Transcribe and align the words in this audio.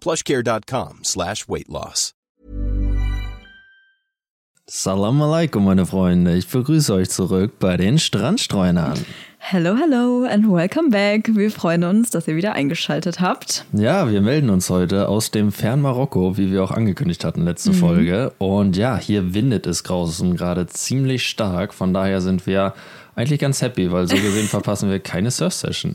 plushcare.com 0.00 1.00
slash 1.04 1.48
weight 1.48 1.68
loss. 1.68 2.14
Salam 4.70 5.22
alaikum, 5.22 5.64
meine 5.64 5.86
Freunde. 5.86 6.36
Ich 6.36 6.46
begrüße 6.46 6.92
euch 6.92 7.08
zurück 7.08 7.52
bei 7.58 7.78
den 7.78 7.98
Strandstreunern. 7.98 8.98
Hello, 9.38 9.74
hello 9.74 10.26
and 10.30 10.46
welcome 10.46 10.90
back. 10.90 11.34
Wir 11.34 11.50
freuen 11.50 11.84
uns, 11.84 12.10
dass 12.10 12.28
ihr 12.28 12.36
wieder 12.36 12.52
eingeschaltet 12.52 13.18
habt. 13.18 13.64
Ja, 13.72 14.10
wir 14.10 14.20
melden 14.20 14.50
uns 14.50 14.68
heute 14.68 15.08
aus 15.08 15.30
dem 15.30 15.52
Fernmarokko, 15.52 16.36
wie 16.36 16.52
wir 16.52 16.62
auch 16.62 16.70
angekündigt 16.70 17.24
hatten 17.24 17.44
letzte 17.44 17.72
Folge. 17.72 18.34
Und 18.36 18.76
ja, 18.76 18.98
hier 18.98 19.32
windet 19.32 19.66
es 19.66 19.84
draußen 19.84 20.36
gerade 20.36 20.66
ziemlich 20.66 21.26
stark. 21.26 21.72
Von 21.72 21.94
daher 21.94 22.20
sind 22.20 22.46
wir 22.46 22.74
eigentlich 23.18 23.40
ganz 23.40 23.60
happy, 23.60 23.90
weil 23.90 24.06
so 24.06 24.14
gesehen 24.14 24.46
verpassen 24.48 24.90
wir 24.90 25.00
keine 25.00 25.32
Surf-Session. 25.32 25.94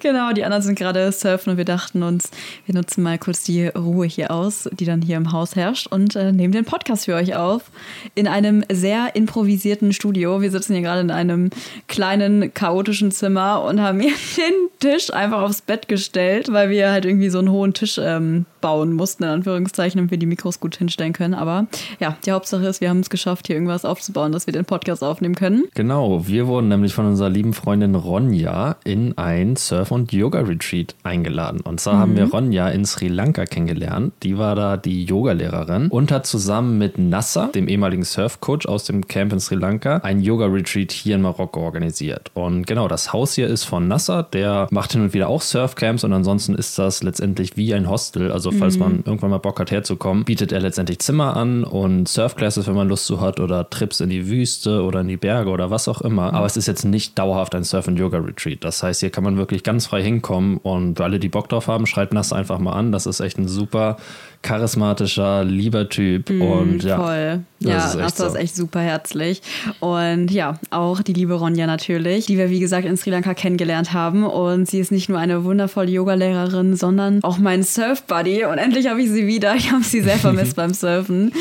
Genau, 0.00 0.32
die 0.32 0.44
anderen 0.44 0.62
sind 0.62 0.76
gerade 0.76 1.10
surfen 1.12 1.52
und 1.52 1.56
wir 1.56 1.64
dachten 1.64 2.02
uns, 2.02 2.30
wir 2.66 2.74
nutzen 2.74 3.02
mal 3.02 3.16
kurz 3.16 3.44
die 3.44 3.68
Ruhe 3.68 4.06
hier 4.06 4.32
aus, 4.32 4.68
die 4.72 4.84
dann 4.84 5.00
hier 5.00 5.16
im 5.16 5.30
Haus 5.30 5.54
herrscht 5.54 5.86
und 5.86 6.16
äh, 6.16 6.32
nehmen 6.32 6.52
den 6.52 6.64
Podcast 6.64 7.04
für 7.04 7.14
euch 7.14 7.36
auf 7.36 7.70
in 8.16 8.26
einem 8.26 8.64
sehr 8.72 9.14
improvisierten 9.14 9.92
Studio. 9.92 10.42
Wir 10.42 10.50
sitzen 10.50 10.72
hier 10.72 10.82
gerade 10.82 11.00
in 11.00 11.12
einem 11.12 11.50
kleinen, 11.86 12.52
chaotischen 12.52 13.12
Zimmer 13.12 13.62
und 13.62 13.80
haben 13.80 14.00
hier 14.00 14.12
den 14.36 14.68
Tisch 14.80 15.12
einfach 15.12 15.42
aufs 15.42 15.62
Bett 15.62 15.86
gestellt, 15.86 16.50
weil 16.50 16.70
wir 16.70 16.90
halt 16.90 17.04
irgendwie 17.04 17.30
so 17.30 17.38
einen 17.38 17.52
hohen 17.52 17.72
Tisch 17.72 18.00
ähm, 18.02 18.46
bauen 18.64 18.94
mussten, 18.94 19.24
in 19.24 19.28
Anführungszeichen, 19.28 19.98
damit 19.98 20.10
wir 20.10 20.16
die 20.16 20.24
Mikros 20.24 20.58
gut 20.58 20.76
hinstellen 20.76 21.12
können. 21.12 21.34
Aber 21.34 21.66
ja, 22.00 22.16
die 22.24 22.32
Hauptsache 22.32 22.64
ist, 22.64 22.80
wir 22.80 22.88
haben 22.88 23.00
es 23.00 23.10
geschafft, 23.10 23.46
hier 23.46 23.56
irgendwas 23.56 23.84
aufzubauen, 23.84 24.32
dass 24.32 24.46
wir 24.46 24.54
den 24.54 24.64
Podcast 24.64 25.04
aufnehmen 25.04 25.34
können. 25.34 25.64
Genau, 25.74 26.26
wir 26.26 26.46
wurden 26.46 26.68
nämlich 26.68 26.94
von 26.94 27.04
unserer 27.04 27.28
lieben 27.28 27.52
Freundin 27.52 27.94
Ronja 27.94 28.76
in 28.84 29.18
ein 29.18 29.56
Surf- 29.56 29.90
und 29.90 30.14
Yoga-Retreat 30.14 30.94
eingeladen. 31.02 31.60
Und 31.60 31.78
zwar 31.78 31.98
haben 31.98 32.16
wir 32.16 32.30
Ronja 32.30 32.70
in 32.70 32.86
Sri 32.86 33.08
Lanka 33.08 33.44
kennengelernt. 33.44 34.14
Die 34.22 34.38
war 34.38 34.56
da 34.56 34.78
die 34.78 35.04
Yogalehrerin 35.04 35.88
und 35.88 36.10
hat 36.10 36.24
zusammen 36.26 36.78
mit 36.78 36.96
Nasser, 36.96 37.48
dem 37.54 37.68
ehemaligen 37.68 38.04
Surfcoach 38.04 38.66
aus 38.66 38.84
dem 38.84 39.06
Camp 39.06 39.34
in 39.34 39.40
Sri 39.40 39.56
Lanka, 39.56 39.98
ein 39.98 40.20
Yoga-Retreat 40.20 40.90
hier 40.90 41.16
in 41.16 41.20
Marokko 41.20 41.60
organisiert. 41.60 42.30
Und 42.32 42.66
genau, 42.66 42.88
das 42.88 43.12
Haus 43.12 43.34
hier 43.34 43.46
ist 43.46 43.64
von 43.64 43.88
Nasser, 43.88 44.22
der 44.22 44.68
macht 44.70 44.92
hin 44.92 45.02
und 45.02 45.12
wieder 45.12 45.28
auch 45.28 45.42
Surfcamps 45.42 46.02
und 46.02 46.14
ansonsten 46.14 46.54
ist 46.54 46.78
das 46.78 47.02
letztendlich 47.02 47.58
wie 47.58 47.74
ein 47.74 47.90
Hostel. 47.90 48.32
Also 48.32 48.53
falls 48.58 48.78
man 48.78 49.02
irgendwann 49.04 49.30
mal 49.30 49.38
Bock 49.38 49.60
hat 49.60 49.70
herzukommen, 49.70 50.24
bietet 50.24 50.52
er 50.52 50.60
letztendlich 50.60 50.98
Zimmer 51.00 51.36
an 51.36 51.64
und 51.64 52.08
Surfclasses, 52.08 52.66
wenn 52.66 52.74
man 52.74 52.88
Lust 52.88 53.06
zu 53.06 53.20
hat 53.20 53.40
oder 53.40 53.68
Trips 53.68 54.00
in 54.00 54.10
die 54.10 54.28
Wüste 54.28 54.82
oder 54.82 55.00
in 55.00 55.08
die 55.08 55.16
Berge 55.16 55.50
oder 55.50 55.70
was 55.70 55.88
auch 55.88 56.00
immer. 56.00 56.32
Aber 56.32 56.46
es 56.46 56.56
ist 56.56 56.66
jetzt 56.66 56.84
nicht 56.84 57.18
dauerhaft 57.18 57.54
ein 57.54 57.64
Surf- 57.64 57.88
und 57.88 57.98
Yoga-Retreat. 57.98 58.64
Das 58.64 58.82
heißt, 58.82 59.00
hier 59.00 59.10
kann 59.10 59.24
man 59.24 59.36
wirklich 59.36 59.62
ganz 59.62 59.86
frei 59.86 60.02
hinkommen 60.02 60.58
und 60.58 60.98
für 60.98 61.04
alle, 61.04 61.18
die 61.18 61.28
Bock 61.28 61.48
drauf 61.48 61.68
haben, 61.68 61.86
schreibt 61.86 62.12
Nasser 62.12 62.36
einfach 62.36 62.58
mal 62.58 62.72
an. 62.72 62.92
Das 62.92 63.06
ist 63.06 63.20
echt 63.20 63.38
ein 63.38 63.48
super 63.48 63.96
charismatischer, 64.44 65.44
lieber 65.44 65.88
Typ. 65.88 66.30
und 66.30 66.82
ja, 66.84 66.96
Mm, 66.98 67.00
Voll. 67.00 67.40
das 67.60 67.70
Ja, 67.70 67.86
ist 67.88 67.94
echt 68.06 68.16
so. 68.18 68.26
ist 68.26 68.34
echt 68.36 68.56
super 68.56 68.80
herzlich. 68.80 69.42
Und 69.80 70.30
ja, 70.30 70.58
auch 70.70 71.00
die 71.02 71.12
liebe 71.14 71.34
Ronja 71.34 71.66
natürlich, 71.66 72.26
die 72.26 72.36
wir 72.38 72.50
wie 72.50 72.60
gesagt 72.60 72.86
in 72.86 72.96
Sri 72.96 73.10
Lanka 73.10 73.34
kennengelernt 73.34 73.92
haben. 73.92 74.24
Und 74.24 74.68
sie 74.68 74.78
ist 74.80 74.92
nicht 74.92 75.08
nur 75.08 75.18
eine 75.18 75.44
wundervolle 75.44 75.90
Yogalehrerin, 75.90 76.76
sondern 76.76 77.22
auch 77.24 77.38
mein 77.38 77.62
Surf-Buddy. 77.62 78.44
Und 78.44 78.58
endlich 78.58 78.86
habe 78.88 79.00
ich 79.02 79.10
sie 79.10 79.26
wieder. 79.26 79.54
Ich 79.56 79.72
habe 79.72 79.82
sie 79.82 80.00
sehr 80.02 80.18
vermisst 80.18 80.56
beim 80.56 80.74
Surfen. 80.74 81.32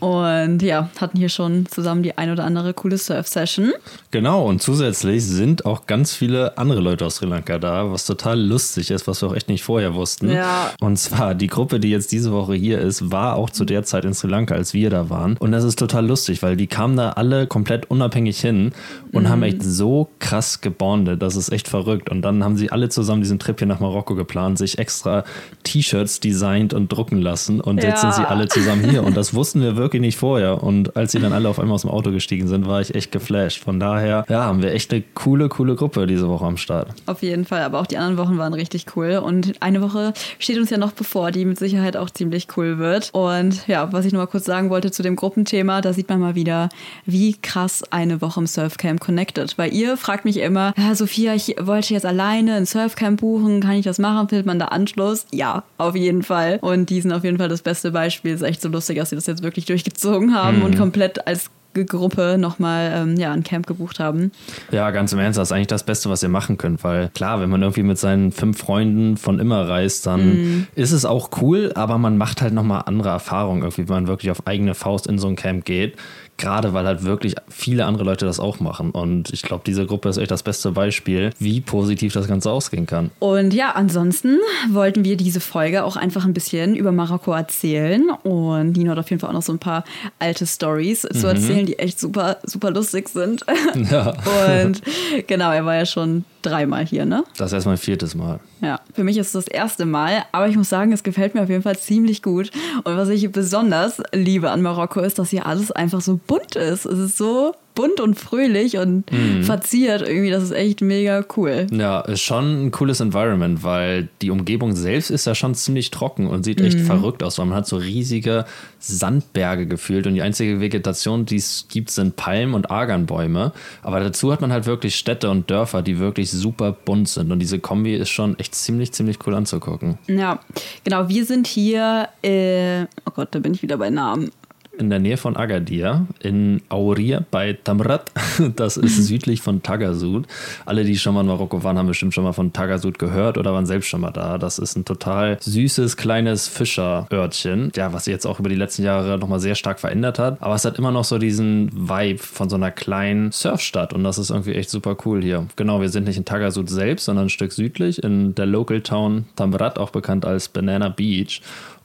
Und 0.00 0.62
ja, 0.62 0.88
hatten 1.00 1.18
hier 1.18 1.28
schon 1.28 1.66
zusammen 1.66 2.02
die 2.02 2.16
ein 2.16 2.30
oder 2.30 2.44
andere 2.44 2.74
coole 2.74 2.98
Surf-Session. 2.98 3.72
Genau, 4.10 4.46
und 4.46 4.62
zusätzlich 4.62 5.24
sind 5.24 5.64
auch 5.66 5.86
ganz 5.86 6.14
viele 6.14 6.56
andere 6.58 6.80
Leute 6.80 7.04
aus 7.06 7.16
Sri 7.16 7.26
Lanka 7.26 7.58
da, 7.58 7.90
was 7.90 8.06
total 8.06 8.40
lustig 8.40 8.90
ist, 8.90 9.06
was 9.06 9.22
wir 9.22 9.28
auch 9.28 9.34
echt 9.34 9.48
nicht 9.48 9.62
vorher 9.64 9.94
wussten. 9.94 10.30
Ja. 10.30 10.70
Und 10.80 10.96
zwar 10.98 11.34
die 11.34 11.46
Gruppe, 11.48 11.80
die 11.80 11.90
jetzt 11.90 12.12
diese 12.12 12.32
Woche 12.32 12.51
hier 12.54 12.78
ist, 12.80 13.10
war 13.10 13.36
auch 13.36 13.50
zu 13.50 13.64
der 13.64 13.82
Zeit 13.84 14.04
in 14.04 14.14
Sri 14.14 14.28
Lanka, 14.28 14.54
als 14.54 14.74
wir 14.74 14.90
da 14.90 15.10
waren. 15.10 15.36
Und 15.38 15.52
das 15.52 15.64
ist 15.64 15.78
total 15.78 16.06
lustig, 16.06 16.42
weil 16.42 16.56
die 16.56 16.66
kamen 16.66 16.96
da 16.96 17.10
alle 17.10 17.46
komplett 17.46 17.90
unabhängig 17.90 18.40
hin 18.40 18.72
und 19.12 19.28
haben 19.28 19.42
echt 19.42 19.62
so 19.62 20.08
krass 20.18 20.60
gebondet. 20.60 21.22
Das 21.22 21.36
ist 21.36 21.50
echt 21.52 21.68
verrückt. 21.68 22.10
Und 22.10 22.22
dann 22.22 22.42
haben 22.44 22.56
sie 22.56 22.70
alle 22.72 22.88
zusammen 22.88 23.22
diesen 23.22 23.38
Trip 23.38 23.58
hier 23.58 23.66
nach 23.68 23.80
Marokko 23.80 24.14
geplant, 24.14 24.58
sich 24.58 24.78
extra 24.78 25.24
T-Shirts 25.64 26.20
designt 26.20 26.74
und 26.74 26.90
drucken 26.92 27.20
lassen. 27.20 27.60
Und 27.60 27.82
jetzt 27.82 28.02
Ja. 28.02 28.12
sind 28.12 28.14
sie 28.24 28.28
alle 28.28 28.48
zusammen 28.48 28.88
hier. 28.88 29.04
Und 29.04 29.16
das 29.16 29.34
wussten 29.34 29.60
wir 29.60 29.76
wirklich 29.76 30.00
nicht 30.00 30.16
vorher. 30.16 30.62
Und 30.62 30.96
als 30.96 31.12
sie 31.12 31.18
dann 31.20 31.32
alle 31.32 31.48
auf 31.48 31.58
einmal 31.58 31.74
aus 31.74 31.82
dem 31.82 31.90
Auto 31.90 32.10
gestiegen 32.10 32.48
sind, 32.48 32.66
war 32.66 32.80
ich 32.80 32.94
echt 32.94 33.12
geflasht. 33.12 33.62
Von 33.62 33.78
daher, 33.80 34.24
ja, 34.28 34.44
haben 34.44 34.62
wir 34.62 34.72
echt 34.72 34.92
eine 34.92 35.02
coole, 35.14 35.48
coole 35.48 35.74
Gruppe 35.76 36.06
diese 36.06 36.28
Woche 36.28 36.44
am 36.46 36.56
Start. 36.56 36.88
Auf 37.06 37.22
jeden 37.22 37.44
Fall, 37.44 37.62
aber 37.62 37.80
auch 37.80 37.86
die 37.86 37.96
anderen 37.98 38.18
Wochen 38.26 38.38
waren 38.38 38.54
richtig 38.54 38.86
cool. 38.96 39.20
Und 39.24 39.54
eine 39.60 39.82
Woche 39.82 40.12
steht 40.38 40.58
uns 40.58 40.70
ja 40.70 40.78
noch 40.78 40.92
bevor, 40.92 41.30
die 41.30 41.44
mit 41.44 41.58
Sicherheit 41.58 41.96
auch 41.96 42.10
ziemlich 42.10 42.41
cool 42.56 42.78
wird. 42.78 43.10
Und 43.12 43.66
ja, 43.66 43.92
was 43.92 44.04
ich 44.04 44.12
nur 44.12 44.22
mal 44.22 44.26
kurz 44.26 44.44
sagen 44.44 44.70
wollte 44.70 44.90
zu 44.90 45.02
dem 45.02 45.16
Gruppenthema, 45.16 45.80
da 45.80 45.92
sieht 45.92 46.08
man 46.08 46.20
mal 46.20 46.34
wieder, 46.34 46.68
wie 47.06 47.34
krass 47.40 47.82
eine 47.90 48.20
Woche 48.20 48.40
im 48.40 48.46
Surfcamp 48.46 49.00
connected. 49.00 49.56
Weil 49.58 49.72
ihr 49.72 49.96
fragt 49.96 50.24
mich 50.24 50.38
immer, 50.38 50.72
ja, 50.76 50.94
Sophia, 50.94 51.34
ich 51.34 51.56
wollte 51.60 51.94
jetzt 51.94 52.06
alleine 52.06 52.54
ein 52.54 52.66
Surfcamp 52.66 53.20
buchen, 53.20 53.60
kann 53.60 53.72
ich 53.72 53.84
das 53.84 53.98
machen? 53.98 54.28
Findet 54.28 54.46
man 54.46 54.58
da 54.58 54.66
Anschluss? 54.66 55.26
Ja, 55.32 55.64
auf 55.78 55.94
jeden 55.94 56.22
Fall. 56.22 56.58
Und 56.62 56.90
die 56.90 57.00
sind 57.00 57.12
auf 57.12 57.24
jeden 57.24 57.38
Fall 57.38 57.48
das 57.48 57.62
beste 57.62 57.90
Beispiel. 57.90 58.32
Ist 58.32 58.42
echt 58.42 58.62
so 58.62 58.68
lustig, 58.68 58.98
dass 58.98 59.10
sie 59.10 59.16
das 59.16 59.26
jetzt 59.26 59.42
wirklich 59.42 59.64
durchgezogen 59.66 60.34
haben 60.34 60.62
und 60.62 60.76
komplett 60.76 61.26
als 61.26 61.50
Gruppe 61.74 62.36
nochmal 62.38 62.92
ähm, 62.94 63.16
ja, 63.16 63.32
ein 63.32 63.42
Camp 63.42 63.66
gebucht 63.66 63.98
haben. 63.98 64.32
Ja, 64.70 64.90
ganz 64.90 65.12
im 65.12 65.18
Ernst, 65.18 65.38
das 65.38 65.48
ist 65.48 65.52
eigentlich 65.52 65.66
das 65.66 65.84
Beste, 65.84 66.10
was 66.10 66.22
ihr 66.22 66.28
machen 66.28 66.58
könnt, 66.58 66.84
weil 66.84 67.08
klar, 67.10 67.40
wenn 67.40 67.50
man 67.50 67.62
irgendwie 67.62 67.82
mit 67.82 67.98
seinen 67.98 68.32
fünf 68.32 68.58
Freunden 68.58 69.16
von 69.16 69.38
immer 69.38 69.68
reist, 69.68 70.06
dann 70.06 70.66
ist 70.74 70.92
es 70.92 71.04
auch 71.04 71.30
cool, 71.40 71.72
aber 71.74 71.98
man 71.98 72.18
macht 72.18 72.42
halt 72.42 72.52
nochmal 72.52 72.82
andere 72.86 73.08
Erfahrungen, 73.08 73.62
irgendwie, 73.62 73.88
wenn 73.88 73.94
man 73.94 74.06
wirklich 74.06 74.30
auf 74.30 74.46
eigene 74.46 74.74
Faust 74.74 75.06
in 75.06 75.18
so 75.18 75.28
ein 75.28 75.36
Camp 75.36 75.64
geht. 75.64 75.96
Gerade 76.38 76.72
weil 76.72 76.86
halt 76.86 77.04
wirklich 77.04 77.34
viele 77.48 77.84
andere 77.84 78.04
Leute 78.04 78.24
das 78.24 78.40
auch 78.40 78.58
machen. 78.58 78.90
Und 78.90 79.32
ich 79.32 79.42
glaube, 79.42 79.62
diese 79.66 79.86
Gruppe 79.86 80.08
ist 80.08 80.16
echt 80.16 80.30
das 80.30 80.42
beste 80.42 80.72
Beispiel, 80.72 81.30
wie 81.38 81.60
positiv 81.60 82.12
das 82.12 82.26
Ganze 82.26 82.50
ausgehen 82.50 82.86
kann. 82.86 83.10
Und 83.20 83.54
ja, 83.54 83.72
ansonsten 83.72 84.38
wollten 84.70 85.04
wir 85.04 85.16
diese 85.16 85.40
Folge 85.40 85.84
auch 85.84 85.96
einfach 85.96 86.24
ein 86.24 86.34
bisschen 86.34 86.74
über 86.74 86.90
Marokko 86.90 87.32
erzählen. 87.32 88.10
Und 88.24 88.72
Nino 88.72 88.90
hat 88.90 88.98
auf 88.98 89.10
jeden 89.10 89.20
Fall 89.20 89.30
auch 89.30 89.34
noch 89.34 89.42
so 89.42 89.52
ein 89.52 89.58
paar 89.58 89.84
alte 90.18 90.46
Stories 90.46 91.02
zu 91.02 91.08
erzählen, 91.08 91.42
erzählen, 91.42 91.66
die 91.66 91.78
echt 91.78 92.00
super, 92.00 92.38
super 92.44 92.70
lustig 92.70 93.08
sind. 93.08 93.44
Ja. 93.90 94.14
Und 94.62 94.82
genau, 95.26 95.52
er 95.52 95.64
war 95.64 95.76
ja 95.76 95.86
schon 95.86 96.24
dreimal 96.42 96.84
hier, 96.84 97.04
ne? 97.04 97.24
Das 97.36 97.48
ist 97.48 97.54
erst 97.54 97.66
mein 97.66 97.76
viertes 97.76 98.14
Mal. 98.14 98.40
Ja, 98.60 98.80
für 98.94 99.04
mich 99.04 99.16
ist 99.16 99.28
es 99.28 99.32
das 99.32 99.48
erste 99.48 99.86
Mal, 99.86 100.24
aber 100.32 100.48
ich 100.48 100.56
muss 100.56 100.68
sagen, 100.68 100.92
es 100.92 101.02
gefällt 101.02 101.34
mir 101.34 101.42
auf 101.42 101.48
jeden 101.48 101.62
Fall 101.62 101.78
ziemlich 101.78 102.22
gut. 102.22 102.50
Und 102.84 102.96
was 102.96 103.08
ich 103.08 103.30
besonders 103.32 104.02
liebe 104.12 104.50
an 104.50 104.62
Marokko 104.62 105.00
ist, 105.00 105.18
dass 105.18 105.30
hier 105.30 105.46
alles 105.46 105.72
einfach 105.72 106.00
so 106.00 106.20
bunt 106.26 106.56
ist. 106.56 106.84
Es 106.84 106.98
ist 106.98 107.16
so 107.16 107.54
bunt 107.74 108.00
und 108.00 108.14
fröhlich 108.18 108.76
und 108.78 109.10
Mhm. 109.12 109.42
verziert 109.44 110.02
irgendwie. 110.02 110.30
Das 110.30 110.42
ist 110.42 110.52
echt 110.52 110.80
mega 110.80 111.24
cool. 111.36 111.66
Ja, 111.70 112.00
ist 112.00 112.20
schon 112.22 112.66
ein 112.66 112.70
cooles 112.70 113.00
Environment, 113.00 113.62
weil 113.62 114.08
die 114.20 114.30
Umgebung 114.30 114.74
selbst 114.76 115.10
ist 115.10 115.26
ja 115.26 115.34
schon 115.34 115.54
ziemlich 115.54 115.90
trocken 115.90 116.26
und 116.26 116.44
sieht 116.44 116.60
Mhm. 116.60 116.66
echt 116.66 116.80
verrückt 116.80 117.22
aus, 117.22 117.38
weil 117.38 117.46
man 117.46 117.56
hat 117.58 117.66
so 117.66 117.76
riesige 117.76 118.44
Sandberge 118.78 119.66
gefühlt 119.66 120.06
und 120.06 120.14
die 120.14 120.22
einzige 120.22 120.60
Vegetation, 120.60 121.24
die 121.24 121.36
es 121.36 121.66
gibt, 121.68 121.90
sind 121.90 122.16
Palmen 122.16 122.54
und 122.54 122.70
Arganbäume. 122.70 123.52
Aber 123.82 124.00
dazu 124.00 124.32
hat 124.32 124.40
man 124.40 124.52
halt 124.52 124.66
wirklich 124.66 124.96
Städte 124.96 125.30
und 125.30 125.50
Dörfer, 125.50 125.82
die 125.82 125.98
wirklich 125.98 126.30
super 126.30 126.72
bunt 126.72 127.08
sind 127.08 127.30
und 127.32 127.38
diese 127.38 127.58
Kombi 127.58 127.94
ist 127.94 128.10
schon 128.10 128.38
echt 128.38 128.54
ziemlich, 128.54 128.92
ziemlich 128.92 129.18
cool 129.26 129.34
anzugucken. 129.34 129.98
Ja, 130.08 130.40
genau. 130.84 131.08
Wir 131.08 131.24
sind 131.24 131.46
hier, 131.46 132.08
äh, 132.22 132.82
oh 133.06 133.12
Gott, 133.14 133.28
da 133.32 133.38
bin 133.38 133.54
ich 133.54 133.62
wieder 133.62 133.76
bei 133.78 133.90
Namen. 133.90 134.30
In 134.78 134.90
der 134.90 134.98
Nähe 134.98 135.16
von 135.16 135.36
Agadir, 135.36 136.06
in 136.20 136.62
Aurir 136.68 137.24
bei 137.30 137.52
Tamrat. 137.52 138.10
Das 138.56 138.76
ist 138.76 139.06
südlich 139.06 139.40
von 139.40 139.62
Tagasud. 139.62 140.26
Alle, 140.64 140.84
die 140.84 140.96
schon 140.96 141.14
mal 141.14 141.20
in 141.20 141.26
Marokko 141.26 141.62
waren, 141.62 141.78
haben 141.78 141.86
bestimmt 141.86 142.14
schon 142.14 142.24
mal 142.24 142.32
von 142.32 142.52
Tagasud 142.52 142.98
gehört 142.98 143.38
oder 143.38 143.52
waren 143.52 143.66
selbst 143.66 143.88
schon 143.88 144.00
mal 144.00 144.10
da. 144.10 144.38
Das 144.38 144.58
ist 144.58 144.76
ein 144.76 144.84
total 144.84 145.38
süßes, 145.40 145.96
kleines 145.96 146.48
Fischerörtchen, 146.48 147.72
ja, 147.76 147.92
was 147.92 148.04
sich 148.04 148.12
jetzt 148.12 148.26
auch 148.26 148.40
über 148.40 148.48
die 148.48 148.56
letzten 148.56 148.82
Jahre 148.82 149.18
nochmal 149.18 149.40
sehr 149.40 149.54
stark 149.54 149.80
verändert 149.80 150.18
hat. 150.18 150.42
Aber 150.42 150.54
es 150.54 150.64
hat 150.64 150.78
immer 150.78 150.90
noch 150.90 151.04
so 151.04 151.18
diesen 151.18 151.70
Vibe 151.72 152.18
von 152.18 152.48
so 152.48 152.56
einer 152.56 152.70
kleinen 152.70 153.32
Surfstadt 153.32 153.92
und 153.92 154.02
das 154.04 154.18
ist 154.18 154.30
irgendwie 154.30 154.54
echt 154.54 154.70
super 154.70 154.96
cool 155.04 155.22
hier. 155.22 155.46
Genau, 155.56 155.80
wir 155.80 155.88
sind 155.88 156.04
nicht 156.04 156.16
in 156.16 156.24
Tagasud 156.24 156.68
selbst, 156.68 157.04
sondern 157.04 157.26
ein 157.26 157.30
Stück 157.30 157.52
südlich 157.52 158.02
in 158.02 158.34
der 158.34 158.46
Local 158.46 158.80
Town 158.80 159.26
Tamrat, 159.36 159.78
auch 159.78 159.90
bekannt 159.90 160.24
als 160.24 160.48
Banana 160.48 160.88
Beach. 160.88 161.42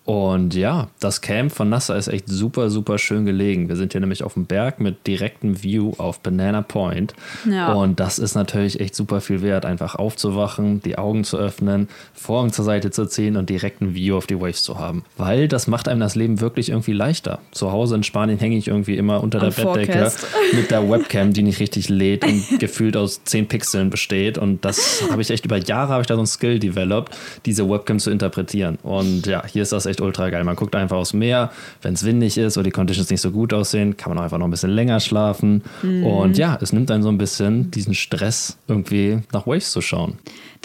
Und 0.08 0.56
ja, 0.56 0.88
das 1.02 1.20
Camp 1.20 1.52
von 1.52 1.68
Nasser 1.68 1.98
ist 1.98 2.08
echt 2.08 2.30
super, 2.30 2.70
super 2.70 2.98
schön 2.98 3.26
gelegen. 3.26 3.68
Wir 3.68 3.76
sind 3.76 3.92
hier 3.92 4.00
nämlich 4.00 4.24
auf 4.24 4.36
dem 4.36 4.46
Berg 4.46 4.80
mit 4.80 5.06
direktem 5.06 5.62
View 5.62 5.92
auf 5.98 6.22
Banana 6.22 6.62
Point. 6.62 7.14
Ja. 7.44 7.74
Und 7.74 8.00
das 8.00 8.18
ist 8.18 8.34
natürlich 8.34 8.80
echt 8.80 8.96
super 8.96 9.20
viel 9.20 9.42
wert, 9.42 9.66
einfach 9.66 9.96
aufzuwachen, 9.96 10.82
die 10.82 10.98
Augen 10.98 11.26
zu 11.26 11.38
öffnen, 11.38 11.90
Vorhang 12.14 12.54
zur 12.54 12.64
Seite 12.64 12.90
zu 12.90 13.06
ziehen 13.06 13.36
und 13.36 13.50
direkten 13.50 13.96
View 13.96 14.16
auf 14.16 14.28
die 14.28 14.40
Waves 14.40 14.64
zu 14.64 14.80
haben. 14.80 15.04
Weil 15.18 15.50
das 15.50 15.68
macht 15.68 15.90
einem 15.90 16.00
das 16.00 16.16
Leben 16.16 16.40
wirklich 16.40 16.70
irgendwie 16.70 16.94
leichter. 16.94 17.40
Zu 17.52 17.74
Hause 17.74 17.96
in 17.96 18.04
Spanien 18.04 18.40
hänge 18.40 18.56
ich 18.56 18.70
irgendwie 18.70 18.96
immer 18.96 19.22
unter 19.22 19.40
der 19.40 19.50
Am 19.50 19.56
Bettdecke 19.56 20.10
mit 20.54 20.72
der 20.72 20.90
Webcam, 20.90 21.34
die 21.34 21.44
nicht 21.44 21.60
richtig 21.60 21.90
lädt 21.90 22.24
und 22.24 22.46
gefühlt 22.60 22.96
aus 22.96 23.26
10 23.26 23.50
Pixeln 23.50 23.90
besteht. 23.90 24.38
Und 24.38 24.64
das 24.64 25.04
habe 25.12 25.22
ich 25.22 25.30
echt 25.32 25.44
über 25.44 25.58
Jahre 25.58 25.92
habe 25.92 26.02
ich 26.04 26.08
da 26.08 26.16
so 26.16 26.22
ein 26.22 26.28
Skill 26.28 26.60
developed, 26.60 27.14
diese 27.46 27.70
Webcam 27.70 28.00
zu 28.00 28.10
interpretieren. 28.10 28.78
Und 28.84 29.26
ja, 29.26 29.46
hier 29.46 29.64
ist 29.64 29.74
das 29.74 29.86
echt 29.86 29.97
ultra 30.02 30.30
geil. 30.30 30.44
Man 30.44 30.56
guckt 30.56 30.76
einfach 30.76 30.98
aufs 30.98 31.14
Meer, 31.14 31.52
wenn 31.82 31.94
es 31.94 32.06
windig 32.06 32.38
ist 32.38 32.58
oder 32.58 32.66
die 32.66 32.72
Conditions 32.72 33.10
nicht 33.10 33.22
so 33.22 33.32
gut 33.32 33.54
aussehen, 33.54 33.98
kann 33.98 34.12
man 34.12 34.20
auch 34.20 34.24
einfach 34.24 34.38
noch 34.38 34.48
ein 34.48 34.52
bisschen 34.52 34.72
länger 34.72 35.00
schlafen. 35.00 35.64
Und 36.04 36.38
ja, 36.38 36.58
es 36.62 36.74
nimmt 36.74 36.92
einen 36.92 37.04
so 37.04 37.10
ein 37.10 37.18
bisschen 37.18 37.72
diesen 37.72 37.94
Stress, 37.94 38.58
irgendwie 38.68 39.20
nach 39.32 39.48
Waves 39.48 39.72
zu 39.72 39.82
schauen. 39.82 40.18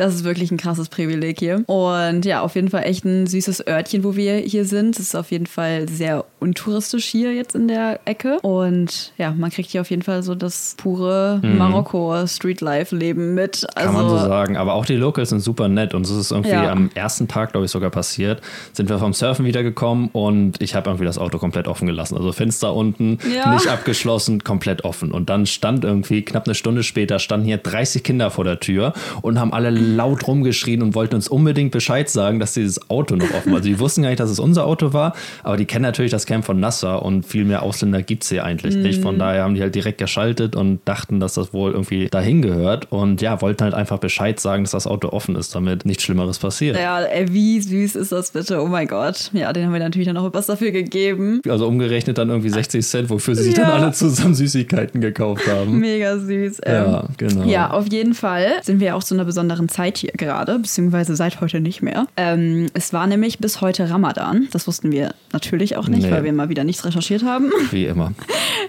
Das 0.03 0.15
ist 0.17 0.25
wirklich 0.25 0.51
ein 0.51 0.57
krasses 0.57 0.89
Privileg 0.89 1.39
hier. 1.39 1.63
Und 1.69 2.25
ja, 2.25 2.41
auf 2.41 2.57
jeden 2.57 2.71
Fall 2.71 2.83
echt 2.85 3.05
ein 3.05 3.29
süßes 3.29 3.69
Örtchen, 3.69 4.03
wo 4.03 4.17
wir 4.17 4.35
hier 4.39 4.65
sind. 4.65 4.97
Es 4.97 5.07
ist 5.07 5.15
auf 5.15 5.31
jeden 5.31 5.47
Fall 5.47 5.89
sehr 5.89 6.25
untouristisch 6.41 7.05
hier 7.05 7.33
jetzt 7.33 7.55
in 7.55 7.69
der 7.69 8.01
Ecke. 8.05 8.39
Und 8.43 9.13
ja, 9.17 9.31
man 9.31 9.51
kriegt 9.51 9.71
hier 9.71 9.81
auf 9.81 9.91
jeden 9.91 10.03
Fall 10.03 10.25
so 10.25 10.35
das 10.35 10.75
pure 10.77 11.41
Marokko 11.43 12.27
Streetlife-Leben 12.27 13.35
mit. 13.35 13.63
Mhm. 13.63 13.81
Kann 13.81 13.95
man 13.95 14.09
so 14.09 14.19
sagen. 14.19 14.57
Aber 14.57 14.75
auch 14.75 14.85
die 14.87 14.97
Locals 14.97 15.29
sind 15.31 15.39
super 15.41 15.69
nett. 15.69 15.95
Und 15.95 16.03
es 16.05 16.11
ist 16.11 16.31
irgendwie 16.33 16.53
Also 16.53 16.65
Ja. 16.65 16.73
am 16.73 16.91
ersten 16.95 17.29
Tag, 17.29 17.53
glaube 17.53 17.67
ich, 17.67 17.71
sogar 17.71 17.91
passiert. 17.91 18.41
Sind 18.73 18.89
wir 18.89 18.99
vom 18.99 19.13
Surfen 19.13 19.45
wiedergekommen 19.45 20.09
und 20.13 20.61
ich 20.61 20.75
habe 20.75 20.91
irgendwie 20.91 21.05
das 21.05 21.17
Auto 21.19 21.39
komplett 21.39 21.69
offen 21.69 21.87
gelassen. 21.87 22.17
Also 22.17 22.33
Fenster 22.33 22.75
unten, 22.75 23.19
Ja. 23.35 23.55
nicht 23.55 23.69
abgeschlossen, 23.69 24.43
komplett 24.45 24.85
offen. 24.85 25.13
Und 25.13 25.31
dann 25.31 25.47
stand 25.47 25.85
irgendwie, 25.85 26.23
knapp 26.23 26.47
eine 26.47 26.55
Stunde 26.55 26.83
später, 26.83 27.19
standen 27.21 27.47
hier 27.47 27.59
30 27.59 28.03
Kinder 28.03 28.31
vor 28.33 28.45
der 28.45 28.59
Tür 28.61 28.93
und 29.23 29.39
haben 29.39 29.53
alle 29.53 29.71
laut 29.95 30.27
rumgeschrien 30.27 30.83
und 30.83 30.95
wollten 30.95 31.15
uns 31.15 31.29
unbedingt 31.29 31.71
Bescheid 31.73 32.09
sagen, 32.11 32.39
dass 32.41 32.55
dieses 32.55 32.91
Auto 32.91 33.17
noch 33.17 33.31
offen 33.35 33.53
war. 33.53 33.57
Also 33.59 33.69
die 33.69 33.79
wussten 33.79 34.03
gar 34.03 34.09
nicht, 34.11 34.21
dass 34.21 34.31
es 34.31 34.39
unser 34.39 34.67
Auto 34.67 34.93
war, 34.93 35.15
aber 35.43 35.57
die 35.57 35.65
kennen 35.65 35.83
natürlich 35.83 36.11
das 36.11 36.27
Camp 36.27 36.45
von 36.45 36.59
Nasser 36.61 37.03
und 37.05 37.27
viel 37.27 37.45
mehr 37.45 37.63
Ausländer 37.63 38.03
gibt 38.03 38.25
es 38.25 38.31
hier 38.31 38.45
eigentlich 38.45 38.75
nicht. 38.77 38.99
Mhm. 38.99 39.03
Von 39.03 39.19
daher 39.19 39.43
haben 39.45 39.55
die 39.55 39.61
halt 39.63 39.75
direkt 39.75 39.99
geschaltet 39.99 40.57
und 40.57 40.81
dachten, 40.85 41.21
dass 41.21 41.35
das 41.35 41.53
wohl 41.53 41.73
irgendwie 41.73 42.09
dahin 42.09 42.43
gehört 42.43 42.91
und 42.91 43.21
ja, 43.23 43.41
wollten 43.43 43.65
halt 43.65 43.75
einfach 43.75 43.99
Bescheid 43.99 44.41
sagen, 44.41 44.65
dass 44.65 44.73
das 44.73 44.87
Auto 44.87 45.09
offen 45.11 45.37
ist, 45.37 45.55
damit 45.55 45.85
nichts 45.87 46.03
Schlimmeres 46.03 46.39
passiert. 46.39 46.77
Ja, 46.77 47.01
ey, 47.03 47.33
wie 47.33 47.61
süß 47.61 47.97
ist 47.97 48.13
das 48.13 48.31
bitte? 48.33 48.61
Oh 48.63 48.67
mein 48.67 48.87
Gott. 48.89 49.31
Ja, 49.33 49.53
den 49.53 49.67
haben 49.67 49.73
wir 49.73 49.81
natürlich 49.81 50.07
dann 50.07 50.17
noch 50.17 50.33
was 50.35 50.47
dafür 50.47 50.71
gegeben. 50.71 51.41
Also 51.49 51.67
umgerechnet 51.67 52.19
dann 52.19 52.29
irgendwie 52.31 52.49
60 52.51 52.85
Cent, 52.87 53.11
wofür 53.11 53.35
sie 53.35 53.45
sich 53.45 53.57
Ja. 53.57 53.71
dann 53.71 53.83
alle 53.83 53.93
zusammen 53.93 54.35
Süßigkeiten 54.35 55.01
gekauft 55.01 55.47
haben. 55.47 55.79
Mega 55.79 56.19
süß. 56.19 56.61
Ähm, 56.65 56.73
Ja, 56.75 57.05
genau. 57.17 57.45
Ja, 57.47 57.71
auf 57.71 57.91
jeden 57.93 58.15
Fall 58.15 58.47
sind 58.63 58.81
wir 58.81 58.97
auch 58.97 59.05
zu 59.05 59.15
einer 59.15 59.25
besonderen 59.25 59.69
Zeit 59.73 59.99
hier 59.99 60.13
gerade, 60.13 60.59
beziehungsweise 60.59 61.17
seit 61.17 61.41
heute 61.41 61.61
nicht 61.61 61.83
mehr. 61.83 62.07
Ähm, 62.17 62.67
es 62.75 62.93
war 62.93 63.07
nämlich 63.07 63.39
bis 63.39 63.61
heute 63.61 63.89
Ramadan. 63.91 64.49
Das 64.53 64.67
wussten 64.67 64.93
wir 64.93 65.15
natürlich 65.33 65.77
auch 65.77 65.89
nicht, 65.89 66.05
Nee. 66.05 66.11
weil 66.11 66.25
wir 66.25 66.33
mal 66.33 66.49
wieder 66.49 66.65
nichts 66.65 66.85
recherchiert 66.85 67.25
haben. 67.25 67.51
Wie 67.71 67.87
immer. 67.87 68.13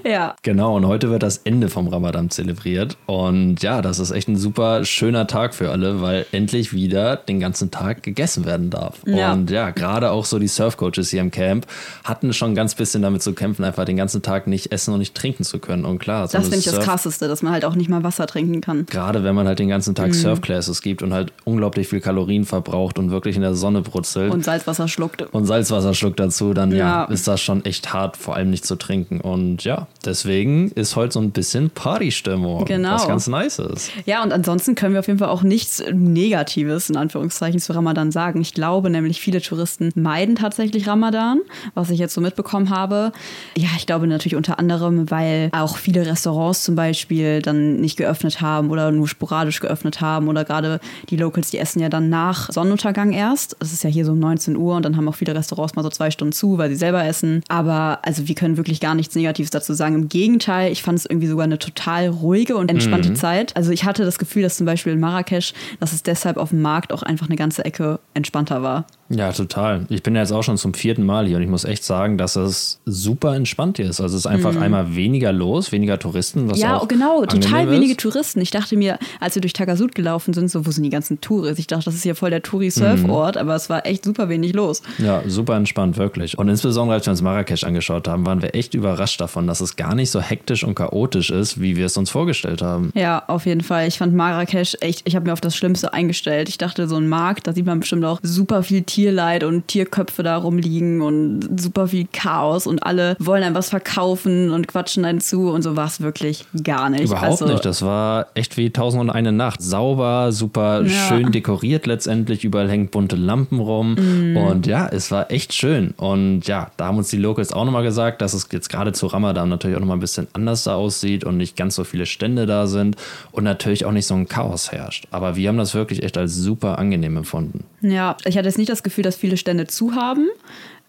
ja. 0.06 0.36
Genau, 0.44 0.76
und 0.76 0.88
heute 0.88 1.10
wird 1.10 1.24
das 1.24 1.38
Ende 1.38 1.70
vom 1.70 1.88
Ramadan 1.88 2.30
zelebriert. 2.30 2.98
Und 3.06 3.62
ja, 3.62 3.82
das 3.82 4.00
ist 4.00 4.12
echt 4.12 4.28
ein 4.28 4.38
super 4.38 4.86
schöner 4.86 5.28
Tag 5.28 5.54
für 5.54 5.72
alle, 5.72 6.02
weil 6.02 6.26
endlich 6.32 6.74
wieder 6.74 7.18
den 7.18 7.40
ganzen 7.40 7.70
Tag 7.72 8.04
gegessen 8.04 8.46
werden 8.46 8.70
darf. 8.70 8.98
Ja. 9.06 9.34
Und 9.34 9.50
ja, 9.52 9.72
gerade 9.72 10.12
auch 10.12 10.26
so 10.26 10.40
die 10.40 10.48
Surfcoaches 10.48 11.10
hier 11.10 11.22
im 11.22 11.32
Camp 11.32 11.68
hatten 12.04 12.34
schon 12.34 12.56
ganz 12.56 12.76
bisschen 12.76 13.02
damit 13.02 13.22
zu 13.22 13.34
kämpfen, 13.34 13.64
einfach 13.64 13.86
den 13.86 13.98
ganzen 13.98 14.22
Tag 14.22 14.48
nicht 14.48 14.72
essen 14.72 14.94
und 14.94 15.00
nicht 15.00 15.16
trinken 15.16 15.44
zu 15.44 15.60
können. 15.60 15.86
Und 15.86 16.00
klar, 16.00 16.28
so 16.28 16.38
Das 16.38 16.46
finde 16.48 16.60
ich 16.60 16.66
das 16.66 16.80
Krasseste, 16.80 17.28
dass 17.28 17.42
man 17.42 17.52
halt 17.54 17.66
auch 17.66 17.76
nicht 17.76 17.90
mal 17.90 18.04
Wasser 18.04 18.26
trinken 18.28 18.62
kann. 18.62 18.86
Gerade 18.86 19.24
wenn 19.24 19.36
man 19.36 19.48
halt 19.48 19.60
den 19.60 19.70
ganzen 19.70 19.92
Mhm. 19.92 19.96
Tag 19.96 20.14
Surfclasses 20.16 20.82
gibt 20.82 20.93
und 21.02 21.14
halt 21.14 21.32
unglaublich 21.46 21.88
viel 21.88 22.02
Kalorien 22.02 22.46
verbraucht 22.46 23.00
und 23.00 23.10
wirklich 23.12 23.36
in 23.36 23.42
der 23.42 23.56
Sonne 23.56 23.82
brutzelt 23.82 24.32
Und 24.34 24.44
Salzwasser 24.44 24.88
schluckt. 24.88 25.22
und 25.34 25.46
Salzwasser 25.46 25.94
schluckt 25.94 26.20
dazu, 26.20 26.54
dann 26.54 26.72
ja. 26.72 26.78
Ja. 26.78 27.04
ist 27.06 27.28
das 27.28 27.42
schon 27.42 27.64
echt 27.66 27.94
hart, 27.94 28.18
vor 28.18 28.36
allem 28.36 28.50
nicht 28.50 28.66
zu 28.66 28.76
trinken. 28.76 29.22
Und 29.22 29.64
ja, 29.64 29.88
deswegen 30.06 30.70
ist 30.72 30.96
heute 30.96 31.14
so 31.14 31.20
ein 31.22 31.32
bisschen 31.32 31.70
Partystimmung, 31.70 32.66
Genau. 32.66 32.94
was 32.96 33.08
ganz 33.08 33.28
nice 33.28 33.60
ist. 33.60 33.92
Ja, 34.06 34.22
und 34.24 34.32
ansonsten 34.34 34.76
können 34.76 34.94
wir 34.94 35.00
auf 35.00 35.08
jeden 35.08 35.20
Fall 35.20 35.30
auch 35.30 35.44
nichts 35.44 35.82
Negatives 35.92 36.90
in 36.90 36.98
Anführungszeichen 36.98 37.60
zu 37.60 37.74
Ramadan 37.74 38.12
sagen. 38.12 38.42
Ich 38.42 38.54
glaube 38.54 38.90
nämlich, 38.90 39.20
viele 39.22 39.42
Touristen 39.42 39.92
meiden 39.96 40.36
tatsächlich 40.36 40.88
Ramadan, 40.88 41.40
was 41.74 41.90
ich 41.90 42.00
jetzt 42.00 42.14
so 42.14 42.22
mitbekommen 42.22 42.70
habe. 42.70 43.12
Ja, 43.58 43.70
ich 43.78 43.86
glaube 43.86 44.08
natürlich 44.08 44.36
unter 44.36 44.60
anderem, 44.60 45.10
weil 45.10 45.50
auch 45.54 45.78
viele 45.78 46.06
Restaurants 46.06 46.64
zum 46.64 46.76
Beispiel 46.76 47.42
dann 47.42 47.78
nicht 47.78 47.98
geöffnet 47.98 48.42
haben 48.42 48.70
oder 48.70 48.92
nur 48.92 49.08
sporadisch 49.08 49.60
geöffnet 49.60 50.02
haben 50.02 50.28
oder 50.28 50.44
gerade 50.46 50.80
die 51.10 51.16
Locals, 51.18 51.52
die 51.52 51.58
essen 51.58 51.80
ja 51.80 51.90
dann 51.90 52.10
nach 52.10 52.52
Sonnenuntergang 52.52 53.12
erst. 53.12 53.56
Es 53.60 53.74
ist 53.74 53.84
ja 53.84 53.90
hier 53.90 54.06
so 54.06 54.12
um 54.14 54.20
19 54.20 54.56
Uhr 54.58 54.76
und 54.76 54.84
dann 54.84 54.98
haben 54.98 55.08
auch 55.08 55.16
viele 55.16 55.36
Restaurants 55.36 55.76
mal 55.76 55.84
so 55.84 55.90
zwei 55.90 56.12
Stunden 56.12 56.32
zu, 56.32 56.58
weil 56.58 56.70
sie 56.70 56.76
selber 56.76 57.04
essen. 57.06 57.42
Aber 57.48 58.00
also 58.04 58.28
wir 58.28 58.36
können 58.36 58.58
wirklich 58.58 58.80
gar 58.80 58.96
nichts 58.96 59.16
Negatives 59.16 59.50
dazu 59.52 59.74
sagen. 59.74 59.96
Im 59.96 60.10
Gegenteil, 60.10 60.72
ich 60.72 60.82
fand 60.84 61.00
es 61.00 61.06
irgendwie 61.06 61.28
sogar 61.28 61.46
eine 61.46 61.60
total 61.60 62.08
ruhige 62.08 62.56
und 62.58 62.70
entspannte 62.70 63.14
Zeit. 63.14 63.56
Also 63.56 63.72
ich 63.72 63.84
hatte 63.86 64.06
das 64.06 64.18
Gefühl, 64.20 64.44
dass 64.44 64.58
zum 64.58 64.66
Beispiel 64.66 64.94
in 64.94 65.00
Marrakesch, 65.00 65.54
dass 65.80 65.94
es 65.94 66.04
deshalb 66.04 66.38
auf 66.38 66.50
dem 66.50 66.62
Markt 66.62 66.94
auch 66.94 67.04
einfach 67.04 67.28
eine 67.28 67.36
ganze 67.36 67.66
Ecke 67.66 68.00
entspannter 68.14 68.62
war. 68.64 68.86
Ja, 69.10 69.32
total. 69.32 69.86
Ich 69.90 70.02
bin 70.02 70.16
ja 70.16 70.22
jetzt 70.22 70.32
auch 70.32 70.42
schon 70.44 70.58
zum 70.58 70.74
vierten 70.74 71.06
Mal 71.06 71.28
hier 71.28 71.38
und 71.38 71.44
ich 71.44 71.50
muss 71.50 71.66
echt 71.66 71.84
sagen, 71.84 72.18
dass 72.18 72.36
es 72.36 72.80
super 72.86 73.36
entspannt 73.36 73.78
hier 73.78 73.88
ist. 73.90 74.02
Also 74.02 74.16
es 74.16 74.22
ist 74.26 74.28
einfach 74.28 74.56
einmal 74.56 74.96
weniger 74.96 75.32
los, 75.32 75.72
weniger 75.72 76.00
Touristen. 76.00 76.50
Was 76.50 76.58
Mhm. 76.58 76.64
ja, 76.64 76.78
auch 76.78 76.88
genau, 76.88 77.24
total 77.26 77.70
wenige 77.70 77.92
ist. 77.92 78.00
Touristen. 78.00 78.42
Ich 78.42 78.50
dachte 78.52 78.76
mir, 78.76 78.98
als 79.20 79.36
wir 79.36 79.42
durch 79.42 79.54
Tagasud 79.54 79.94
gelaufen 79.94 80.34
sind, 80.34 80.50
so, 80.50 80.66
wo 80.66 80.72
sind 80.74 80.84
die 80.84 80.90
ganzen 80.90 81.22
Touristen? 81.22 81.60
Ich 81.60 81.68
dachte, 81.68 81.86
das 81.86 81.96
ist 81.96 82.04
hier 82.04 82.16
voll 82.16 82.30
der 82.30 82.42
Touri-Surfort, 82.42 83.38
aber 83.38 83.56
es 83.56 83.70
war 83.70 83.86
echt 83.86 84.06
super 84.06 84.30
wenig 84.30 84.54
los. 84.54 84.82
Ja, 84.98 85.22
super 85.28 85.56
entspannt, 85.56 85.98
wirklich. 85.98 86.38
Und 86.38 86.50
insbesondere, 86.50 86.96
als 86.96 87.06
wir 87.06 87.12
uns 87.12 87.22
Marrakesch 87.22 87.64
angeschaut 87.64 88.08
haben, 88.08 88.26
waren 88.26 88.42
wir 88.42 88.56
echt 88.56 88.74
überrascht 88.74 89.22
davon, 89.22 89.48
dass 89.48 89.62
es 89.62 89.76
gar 89.76 89.96
nicht 89.96 90.12
so 90.12 90.22
hektisch 90.22 90.64
und 90.64 90.76
chaotisch 90.76 91.30
ist, 91.30 91.62
wie 91.62 91.76
wir 91.76 91.86
es 91.86 91.98
uns 91.98 92.10
vorgestellt 92.10 92.62
haben. 92.62 92.92
Ja, 92.96 93.24
auf 93.28 93.46
jeden 93.46 93.62
Fall. 93.62 93.88
Ich 93.88 93.98
fand 93.98 94.14
Marrakesch 94.14 94.76
echt, 94.82 95.02
ich 95.06 95.16
habe 95.16 95.28
mir 95.28 95.34
auf 95.34 95.42
das 95.42 95.56
Schlimmste 95.56 95.94
eingestellt. 95.94 96.50
Ich 96.50 96.58
dachte, 96.58 96.88
so 96.88 96.98
ein 96.98 97.08
Markt, 97.08 97.48
da 97.48 97.54
sieht 97.54 97.66
man 97.66 97.80
bestimmt 97.80 98.06
auch 98.06 98.20
super 98.24 98.64
viel 98.64 98.84
Tierleid 98.84 99.44
und 99.44 99.68
Tierköpfe 99.68 100.24
da 100.24 100.38
rumliegen 100.38 101.02
und 101.02 101.60
super 101.60 101.88
viel 101.88 102.08
Chaos 102.12 102.68
und 102.68 102.84
alle 102.84 103.16
wollen 103.20 103.44
einem 103.44 103.56
was 103.56 103.70
verkaufen 103.70 104.52
und 104.52 104.68
quatschen 104.68 105.06
einen 105.06 105.22
zu 105.22 105.50
und 105.50 105.62
so 105.62 105.76
war 105.76 105.88
es 105.88 106.02
wirklich 106.02 106.46
gar 106.64 106.90
nicht. 106.90 107.04
Überhaupt 107.06 107.42
Also, 107.42 107.46
nicht. 107.46 107.66
Das 107.66 107.82
war 107.82 108.28
echt 108.34 108.58
wie 108.58 108.70
Tausend 108.70 109.02
und 109.02 109.10
eine 109.10 109.32
Nacht. 109.32 109.62
Sauber, 109.62 110.32
super 110.32 110.63
super 110.64 110.84
ja. 110.84 111.08
schön 111.08 111.32
dekoriert 111.32 111.86
letztendlich. 111.86 112.44
Überall 112.44 112.70
hängen 112.70 112.88
bunte 112.88 113.16
Lampen 113.16 113.60
rum. 113.60 113.96
Mhm. 113.96 114.38
Und 114.38 114.68
ja, 114.68 114.88
es 114.88 115.12
war 115.12 115.32
echt 115.32 115.54
schön. 115.54 115.92
Und 115.98 116.48
ja, 116.48 116.72
da 116.78 116.86
haben 116.86 116.98
uns 116.98 117.10
die 117.10 117.18
Locals 117.18 117.54
auch 117.54 117.66
nochmal 117.66 117.84
gesagt, 117.84 118.22
dass 118.22 118.34
es 118.34 118.48
jetzt 118.52 118.70
gerade 118.70 118.94
zu 118.94 119.08
Ramadan 119.08 119.50
natürlich 119.50 119.76
auch 119.76 119.82
nochmal 119.82 119.98
ein 119.98 120.02
bisschen 120.02 120.28
anders 120.34 120.64
da 120.64 120.76
aussieht 120.76 121.24
und 121.24 121.38
nicht 121.38 121.56
ganz 121.56 121.76
so 121.76 121.84
viele 121.84 122.06
Stände 122.06 122.46
da 122.46 122.68
sind 122.68 122.96
und 123.32 123.44
natürlich 123.44 123.86
auch 123.86 123.92
nicht 123.92 124.08
so 124.08 124.16
ein 124.16 124.28
Chaos 124.28 124.72
herrscht. 124.72 125.08
Aber 125.12 125.36
wir 125.36 125.50
haben 125.50 125.58
das 125.58 125.74
wirklich 125.74 126.04
echt 126.04 126.18
als 126.18 126.36
super 126.36 126.78
angenehm 126.80 127.18
empfunden. 127.18 127.66
Ja, 127.82 128.18
ich 128.26 128.38
hatte 128.38 128.48
jetzt 128.48 128.58
nicht 128.58 128.70
das 128.70 128.84
Gefühl, 128.84 129.04
dass 129.04 129.16
viele 129.16 129.38
Stände 129.38 129.68
zu 129.68 129.96
haben. 129.96 130.28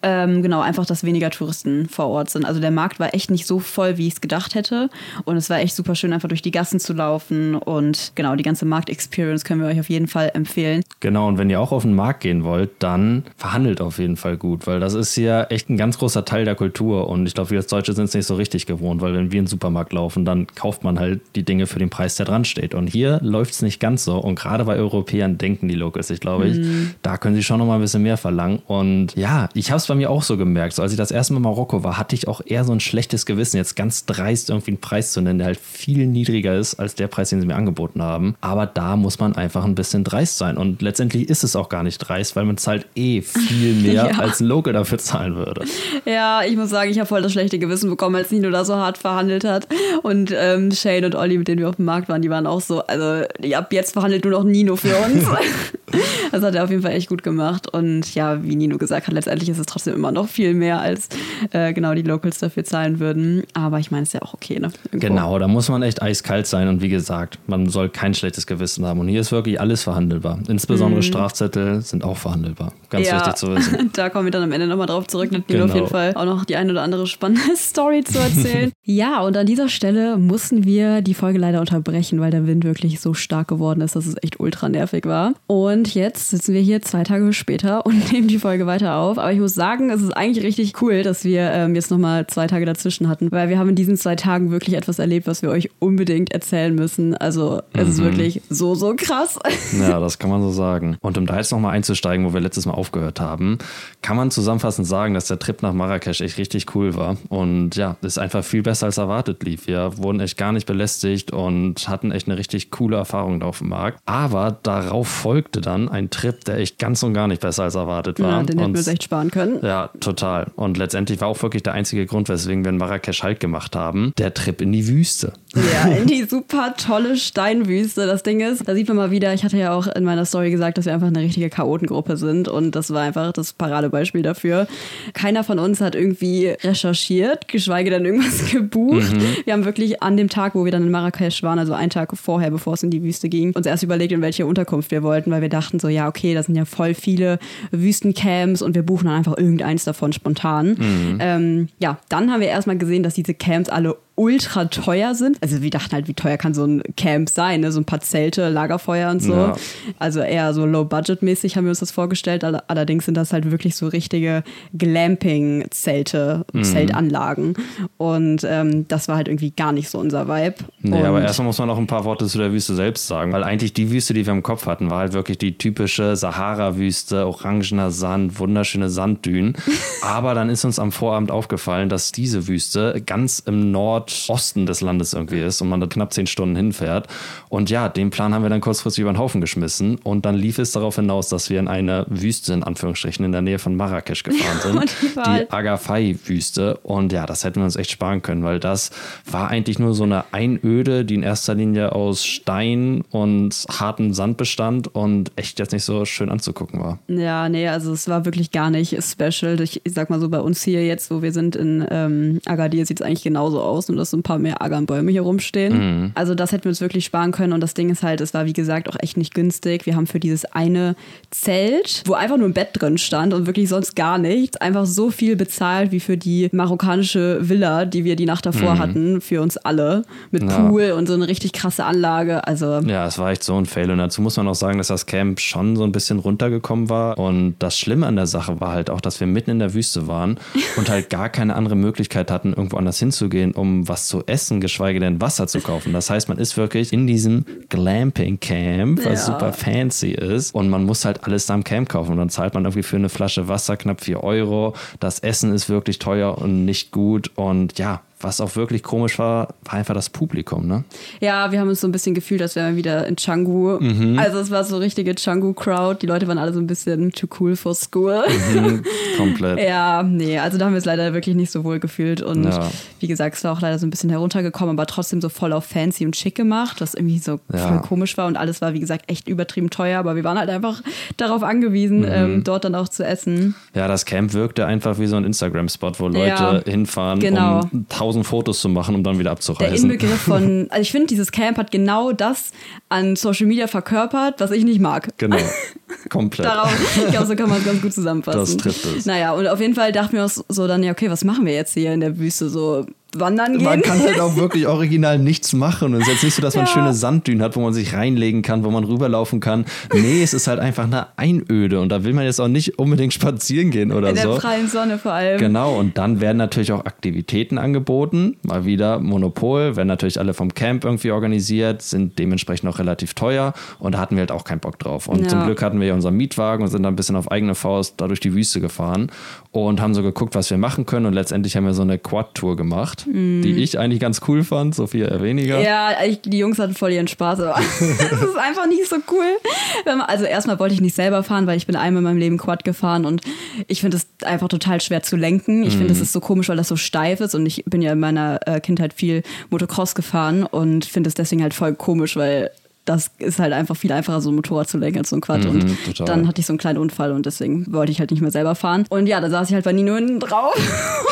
Ähm, 0.07 0.43
genau, 0.43 0.61
einfach, 0.61 0.85
dass 0.85 1.03
weniger 1.03 1.31
Touristen 1.31 1.89
vor 1.89 2.09
Ort 2.09 2.29
sind. 2.29 2.45
Also 2.45 2.61
der 2.61 2.71
Markt 2.71 3.01
war 3.01 3.15
echt 3.15 3.31
nicht 3.31 3.47
so 3.47 3.59
voll, 3.59 3.97
wie 3.97 4.07
ich 4.07 4.15
es 4.15 4.21
gedacht 4.21 4.55
hätte. 4.55 4.91
Und 5.25 5.39
es 5.39 5.49
war 5.49 5.61
echt 5.61 5.75
super 5.75 5.95
schön, 5.95 6.13
einfach 6.13 6.29
durch 6.29 6.43
die 6.43 6.51
Gassen 6.51 6.79
zu 6.79 6.93
laufen. 6.93 7.55
Und 7.55 8.13
genau, 8.15 8.37
die 8.37 8.43
ganze 8.43 8.67
Markt-Experience 8.67 9.45
können 9.45 9.63
wir 9.63 9.69
euch 9.69 9.81
auf 9.81 9.89
jeden 9.89 10.07
Fall 10.07 10.31
empfehlen. 10.35 10.85
Genau, 11.01 11.27
und 11.27 11.39
wenn 11.39 11.49
ihr 11.49 11.59
auch 11.59 11.73
auf 11.73 11.85
den 11.85 11.95
Markt 11.95 12.21
gehen 12.21 12.45
wollt, 12.45 12.71
dann 12.81 13.25
verhandelt 13.39 13.81
auf 13.81 13.99
jeden 13.99 14.17
Fall 14.17 14.37
gut, 14.37 14.67
weil 14.67 14.79
das 14.79 14.93
ist 14.93 15.15
hier 15.15 15.47
echt 15.49 15.71
ein 15.71 15.79
ganz 15.79 15.97
großer 15.97 16.27
Teil 16.27 16.45
der 16.45 16.55
Kultur. 16.55 17.09
Und 17.09 17.27
ich 17.27 17.33
glaube, 17.33 17.49
wir 17.49 17.59
als 17.59 17.69
Deutsche 17.69 17.95
sind 17.95 18.05
es 18.05 18.15
nicht 18.15 18.27
so 18.27 18.35
richtig 18.35 18.67
gewohnt, 18.67 19.01
weil 19.01 19.15
wenn 19.15 19.33
wir 19.33 19.39
in 19.39 19.47
den 19.47 19.51
Supermarkt 19.51 19.95
laufen, 19.95 20.27
dann 20.27 20.47
kauft 20.49 20.85
man 20.85 21.01
halt 21.01 21.23
die 21.35 21.45
Dinge 21.45 21.67
für 21.67 21.79
den 21.79 21.89
Preis, 21.89 22.17
der 22.17 22.27
dran 22.27 22.45
steht. 22.45 22.75
Und 22.75 22.89
hier 22.89 23.21
läuft 23.23 23.53
es 23.53 23.63
nicht 23.63 23.81
ganz 23.81 24.05
so. 24.05 24.19
Und 24.19 24.35
gerade 24.35 24.67
bei 24.67 24.77
Europäern 24.77 25.39
denken 25.39 25.67
die 25.69 25.77
Locals, 25.77 26.11
ich 26.11 26.21
glaube, 26.21 26.47
ich, 26.47 26.59
mhm. 26.59 26.91
da 27.01 27.17
können 27.17 27.37
sie 27.37 27.43
schon 27.43 27.59
noch 27.59 27.67
mal 27.67 27.77
ein 27.77 27.81
bisschen 27.81 28.03
mehr 28.03 28.19
verlangen. 28.19 28.61
Und 28.67 29.17
ja, 29.17 29.49
ich 29.55 29.71
habe 29.71 29.79
es 29.79 29.94
bei 29.95 29.99
mir 29.99 30.11
auch 30.11 30.23
so 30.23 30.37
gemerkt. 30.37 30.75
So, 30.75 30.83
als 30.83 30.93
ich 30.93 30.99
das 30.99 31.11
erste 31.11 31.33
Mal 31.33 31.39
in 31.39 31.45
Marokko 31.45 31.85
war, 31.85 31.97
hatte 31.99 32.17
ich 32.17 32.27
auch 32.27 32.41
eher 32.45 32.65
so 32.65 32.73
ein 32.73 32.81
schlechtes 32.81 33.27
Gewissen, 33.27 33.57
jetzt 33.57 33.77
ganz 33.77 34.07
dreist 34.07 34.51
irgendwie 34.51 34.73
einen 34.73 34.81
Preis 34.81 35.13
zu 35.13 35.21
nennen, 35.21 35.39
der 35.39 35.47
halt 35.47 35.61
viel 35.61 36.07
niedriger 36.07 36.57
ist 36.57 36.75
als 36.75 36.95
der 36.97 37.07
Preis, 37.07 37.31
den 37.31 37.41
sie 37.41 37.47
mir 37.47 37.55
angeboten 37.55 38.03
haben. 38.03 38.35
Aber 38.41 38.67
da 38.67 38.97
muss 38.97 39.21
man 39.21 39.37
einfach 39.37 39.65
ein 39.65 39.75
bisschen 39.75 40.03
dreist 40.03 40.39
sein. 40.39 40.57
Und 40.57 40.83
letztendlich 40.83 41.29
ist 41.29 41.45
es 41.45 41.55
auch 41.55 41.69
gar 41.69 41.85
nicht 41.85 41.99
dreist, 41.99 42.35
weil 42.35 42.45
man 42.45 42.57
zahlt 42.57 42.87
eh 42.97 43.23
viel 43.23 43.75
mehr, 43.83 43.93
ja. 43.93 44.19
als 44.19 44.41
ein 44.41 44.47
Local 44.47 44.73
dafür 44.73 44.99
zahlen 44.99 45.37
würde. 45.37 45.65
Ja, 46.05 46.43
ich 46.43 46.57
muss 46.57 46.71
sagen, 46.71 46.91
ich 46.91 46.99
habe 46.99 47.07
voll 47.07 47.23
das 47.23 47.33
schlechte 47.33 47.59
Gewissen 47.59 47.89
bekommen, 47.89 48.17
als 48.17 48.31
Nino 48.33 48.51
da 48.51 48.65
so 48.65 48.75
hart 48.75 48.99
verhandelt 48.99 49.45
hat. 49.45 49.69
Und 50.03 50.35
ähm, 50.37 50.73
Shane 50.73 51.05
und 51.05 51.15
Olli, 51.15 51.39
mit 51.39 51.47
denen 51.47 51.61
wir 51.61 51.69
auf 51.69 51.77
dem 51.77 51.85
Markt 51.85 52.09
waren, 52.09 52.23
die 52.23 52.31
waren 52.31 52.47
auch 52.47 52.61
so, 52.61 52.85
also 52.87 53.25
ab 53.55 53.73
jetzt 53.73 53.93
verhandelt 53.93 54.25
nur 54.25 54.33
noch 54.33 54.45
Nino 54.45 54.75
für 54.75 54.97
uns. 54.97 55.25
das 56.33 56.43
hat 56.43 56.55
er 56.55 56.65
auf 56.65 56.71
jeden 56.71 56.83
Fall 56.83 56.93
echt 56.93 57.09
gut 57.09 57.23
gemacht. 57.23 57.69
Und 57.73 58.15
ja, 58.15 58.43
wie 58.43 58.57
Nino 58.57 58.79
gesagt 58.79 59.07
hat, 59.07 59.15
letztendlich 59.15 59.49
ist 59.49 59.59
es 59.59 59.67
trotzdem 59.67 59.95
immer 59.95 60.13
noch 60.13 60.29
viel 60.29 60.55
mehr, 60.55 60.81
als 60.81 61.09
äh, 61.51 61.73
genau 61.73 61.95
die 61.95 62.03
Locals 62.03 62.39
dafür 62.39 62.65
zahlen 62.65 63.01
würden. 63.01 63.45
Aber 63.53 63.79
ich 63.79 63.91
meine, 63.91 64.03
es 64.03 64.11
ist 64.11 64.15
ja 64.15 64.23
auch 64.23 64.35
okay, 64.35 64.59
ne? 64.59 64.71
Irgendwo. 64.85 65.07
Genau, 65.07 65.39
da 65.39 65.49
muss 65.49 65.69
man 65.69 65.83
echt 65.83 66.03
eiskalt 66.03 66.47
sein. 66.47 66.69
Und 66.69 66.83
wie 66.83 66.89
gesagt, 66.89 67.39
man 67.47 67.69
soll 67.69 67.89
kein 67.89 68.15
schlechtes 68.15 68.47
Gewissen 68.47 68.85
haben. 68.85 69.01
Und 69.01 69.09
hier 69.09 69.21
ist 69.21 69.33
wirklich 69.33 69.61
alles 69.61 69.83
verhandelbar. 69.83 70.39
Insbesondere 70.49 71.01
mhm. 71.01 71.05
Strafzettel 71.05 71.83
sind 71.83 72.05
auch 72.05 72.17
verhandelbar. 72.17 72.73
Ganz 72.91 73.07
ja, 73.07 73.19
wichtig 73.19 73.37
zu 73.37 73.55
wissen. 73.55 73.91
da 73.95 74.09
kommen 74.09 74.27
wir 74.27 74.33
dann 74.33 74.43
am 74.43 74.53
Ende 74.53 74.67
nochmal 74.67 74.87
drauf 74.87 75.07
zurück. 75.07 75.31
Dann 75.31 75.45
genau. 75.47 75.65
auf 75.65 75.75
jeden 75.75 75.89
Fall 75.89 76.15
auch 76.15 76.25
noch 76.25 76.45
die 76.45 76.57
ein 76.57 76.71
oder 76.71 76.83
andere 76.83 77.07
spannende 77.07 77.43
Story 77.57 78.05
zu 78.05 78.19
erzählen. 78.19 78.73
ja, 78.85 79.21
und 79.21 79.37
an 79.37 79.47
dieser 79.47 79.69
Stelle 79.69 80.17
mussten 80.17 80.65
wir 80.65 81.03
die 81.03 81.15
Folge 81.15 81.39
leider 81.39 81.61
unterbrechen, 81.61 82.21
weil 82.21 82.31
der 82.31 82.47
Wind 82.47 82.65
wirklich 82.65 83.01
so 83.01 83.15
stark 83.15 83.49
geworden 83.49 83.81
ist, 83.81 83.97
dass 83.97 84.07
es 84.07 84.17
echt 84.23 84.41
ultra 84.41 84.69
nervig 84.69 85.07
war. 85.07 85.35
Und 85.47 85.84
jetzt 85.89 86.31
sitzen 86.31 86.55
wir 86.55 86.61
hier 86.61 86.83
zwei 86.83 87.05
Tage 87.05 87.33
später 87.33 87.85
und 87.87 88.13
nehmen 88.13 88.29
die 88.29 88.39
Folge 88.39 88.67
weiter 88.67 88.97
auf. 88.97 89.19
Aber 89.19 89.33
ich 89.33 89.41
muss 89.41 89.55
sagen, 89.55 89.91
es 89.91 90.03
ist 90.03 90.13
eigentlich 90.13 90.45
richtig 90.45 90.81
cool, 90.83 91.03
dass 91.03 91.25
wir 91.25 91.51
ähm, 91.51 91.75
jetzt 91.75 91.91
nochmal 91.91 92.27
zwei 92.27 92.47
Tage 92.47 92.65
dazwischen 92.65 93.09
hatten, 93.09 93.31
weil 93.33 93.49
wir 93.49 93.59
haben 93.59 93.69
in 93.69 93.75
diesen 93.75 93.97
zwei 93.97 94.17
Tagen 94.17 94.51
wirklich 94.51 94.77
etwas 94.77 94.99
erlebt, 94.99 95.27
was 95.27 95.43
wir 95.43 95.51
euch 95.51 95.71
unbedingt 95.79 96.33
erzählen 96.33 96.75
müssen. 96.75 97.17
Also 97.17 97.63
es 97.73 97.85
mhm. 97.85 97.91
ist 97.91 98.03
wirklich 98.03 98.43
so, 98.49 98.75
so 98.75 98.95
krass. 98.97 99.39
Ja, 99.75 99.99
das 99.99 100.19
kann 100.19 100.31
man 100.31 100.41
so 100.41 100.51
sagen. 100.51 100.97
Und 101.01 101.19
um 101.19 101.27
da 101.27 101.37
jetzt 101.37 101.51
nochmal 101.51 101.75
einzusteigen, 101.75 102.25
wo 102.25 102.33
wir 102.33 102.41
letztes 102.41 102.65
Mal 102.65 102.75
aufgehört 102.75 103.21
haben, 103.21 103.59
kann 104.03 104.17
man 104.17 104.31
zusammenfassend 104.31 104.87
sagen, 104.87 105.15
dass 105.15 105.27
der 105.27 105.39
Trip 105.39 105.63
nach 105.63 105.73
Marrakesch 105.73 106.21
echt 106.21 106.39
richtig 106.39 106.75
cool 106.75 106.95
war. 106.95 107.17
Und 107.29 107.77
ja, 107.77 107.97
ist 108.03 108.19
einfach 108.19 108.45
viel 108.45 108.63
besser 108.63 108.87
als 108.87 108.99
erwartet 108.99 109.43
lief. 109.43 109.67
Wir 109.67 109.99
wurden 109.99 110.21
echt 110.21 110.37
gar 110.37 110.53
nicht 110.53 110.67
belästigt 110.67 111.33
und 111.33 111.89
hatten 111.89 112.13
echt 112.13 112.29
eine 112.29 112.39
richtig 112.39 112.71
coole 112.71 112.97
Erfahrung 112.97 113.41
da 113.41 113.47
auf 113.47 113.59
dem 113.59 113.69
Markt. 113.69 114.01
Aber 114.07 114.59
darauf 114.63 115.09
folgte 115.09 115.61
dann 115.61 115.74
ein 115.75 116.11
Trip, 116.11 116.45
der 116.45 116.59
echt 116.59 116.79
ganz 116.79 117.03
und 117.03 117.15
gar 117.15 117.29
nicht 117.29 117.43
besser 117.43 117.65
als 117.65 117.75
erwartet 117.75 118.21
war. 118.21 118.31
Ja, 118.31 118.43
den 118.43 118.59
hätten 118.59 118.73
wir 118.73 118.79
uns 118.79 118.89
echt 118.89 119.05
sparen 119.05 119.31
können. 119.31 119.59
Ja, 119.63 119.91
total. 120.01 120.47
Und 120.57 120.77
letztendlich 120.77 121.21
war 121.21 121.29
auch 121.29 121.43
wirklich 121.43 121.63
der 121.63 121.75
einzige 121.75 122.07
Grund, 122.07 122.29
weswegen 122.29 122.65
wir 122.65 122.71
in 122.71 122.79
Marrakesch 122.79 123.23
Halt 123.23 123.41
gemacht 123.41 123.77
haben, 123.77 124.13
der 124.19 124.35
Trip 124.35 124.61
in 124.61 124.73
die 124.73 124.87
Wüste. 124.89 125.33
Ja, 125.55 125.91
in 125.97 126.07
die 126.07 126.25
super 126.25 126.75
tolle 126.77 127.17
Steinwüste. 127.17 128.07
Das 128.07 128.23
Ding 128.23 128.41
ist, 128.41 128.67
da 128.67 128.75
sieht 128.75 128.89
man 128.89 128.97
mal 128.97 129.11
wieder, 129.11 129.33
ich 129.35 129.45
hatte 129.45 129.57
ja 129.57 129.73
auch 129.73 129.87
in 129.87 130.05
meiner 130.05 130.25
Story 130.25 130.51
gesagt, 130.51 130.79
dass 130.79 130.87
wir 130.87 130.95
einfach 130.95 131.07
eine 131.09 131.21
richtige 131.21 131.51
Chaotengruppe 131.51 132.17
sind 132.17 132.49
und 132.49 132.75
das 132.75 132.93
war 132.93 133.03
einfach 133.03 133.33
das 133.33 133.53
Paradebeispiel 133.53 134.23
dafür. 134.23 134.67
Keiner 135.13 135.45
von 135.45 135.59
uns 135.59 135.81
hat 135.81 135.95
irgendwie 135.95 136.49
recherchiert, 136.49 137.49
geschweige 137.49 137.91
denn 137.91 138.05
irgendwas 138.05 138.51
gebucht. 138.53 139.13
Mhm. 139.13 139.23
Wir 139.45 139.53
haben 139.53 139.65
wirklich 139.65 140.03
an 140.03 140.17
dem 140.17 140.29
Tag, 140.29 140.55
wo 140.55 140.65
wir 140.65 140.73
dann 140.73 140.85
in 140.85 140.91
Marrakesch 140.91 141.43
waren, 141.43 141.59
also 141.59 141.73
einen 141.73 141.91
Tag 141.91 142.17
vorher, 142.17 142.51
bevor 142.51 142.75
es 142.75 142.83
in 142.83 142.91
die 142.91 143.03
Wüste 143.03 143.29
ging, 143.29 143.53
uns 143.55 143.67
erst 143.67 143.83
überlegt, 143.83 144.13
in 144.13 144.23
welche 144.23 144.47
Unterkunft 144.47 144.91
wir 144.91 145.03
wollten, 145.03 145.31
weil 145.31 145.43
wir 145.43 145.49
dachten 145.49 145.64
so, 145.73 145.89
ja, 145.89 146.09
okay, 146.09 146.35
das 146.35 146.47
sind 146.47 146.55
ja 146.55 146.65
voll 146.65 146.95
viele 146.95 147.39
Wüstencamps 147.71 148.63
und 148.63 148.75
wir 148.75 148.83
buchen 148.83 149.07
dann 149.07 149.17
einfach 149.17 149.37
irgendeins 149.37 149.85
davon 149.85 150.13
spontan. 150.13 150.77
Mhm. 150.79 151.19
Ähm, 151.21 151.69
ja, 151.79 151.99
dann 152.09 152.31
haben 152.31 152.41
wir 152.41 152.49
erstmal 152.49 152.79
gesehen, 152.79 153.03
dass 153.03 153.15
diese 153.15 153.35
Camps 153.35 153.69
alle 153.69 153.97
ultra 154.17 154.67
teuer 154.67 155.15
sind. 155.15 155.39
Also 155.41 155.63
wir 155.63 155.71
dachten 155.71 155.93
halt, 155.93 156.07
wie 156.07 156.15
teuer 156.15 156.37
kann 156.37 156.55
so 156.55 156.65
ein 156.65 156.83
Camp 156.97 157.29
sein, 157.29 157.61
ne? 157.61 157.73
so 157.73 157.81
ein 157.81 157.85
paar 157.85 158.01
Zelte, 158.01 158.49
Lagerfeuer 158.49 159.11
und 159.11 159.21
so. 159.21 159.35
Ja. 159.35 159.57
Also 159.99 160.21
eher 160.21 160.55
so 160.55 160.65
low-budget-mäßig 160.67 161.57
haben 161.57 161.65
wir 161.65 161.71
uns 161.71 161.81
das 161.81 161.91
vorgestellt. 161.91 162.45
Allerdings 162.45 163.07
sind 163.07 163.17
das 163.17 163.33
halt 163.33 163.51
wirklich 163.51 163.75
so 163.75 163.89
richtige 163.89 164.45
Glamping-Zelte, 164.77 166.45
mhm. 166.53 166.65
Zeltanlagen. 166.65 167.55
Und 167.97 168.47
ähm, 168.49 168.87
das 168.87 169.09
war 169.09 169.17
halt 169.17 169.29
irgendwie 169.29 169.51
gar 169.51 169.73
nicht 169.73 169.89
so 169.89 169.99
unser 169.99 170.29
Vibe. 170.29 170.57
Nee, 170.81 170.99
und 170.99 171.05
aber 171.05 171.23
erstmal 171.23 171.47
muss 171.47 171.59
man 171.59 171.69
noch 171.69 171.79
ein 171.79 171.89
paar 171.89 172.05
Worte 172.05 172.27
zu 172.27 172.39
der 172.39 172.53
Wüste 172.53 172.75
selbst 172.75 173.09
sagen, 173.09 173.33
weil 173.33 173.43
eigentlich 173.43 173.73
die 173.73 173.91
Wüste, 173.91 174.15
die 174.15 174.25
wir 174.25 174.33
im 174.33 174.43
Kopf 174.43 174.67
hatten, 174.67 174.91
war 174.91 174.99
halt 174.99 175.13
wirklich 175.13 175.39
die 175.39 175.59
typische 175.59 176.15
Sahara-Wüste, 176.15 177.27
orangener 177.27 177.91
Sand, 177.91 178.39
wunderschöne 178.39 178.91
Sanddünen. 178.91 179.57
aber 180.03 180.35
dann 180.35 180.51
ist 180.51 180.65
uns 180.65 180.79
am 180.79 180.93
Vorabend 180.93 181.33
aufgefallen, 181.33 181.89
dass 181.89 182.13
diese 182.13 182.47
Wüste 182.47 183.03
ganz 183.05 183.41
im 183.41 183.73
Nord 183.73 184.04
Nordosten 184.05 184.67
des 184.67 184.81
Landes 184.81 185.13
irgendwie 185.13 185.41
ist 185.41 185.61
und 185.61 185.69
man 185.69 185.81
da 185.81 185.87
knapp 185.87 186.13
zehn 186.13 186.27
Stunden 186.27 186.57
hinfährt. 186.57 187.09
Und 187.49 187.71
ja, 187.71 187.89
den 187.89 188.11
Plan 188.11 188.35
haben 188.35 188.43
wir 188.43 188.51
dann 188.51 188.61
kurzfristig 188.61 189.03
über 189.03 189.13
den 189.13 189.19
Haufen 189.19 189.41
geschmissen 189.41 189.97
und 190.03 190.25
dann 190.25 190.35
lief 190.35 190.59
es 190.59 190.73
darauf 190.73 190.97
hinaus, 190.97 191.29
dass 191.29 191.51
wir 191.51 191.59
in 191.59 191.69
eine 191.69 192.07
Wüste 192.09 192.53
in 192.53 192.63
Anführungsstrichen 192.63 193.25
in 193.25 193.33
der 193.33 193.43
Nähe 193.43 193.59
von 193.59 193.77
Marrakesch 193.77 194.23
gefahren 194.23 194.59
sind. 194.89 194.97
die 195.27 195.51
Agafay-Wüste. 195.51 196.79
Und 196.83 197.13
ja, 197.13 197.27
das 197.27 197.45
hätten 197.45 197.61
wir 197.61 197.65
uns 197.65 197.77
echt 197.77 197.91
sparen 197.91 198.23
können, 198.23 198.45
weil 198.45 198.61
das 198.61 198.91
war 199.31 199.49
eigentlich 199.49 199.79
nur 199.79 199.95
so 199.95 200.05
eine 200.05 200.25
Einöde, 200.33 201.05
die 201.05 201.15
in 201.15 201.23
erster 201.23 201.55
Linie 201.55 201.93
aus 201.93 202.25
Stein 202.25 203.05
und 203.11 203.65
hartem 203.71 204.13
Sand 204.15 204.37
bestand 204.37 204.95
und 204.95 205.33
echt 205.37 205.59
jetzt 205.59 205.73
nicht 205.73 205.85
so 205.85 206.05
schön 206.05 206.31
anzugucken 206.31 206.81
war. 206.81 206.99
Ja, 207.09 207.49
nee, 207.49 207.69
also 207.69 207.93
es 207.93 208.09
war 208.09 208.25
wirklich 208.25 208.51
gar 208.51 208.71
nicht 208.71 208.97
special. 209.03 209.61
Ich, 209.61 209.81
ich 209.85 209.93
sag 209.93 210.11
mal 210.11 210.21
so, 210.21 210.29
bei 210.29 210.41
uns 210.41 210.63
hier 210.63 210.85
jetzt, 210.85 211.11
wo 211.11 211.23
wir 211.23 211.33
sind 211.33 211.57
in 211.57 211.87
ähm, 211.91 212.41
Agadir, 212.47 212.87
sieht 212.87 213.01
es 213.01 213.07
eigentlich 213.07 213.23
genauso 213.23 213.63
aus 213.63 213.89
und 213.95 213.99
dass 213.99 214.11
so 214.11 214.17
ein 214.17 214.23
paar 214.23 214.39
mehr 214.39 214.61
Agernbäume 214.61 215.11
hier 215.11 215.23
rumstehen. 215.23 216.03
Mhm. 216.03 216.13
Also 216.15 216.35
das 216.35 216.53
hätten 216.53 216.65
wir 216.65 216.71
uns 216.71 216.81
wirklich 216.81 217.05
sparen 217.05 217.33
können 217.33 217.53
und 217.53 217.61
das 217.61 217.75
Ding 217.75 217.91
ist 217.91 218.03
halt, 218.03 218.21
es 218.21 218.35
war 218.35 218.47
wie 218.47 218.53
gesagt 218.53 218.89
auch 218.89 218.97
echt 219.01 219.17
nicht 219.17 219.35
günstig. 219.35 219.87
Wir 219.87 219.97
haben 219.97 220.07
für 220.07 220.21
dieses 220.21 220.45
eine 220.47 220.97
Zelt, 221.31 222.03
wo 222.07 222.15
einfach 222.15 222.37
nur 222.37 222.49
ein 222.49 222.55
Bett 222.55 222.71
drin 222.73 222.99
stand 222.99 223.33
und 223.35 223.47
wirklich 223.47 223.69
sonst 223.69 223.97
gar 223.97 224.19
nichts, 224.19 224.57
einfach 224.59 224.87
so 224.87 225.11
viel 225.11 225.37
bezahlt 225.37 225.93
wie 225.93 226.01
für 226.01 226.17
die 226.17 226.49
marokkanische 226.53 227.39
Villa, 227.49 227.85
die 227.85 228.05
wir 228.05 228.17
die 228.17 228.27
Nacht 228.27 228.47
davor 228.47 228.75
mhm. 228.75 228.79
hatten, 228.79 229.21
für 229.21 229.41
uns 229.41 229.57
alle. 229.57 230.03
Mit 230.31 230.43
ja. 230.43 230.59
Pool 230.59 230.93
und 230.93 231.07
so 231.07 231.15
eine 231.15 231.29
richtig 231.29 231.53
krasse 231.53 231.85
Anlage. 231.85 232.47
Also 232.47 232.81
ja, 232.81 233.07
es 233.07 233.19
war 233.19 233.31
echt 233.31 233.43
so 233.43 233.57
ein 233.57 233.67
Fail. 233.67 233.91
Und 233.91 233.99
dazu 233.99 234.23
muss 234.23 234.37
man 234.37 234.49
auch 234.49 234.55
sagen, 234.55 234.79
dass 234.79 234.89
das 234.89 235.07
Camp 235.07 235.41
schon 235.41 235.77
so 235.77 235.85
ein 235.85 235.93
bisschen 235.93 236.19
runtergekommen 236.19 236.89
war. 236.89 237.19
Und 237.19 237.57
das 237.59 237.79
Schlimme 237.79 238.07
an 238.07 238.17
der 238.17 238.27
Sache 238.27 238.61
war 238.61 238.73
halt 238.73 238.91
auch, 238.91 239.01
dass 239.01 239.21
wir 239.21 239.27
mitten 239.27 239.51
in 239.51 239.59
der 239.59 239.75
Wüste 239.75 240.09
waren 240.09 240.39
und 240.77 240.89
halt 240.89 241.11
gar 241.11 241.29
keine 241.29 241.55
andere 241.55 241.77
Möglichkeit 241.77 242.31
hatten, 242.31 242.53
irgendwo 242.53 242.77
anders 242.77 242.99
hinzugehen, 242.99 243.53
um 243.53 243.84
was 243.89 244.09
zu 244.09 244.25
essen, 244.27 244.61
geschweige 244.61 245.01
denn 245.01 245.21
Wasser 245.21 245.47
zu 245.47 245.61
kaufen. 245.61 245.93
Das 245.93 246.11
heißt, 246.11 246.29
man 246.29 246.39
ist 246.39 246.57
wirklich 246.57 246.93
in 246.93 247.07
diesem 247.07 247.45
Glamping 247.69 248.41
Camp, 248.41 249.05
was 249.05 249.27
ja. 249.27 249.33
super 249.33 249.53
fancy 249.53 250.13
ist. 250.13 250.55
Und 250.55 250.69
man 250.69 250.85
muss 250.85 251.05
halt 251.05 251.25
alles 251.25 251.47
da 251.47 251.55
im 251.55 251.65
Camp 251.65 251.89
kaufen. 251.89 252.13
Und 252.13 252.19
dann 252.19 252.31
zahlt 252.31 252.55
man 252.55 252.65
irgendwie 252.65 252.83
für 252.83 252.97
eine 252.97 253.09
Flasche 253.09 253.49
Wasser 253.49 253.77
knapp 253.77 254.03
4 254.03 254.23
Euro. 254.23 254.75
Das 255.01 255.21
Essen 255.21 255.53
ist 255.53 255.69
wirklich 255.69 255.99
teuer 255.99 256.39
und 256.39 256.65
nicht 256.65 256.91
gut. 256.91 257.31
Und 257.37 257.79
ja, 257.79 258.03
was 258.25 258.41
auch 258.41 258.57
wirklich 258.57 258.83
komisch 258.83 259.19
war, 259.19 259.49
war 259.65 259.75
einfach 259.75 259.95
das 259.95 260.11
Publikum, 260.11 260.67
ne? 260.67 260.85
Ja, 261.21 261.53
wir 261.53 261.61
haben 261.61 261.69
uns 261.69 261.81
so 261.81 261.87
ein 261.89 261.93
bisschen 261.93 262.15
gefühlt, 262.15 262.43
als 262.43 262.57
wären 262.57 262.71
wir 262.73 262.77
wieder 262.77 263.07
in 263.07 263.17
Canggu. 263.17 263.79
Mhm. 263.81 264.19
Also 264.19 264.39
es 264.39 264.51
war 264.51 264.65
so 264.65 264.79
richtige 264.79 265.15
Canggu-Crowd. 265.15 265.99
Die 266.03 266.07
Leute 266.07 266.27
waren 266.27 266.39
alle 266.39 266.53
so 266.53 266.59
ein 266.61 266.67
bisschen 266.67 267.13
too 267.13 267.29
cool 267.39 267.55
for 267.57 267.75
school. 267.75 268.23
Mhm, 268.55 268.83
komplett. 269.17 269.61
Ja, 269.61 270.03
nee, 270.03 270.39
also 270.39 270.59
da 270.59 270.65
haben 270.67 270.73
wir 270.73 270.79
es 270.79 270.85
leider 270.85 271.13
wirklich 271.15 271.37
nicht 271.37 271.51
so 271.51 271.65
wohl 271.65 271.79
gefühlt. 271.79 272.23
Und 272.23 272.45
Ja. 272.45 272.71
wie 273.01 273.07
gesagt, 273.07 273.37
es 273.37 273.45
war 273.45 273.53
auch 273.53 273.61
leider 273.61 273.79
so 273.79 273.87
ein 273.87 273.91
bisschen 273.91 274.11
heruntergekommen, 274.11 274.75
aber 274.77 274.87
trotzdem 274.87 275.21
so 275.21 275.29
voll 275.29 275.53
auf 275.53 275.65
fancy 275.67 276.05
und 276.07 276.17
schick 276.17 276.35
gemacht, 276.35 276.81
was 276.81 276.95
irgendwie 276.95 277.19
so 277.19 277.41
Ja. 277.53 277.69
voll 277.69 277.81
komisch 277.83 278.17
war. 278.17 278.27
Und 278.27 278.37
alles 278.37 278.61
war, 278.61 278.73
wie 278.75 278.81
gesagt, 278.81 279.11
echt 279.11 279.29
übertrieben 279.29 279.71
teuer. 279.71 279.99
Aber 280.01 280.17
wir 280.17 280.25
waren 280.25 280.39
halt 280.39 280.51
einfach 280.51 280.83
darauf 281.17 281.43
angewiesen, 281.43 282.01
Mhm. 282.01 282.09
ähm, 282.09 282.45
dort 282.45 282.65
dann 282.65 282.75
auch 282.75 282.89
zu 282.89 283.05
essen. 283.05 283.55
Ja, 283.75 283.87
das 283.89 284.05
Camp 284.07 284.33
wirkte 284.33 284.67
einfach 284.67 284.99
wie 284.99 285.07
so 285.07 285.17
ein 285.17 285.25
Instagram-Spot, 285.25 285.93
wo 285.99 286.09
Leute 286.09 286.29
Ja, 286.29 286.61
hinfahren, 286.65 287.21
genau. 287.21 287.61
um 287.73 287.87
tausend 288.15 288.27
Fotos 288.27 288.61
zu 288.61 288.69
machen, 288.69 288.95
um 288.95 289.03
dann 289.03 289.15
wieder 289.19 289.25
Der 289.31 289.33
abzureisen. 289.33 289.91
Inbegriff 289.91 290.21
von, 290.21 290.67
also 290.71 290.83
ich 290.83 290.93
finde, 290.93 291.09
dieses 291.09 291.33
Camp 291.33 291.59
hat 291.59 291.71
genau 291.71 292.13
das 292.13 292.53
an 292.89 293.17
Social 293.17 293.47
Media 293.47 293.67
verkörpert, 293.67 294.41
was 294.41 294.51
ich 294.51 294.65
nicht 294.65 294.81
mag. 294.81 295.09
Genau. 295.19 295.37
Komplett. 296.11 296.47
Darauf, 296.47 296.73
ich 296.97 297.11
glaube, 297.11 297.27
so 297.27 297.37
kann 297.37 297.49
man 297.49 297.59
es 297.59 297.65
ganz 297.65 297.83
gut 297.83 297.93
zusammenfassen. 297.93 298.41
Das 298.41 298.57
trifft 298.57 298.85
es. 298.85 299.07
Naja, 299.07 299.33
und 299.33 299.47
auf 299.47 299.61
jeden 299.61 299.75
Fall 299.75 299.93
dachten 299.93 300.15
wir 300.15 300.23
uns 300.23 300.45
so 300.49 300.67
dann, 300.67 300.83
ja, 300.83 300.93
okay, 300.93 301.11
was 301.11 301.25
machen 301.25 301.47
wir 301.47 301.55
jetzt 301.55 301.75
hier 301.75 301.93
in 301.93 302.01
der 302.01 302.19
Wüste? 302.19 302.49
So 302.49 302.87
wandern 303.21 303.55
gehen? 303.59 303.65
Man 303.65 303.83
kann 303.83 304.01
halt 304.01 304.21
auch 304.21 304.37
wirklich 304.37 304.67
original 304.67 305.19
nichts 305.19 305.53
machen. 305.53 305.95
Und 305.95 306.01
es 306.03 306.07
ist 306.09 306.13
jetzt 306.15 306.25
nicht 306.25 306.35
so, 306.35 306.43
dass 306.43 306.55
man 306.57 306.67
Ja. 306.67 306.73
schöne 306.73 306.95
Sanddünen 306.95 307.43
hat, 307.43 307.57
wo 307.57 307.61
man 307.61 307.73
sich 307.73 307.95
reinlegen 307.95 308.43
kann, 308.43 308.65
wo 308.65 308.71
man 308.71 308.85
rüberlaufen 308.85 309.41
kann. 309.41 309.65
Nee, 309.93 310.23
es 310.23 310.35
ist 310.35 310.47
halt 310.47 310.59
einfach 310.61 310.85
eine 310.85 311.07
Einöde. 311.17 311.81
Und 311.81 311.89
da 311.91 312.05
will 312.05 312.13
man 312.13 312.25
jetzt 312.25 312.41
auch 312.41 312.49
nicht 312.49 312.79
unbedingt 312.79 313.13
spazieren 313.13 313.71
gehen 313.71 313.93
oder 313.93 314.11
in 314.11 314.15
der 314.15 314.25
so. 314.25 314.37
freien 314.41 314.69
Sonne 314.69 314.99
vor 314.99 315.13
allem. 315.13 315.39
Genau, 315.39 315.75
und 315.79 315.99
dann 315.99 316.21
werden 316.21 316.39
natürlich 316.39 316.73
auch 316.73 316.85
Aktivitäten 316.85 317.59
angeboten. 317.59 318.37
Mal 318.43 318.65
wieder 318.65 318.99
Monopol, 319.01 319.77
werden 319.77 319.89
natürlich 319.89 320.19
alle 320.19 320.35
vom 320.35 320.55
Camp 320.55 320.85
irgendwie 320.85 321.11
organisiert, 321.11 321.83
sind 321.83 322.19
dementsprechend 322.19 322.69
auch 322.69 322.79
relativ 322.79 323.15
teuer. 323.15 323.53
Und 323.79 323.95
da 323.95 323.99
hatten 324.01 324.17
wir 324.17 324.21
halt 324.21 324.33
auch 324.33 324.45
keinen 324.45 324.61
Bock 324.61 324.79
drauf. 324.79 325.09
Und 325.09 325.23
Ja. 325.23 325.29
zum 325.29 325.45
Glück 325.45 325.63
hatten 325.63 325.81
wir 325.81 325.89
ja 325.89 325.95
unseren 325.95 326.15
Mietwagen 326.17 326.65
und 326.65 326.71
sind 326.71 326.83
dann 326.83 326.95
ein 326.95 326.97
bisschen 326.97 327.17
auf 327.17 327.31
eigene 327.31 327.55
Faust 327.55 327.95
da 327.99 328.09
durch 328.09 328.21
die 328.21 328.35
Wüste 328.35 328.61
gefahren 328.61 329.11
und 329.51 329.81
haben 329.81 329.95
so 329.95 330.03
geguckt, 330.03 330.35
was 330.35 330.51
wir 330.51 330.59
machen 330.59 330.87
können. 330.87 331.07
Und 331.07 331.13
letztendlich 331.13 331.57
haben 331.57 331.65
wir 331.67 331.75
so 331.75 331.83
eine 331.83 331.99
Quad-Tour 331.99 332.57
gemacht, 332.57 333.04
die 333.07 333.63
ich 333.63 333.79
eigentlich 333.79 334.01
ganz 334.01 334.21
cool 334.29 334.45
fand, 334.45 334.75
Sophia 334.75 335.09
eher 335.09 335.23
weniger. 335.23 335.59
Mhm. 335.59 335.65
Ja, 335.65 335.91
ich, 336.05 336.21
die 336.23 336.39
Jungs 336.39 336.59
hatten 336.59 336.75
voll 336.75 336.93
ihren 336.93 337.09
Spaß, 337.09 337.41
aber 337.41 337.55
das 337.81 338.23
ist 338.23 338.37
einfach 338.37 338.67
nicht 338.67 338.89
so 338.89 338.97
cool. 339.11 339.99
Also 340.07 340.25
erstmal 340.25 340.59
wollte 340.59 340.75
ich 340.75 340.81
nicht 340.81 340.95
selber 340.95 341.23
fahren, 341.23 341.47
weil 341.47 341.57
ich 341.57 341.67
bin 341.67 341.77
einmal 341.77 342.01
in 342.01 342.05
meinem 342.05 342.19
Leben 342.19 342.39
Quad 342.39 342.65
gefahren 342.65 343.05
und 343.05 343.23
ich 343.69 343.81
finde 343.81 343.97
es 343.99 344.07
einfach 344.25 344.49
total 344.49 344.81
schwer 344.81 345.03
zu 345.03 345.17
lenken. 345.17 345.65
Ich 345.65 345.77
finde, 345.77 345.93
es 345.93 346.01
ist 346.01 346.13
so 346.13 346.21
komisch, 346.21 346.49
weil 346.49 346.57
das 346.57 346.69
so 346.69 346.77
steif 346.77 347.21
ist 347.21 347.35
und 347.35 347.47
ich 347.47 347.65
bin 347.67 347.83
ja 347.83 347.93
in 347.93 348.01
meiner 348.01 348.41
äh, 348.47 348.61
Kindheit 348.61 348.95
viel 348.95 349.23
Motocross 349.51 349.95
gefahren 349.95 350.45
und 350.45 350.85
finde 350.85 351.09
es 351.09 351.15
deswegen 351.15 351.43
halt 351.43 351.55
voll 351.55 351.75
komisch, 351.75 352.17
weil 352.17 352.51
das 352.85 353.11
ist 353.19 353.39
halt 353.39 353.53
einfach 353.53 353.77
viel 353.77 353.93
einfacher, 353.93 354.21
so 354.21 354.31
ein 354.31 354.35
Motorrad 354.37 354.69
zu 354.69 354.77
lenken 354.79 354.99
als 354.99 355.11
so 355.11 355.17
ein 355.17 355.21
Quad. 355.23 355.47
und 355.47 355.65
total. 355.87 356.07
dann 356.07 356.29
hatte 356.29 356.41
ich 356.41 356.47
so 356.47 356.53
einen 356.53 356.59
kleinen 356.59 356.79
Unfall 356.79 357.13
und 357.13 357.25
deswegen 357.27 357.73
wollte 357.73 357.93
ich 357.93 357.99
halt 358.01 358.11
nicht 358.11 358.21
mehr 358.21 358.31
selber 358.31 358.55
fahren. 358.55 358.85
Und 358.91 359.07
ja, 359.07 359.21
da 359.21 359.31
saß 359.31 359.49
ich 359.49 359.55
halt 359.55 359.65
bei 359.65 359.73
Nino 359.73 359.95
hinten 359.95 360.21
drauf. 360.21 360.55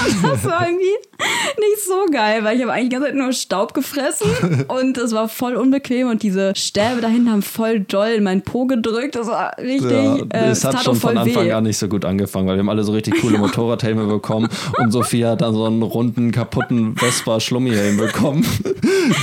Und 0.04 0.24
das 0.32 0.44
war 0.44 0.66
irgendwie 0.66 0.84
nicht 0.84 1.84
so 1.86 2.06
geil, 2.12 2.42
weil 2.42 2.56
ich 2.56 2.62
habe 2.62 2.72
eigentlich 2.72 2.88
die 2.88 2.94
ganze 2.96 3.08
Zeit 3.10 3.16
nur 3.16 3.32
Staub 3.32 3.72
gefressen 3.72 4.64
und 4.68 4.98
es 4.98 5.12
war 5.12 5.28
voll 5.28 5.54
unbequem 5.54 6.08
und 6.08 6.24
diese 6.24 6.54
Stäbe 6.56 7.00
da 7.00 7.06
hinten 7.06 7.30
haben 7.30 7.42
voll 7.42 7.78
doll 7.80 8.08
in 8.08 8.24
meinen 8.24 8.42
Po 8.42 8.66
gedrückt. 8.66 9.14
Das 9.14 9.28
war 9.28 9.56
richtig. 9.58 9.92
Ja, 9.92 10.16
äh, 10.30 10.50
es 10.50 10.64
hat 10.64 10.82
schon 10.82 10.96
von 10.96 11.16
Anfang 11.16 11.44
weh. 11.46 11.52
an 11.52 11.62
nicht 11.62 11.78
so 11.78 11.86
gut 11.86 12.04
angefangen, 12.04 12.48
weil 12.48 12.56
wir 12.56 12.60
haben 12.60 12.68
alle 12.68 12.82
so 12.82 12.90
richtig 12.92 13.20
coole 13.20 13.38
Motorradhelme 13.38 14.06
bekommen 14.06 14.48
und 14.78 14.90
Sophia 14.90 15.30
hat 15.30 15.42
dann 15.42 15.54
so 15.54 15.64
einen 15.66 15.82
runden, 15.82 16.32
kaputten 16.32 16.96
Vespa-Schlummi-Helm 16.96 17.96
bekommen, 17.98 18.44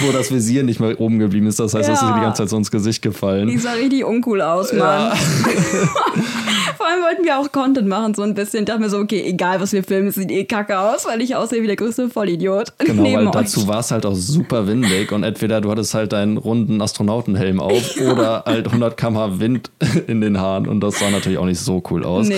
wo 0.01 0.11
das 0.13 0.31
Visier 0.31 0.63
nicht 0.63 0.79
mehr 0.79 0.99
oben 1.01 1.19
geblieben 1.19 1.47
ist. 1.47 1.59
Das 1.59 1.73
heißt, 1.73 1.89
das 1.89 2.01
ist 2.01 2.07
Ja. 2.07 2.15
die 2.15 2.21
ganze 2.21 2.38
Zeit 2.39 2.50
so 2.50 2.58
ins 2.58 2.72
Gesicht 2.72 3.01
gefallen. 3.01 3.48
Die 3.48 3.58
sah 3.58 3.74
richtig 3.74 4.05
uncool 4.05 4.41
aus, 4.41 4.74
Mann. 4.74 5.12
Vor 6.77 6.88
allem 6.88 7.03
wollten 7.03 7.25
wir 7.25 7.38
auch 7.38 7.51
Content 7.51 7.88
machen, 7.88 8.13
so 8.13 8.22
ein 8.24 8.34
bisschen. 8.34 8.62
Ich 8.62 8.65
dachte 8.65 8.79
mir 8.79 8.89
so, 8.89 9.00
okay, 9.00 9.22
egal 9.25 9.60
was 9.60 9.74
wir 9.74 9.84
filmen, 9.84 10.08
es 10.08 10.15
sieht 10.15 10.31
eh 10.31 10.46
kacke 10.46 10.79
aus, 10.79 11.05
weil 11.05 11.22
ich 11.22 11.36
aussehe 11.36 11.62
wie 11.62 11.67
der 11.67 11.75
größte 11.75 12.10
Vollidiot. 12.10 12.74
Genau, 12.89 13.03
weil 13.03 13.27
euch. 13.27 13.31
dazu 13.31 13.67
war 13.67 13.79
es 13.79 13.91
halt 13.91 14.05
auch 14.05 14.15
super 14.15 14.65
windig 14.65 15.12
und 15.12 15.24
entweder 15.24 15.62
du 15.62 15.69
hattest 15.69 15.93
halt 15.93 16.12
deinen 16.12 16.38
runden 16.38 16.81
Astronautenhelm 16.81 17.60
auf 17.60 18.00
oder 18.01 18.43
halt 18.46 18.67
100 18.67 18.98
km 18.98 19.39
Wind 19.39 19.69
in 20.08 20.22
den 20.22 20.39
Haaren 20.39 20.67
und 20.67 20.79
das 20.79 20.98
sah 20.98 21.12
natürlich 21.12 21.38
auch 21.38 21.46
nicht 21.46 21.60
so 21.60 21.84
cool 21.91 22.03
aus. 22.03 22.27
Nee. 22.27 22.36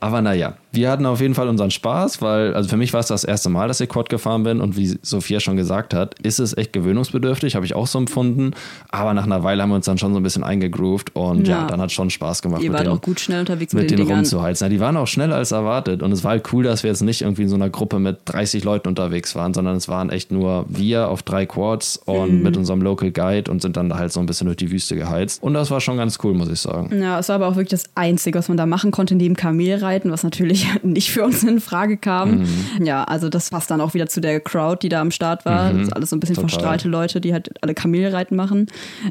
Aber 0.00 0.20
naja, 0.20 0.54
wir 0.74 0.90
hatten 0.90 1.06
auf 1.06 1.20
jeden 1.20 1.34
Fall 1.34 1.48
unseren 1.48 1.70
Spaß, 1.70 2.20
weil, 2.22 2.54
also 2.54 2.68
für 2.68 2.76
mich 2.76 2.92
war 2.92 3.00
es 3.00 3.06
das 3.06 3.24
erste 3.24 3.48
Mal, 3.48 3.68
dass 3.68 3.80
ich 3.80 3.88
Quad 3.88 4.08
gefahren 4.08 4.42
bin 4.42 4.60
und 4.60 4.76
wie 4.76 4.98
Sophia 5.02 5.40
schon 5.40 5.56
gesagt 5.56 5.94
hat, 5.94 6.18
ist 6.22 6.38
es 6.38 6.56
echt 6.56 6.72
gewöhnungsbedürftig, 6.72 7.54
habe 7.56 7.66
ich 7.66 7.74
auch 7.74 7.86
so 7.86 7.98
empfunden. 7.98 8.52
Aber 8.90 9.14
nach 9.14 9.24
einer 9.24 9.42
Weile 9.42 9.62
haben 9.62 9.70
wir 9.70 9.76
uns 9.76 9.86
dann 9.86 9.98
schon 9.98 10.12
so 10.12 10.20
ein 10.20 10.22
bisschen 10.22 10.44
eingegroovt 10.44 11.14
und 11.14 11.46
ja, 11.48 11.60
Ja. 11.62 11.66
dann 11.66 11.80
hat 11.80 11.92
schon 11.92 12.10
Spaß 12.10 12.42
gemacht. 12.42 12.62
Ihr 12.62 12.72
wart 12.72 12.82
den- 12.86 12.88
auch 12.92 13.00
gut 13.00 13.20
schnell 13.20 13.40
unterwegs 13.40 13.72
mit 13.72 13.82
mit, 13.82 13.90
den 13.90 13.96
denen 13.98 14.06
Dingern. 14.08 14.20
rumzuheizen. 14.24 14.64
Ja, 14.66 14.68
die 14.68 14.80
waren 14.80 14.96
auch 14.96 15.06
schneller 15.06 15.36
als 15.36 15.52
erwartet. 15.52 16.02
Und 16.02 16.12
es 16.12 16.24
war 16.24 16.32
halt 16.32 16.52
cool, 16.52 16.64
dass 16.64 16.82
wir 16.82 16.90
jetzt 16.90 17.02
nicht 17.02 17.22
irgendwie 17.22 17.42
in 17.42 17.48
so 17.48 17.54
einer 17.56 17.70
Gruppe 17.70 17.98
mit 17.98 18.18
30 18.26 18.64
Leuten 18.64 18.88
unterwegs 18.88 19.34
waren, 19.34 19.54
sondern 19.54 19.76
es 19.76 19.88
waren 19.88 20.10
echt 20.10 20.30
nur 20.32 20.66
wir 20.68 21.08
auf 21.08 21.22
drei 21.22 21.46
Quads 21.46 21.98
und 22.04 22.36
Mhm. 22.38 22.42
mit 22.42 22.56
unserem 22.56 22.82
Local 22.82 23.10
Guide 23.10 23.50
und 23.50 23.62
sind 23.62 23.76
dann 23.76 23.88
da 23.88 23.98
halt 23.98 24.12
so 24.12 24.20
ein 24.20 24.26
bisschen 24.26 24.46
durch 24.46 24.56
die 24.56 24.70
Wüste 24.70 24.96
geheizt. 24.96 25.42
Und 25.42 25.54
das 25.54 25.70
war 25.70 25.80
schon 25.80 25.96
ganz 25.96 26.18
cool, 26.22 26.34
muss 26.34 26.48
ich 26.48 26.60
sagen. 26.60 26.90
Ja, 27.00 27.18
es 27.18 27.28
war 27.28 27.36
aber 27.36 27.46
auch 27.48 27.56
wirklich 27.56 27.70
das 27.70 27.84
Einzige, 27.94 28.38
was 28.38 28.48
man 28.48 28.56
da 28.56 28.66
machen 28.66 28.90
konnte, 28.90 29.14
neben 29.14 29.34
Kamelreiten, 29.36 30.10
was 30.10 30.22
natürlich 30.24 30.63
nicht 30.82 31.10
für 31.10 31.24
uns 31.24 31.42
in 31.42 31.60
Frage 31.60 31.96
kam. 31.96 32.38
Mhm. 32.40 32.48
Ja, 32.84 33.04
also 33.04 33.28
das 33.28 33.50
passt 33.50 33.70
dann 33.70 33.80
auch 33.80 33.94
wieder 33.94 34.06
zu 34.08 34.20
der 34.20 34.40
Crowd, 34.40 34.78
die 34.82 34.88
da 34.88 35.00
am 35.00 35.10
Start 35.10 35.44
war. 35.44 35.72
Das 35.72 35.82
ist 35.82 35.92
alles 35.92 36.10
so 36.10 36.16
ein 36.16 36.20
bisschen 36.20 36.34
Mhm. 36.34 36.42
Total. 36.42 36.50
verstrahlte 36.50 36.88
Leute, 36.88 37.20
die 37.20 37.32
halt 37.32 37.50
alle 37.62 37.74
Kamelreiten 37.74 38.36
machen. 38.36 38.66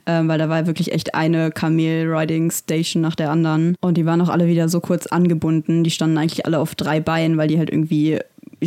Ähm, 0.05 0.27
weil 0.27 0.37
da 0.39 0.49
war 0.49 0.65
wirklich 0.67 0.91
echt 0.91 1.15
eine 1.15 1.51
Kamel-Riding-Station 1.51 3.01
nach 3.01 3.15
der 3.15 3.31
anderen. 3.31 3.75
Und 3.81 3.97
die 3.97 4.05
waren 4.05 4.21
auch 4.21 4.29
alle 4.29 4.47
wieder 4.47 4.69
so 4.69 4.79
kurz 4.79 5.07
angebunden. 5.07 5.83
Die 5.83 5.91
standen 5.91 6.17
eigentlich 6.17 6.45
alle 6.45 6.59
auf 6.59 6.75
drei 6.75 6.99
Beinen, 6.99 7.37
weil 7.37 7.47
die 7.47 7.57
halt 7.57 7.69
irgendwie 7.69 8.19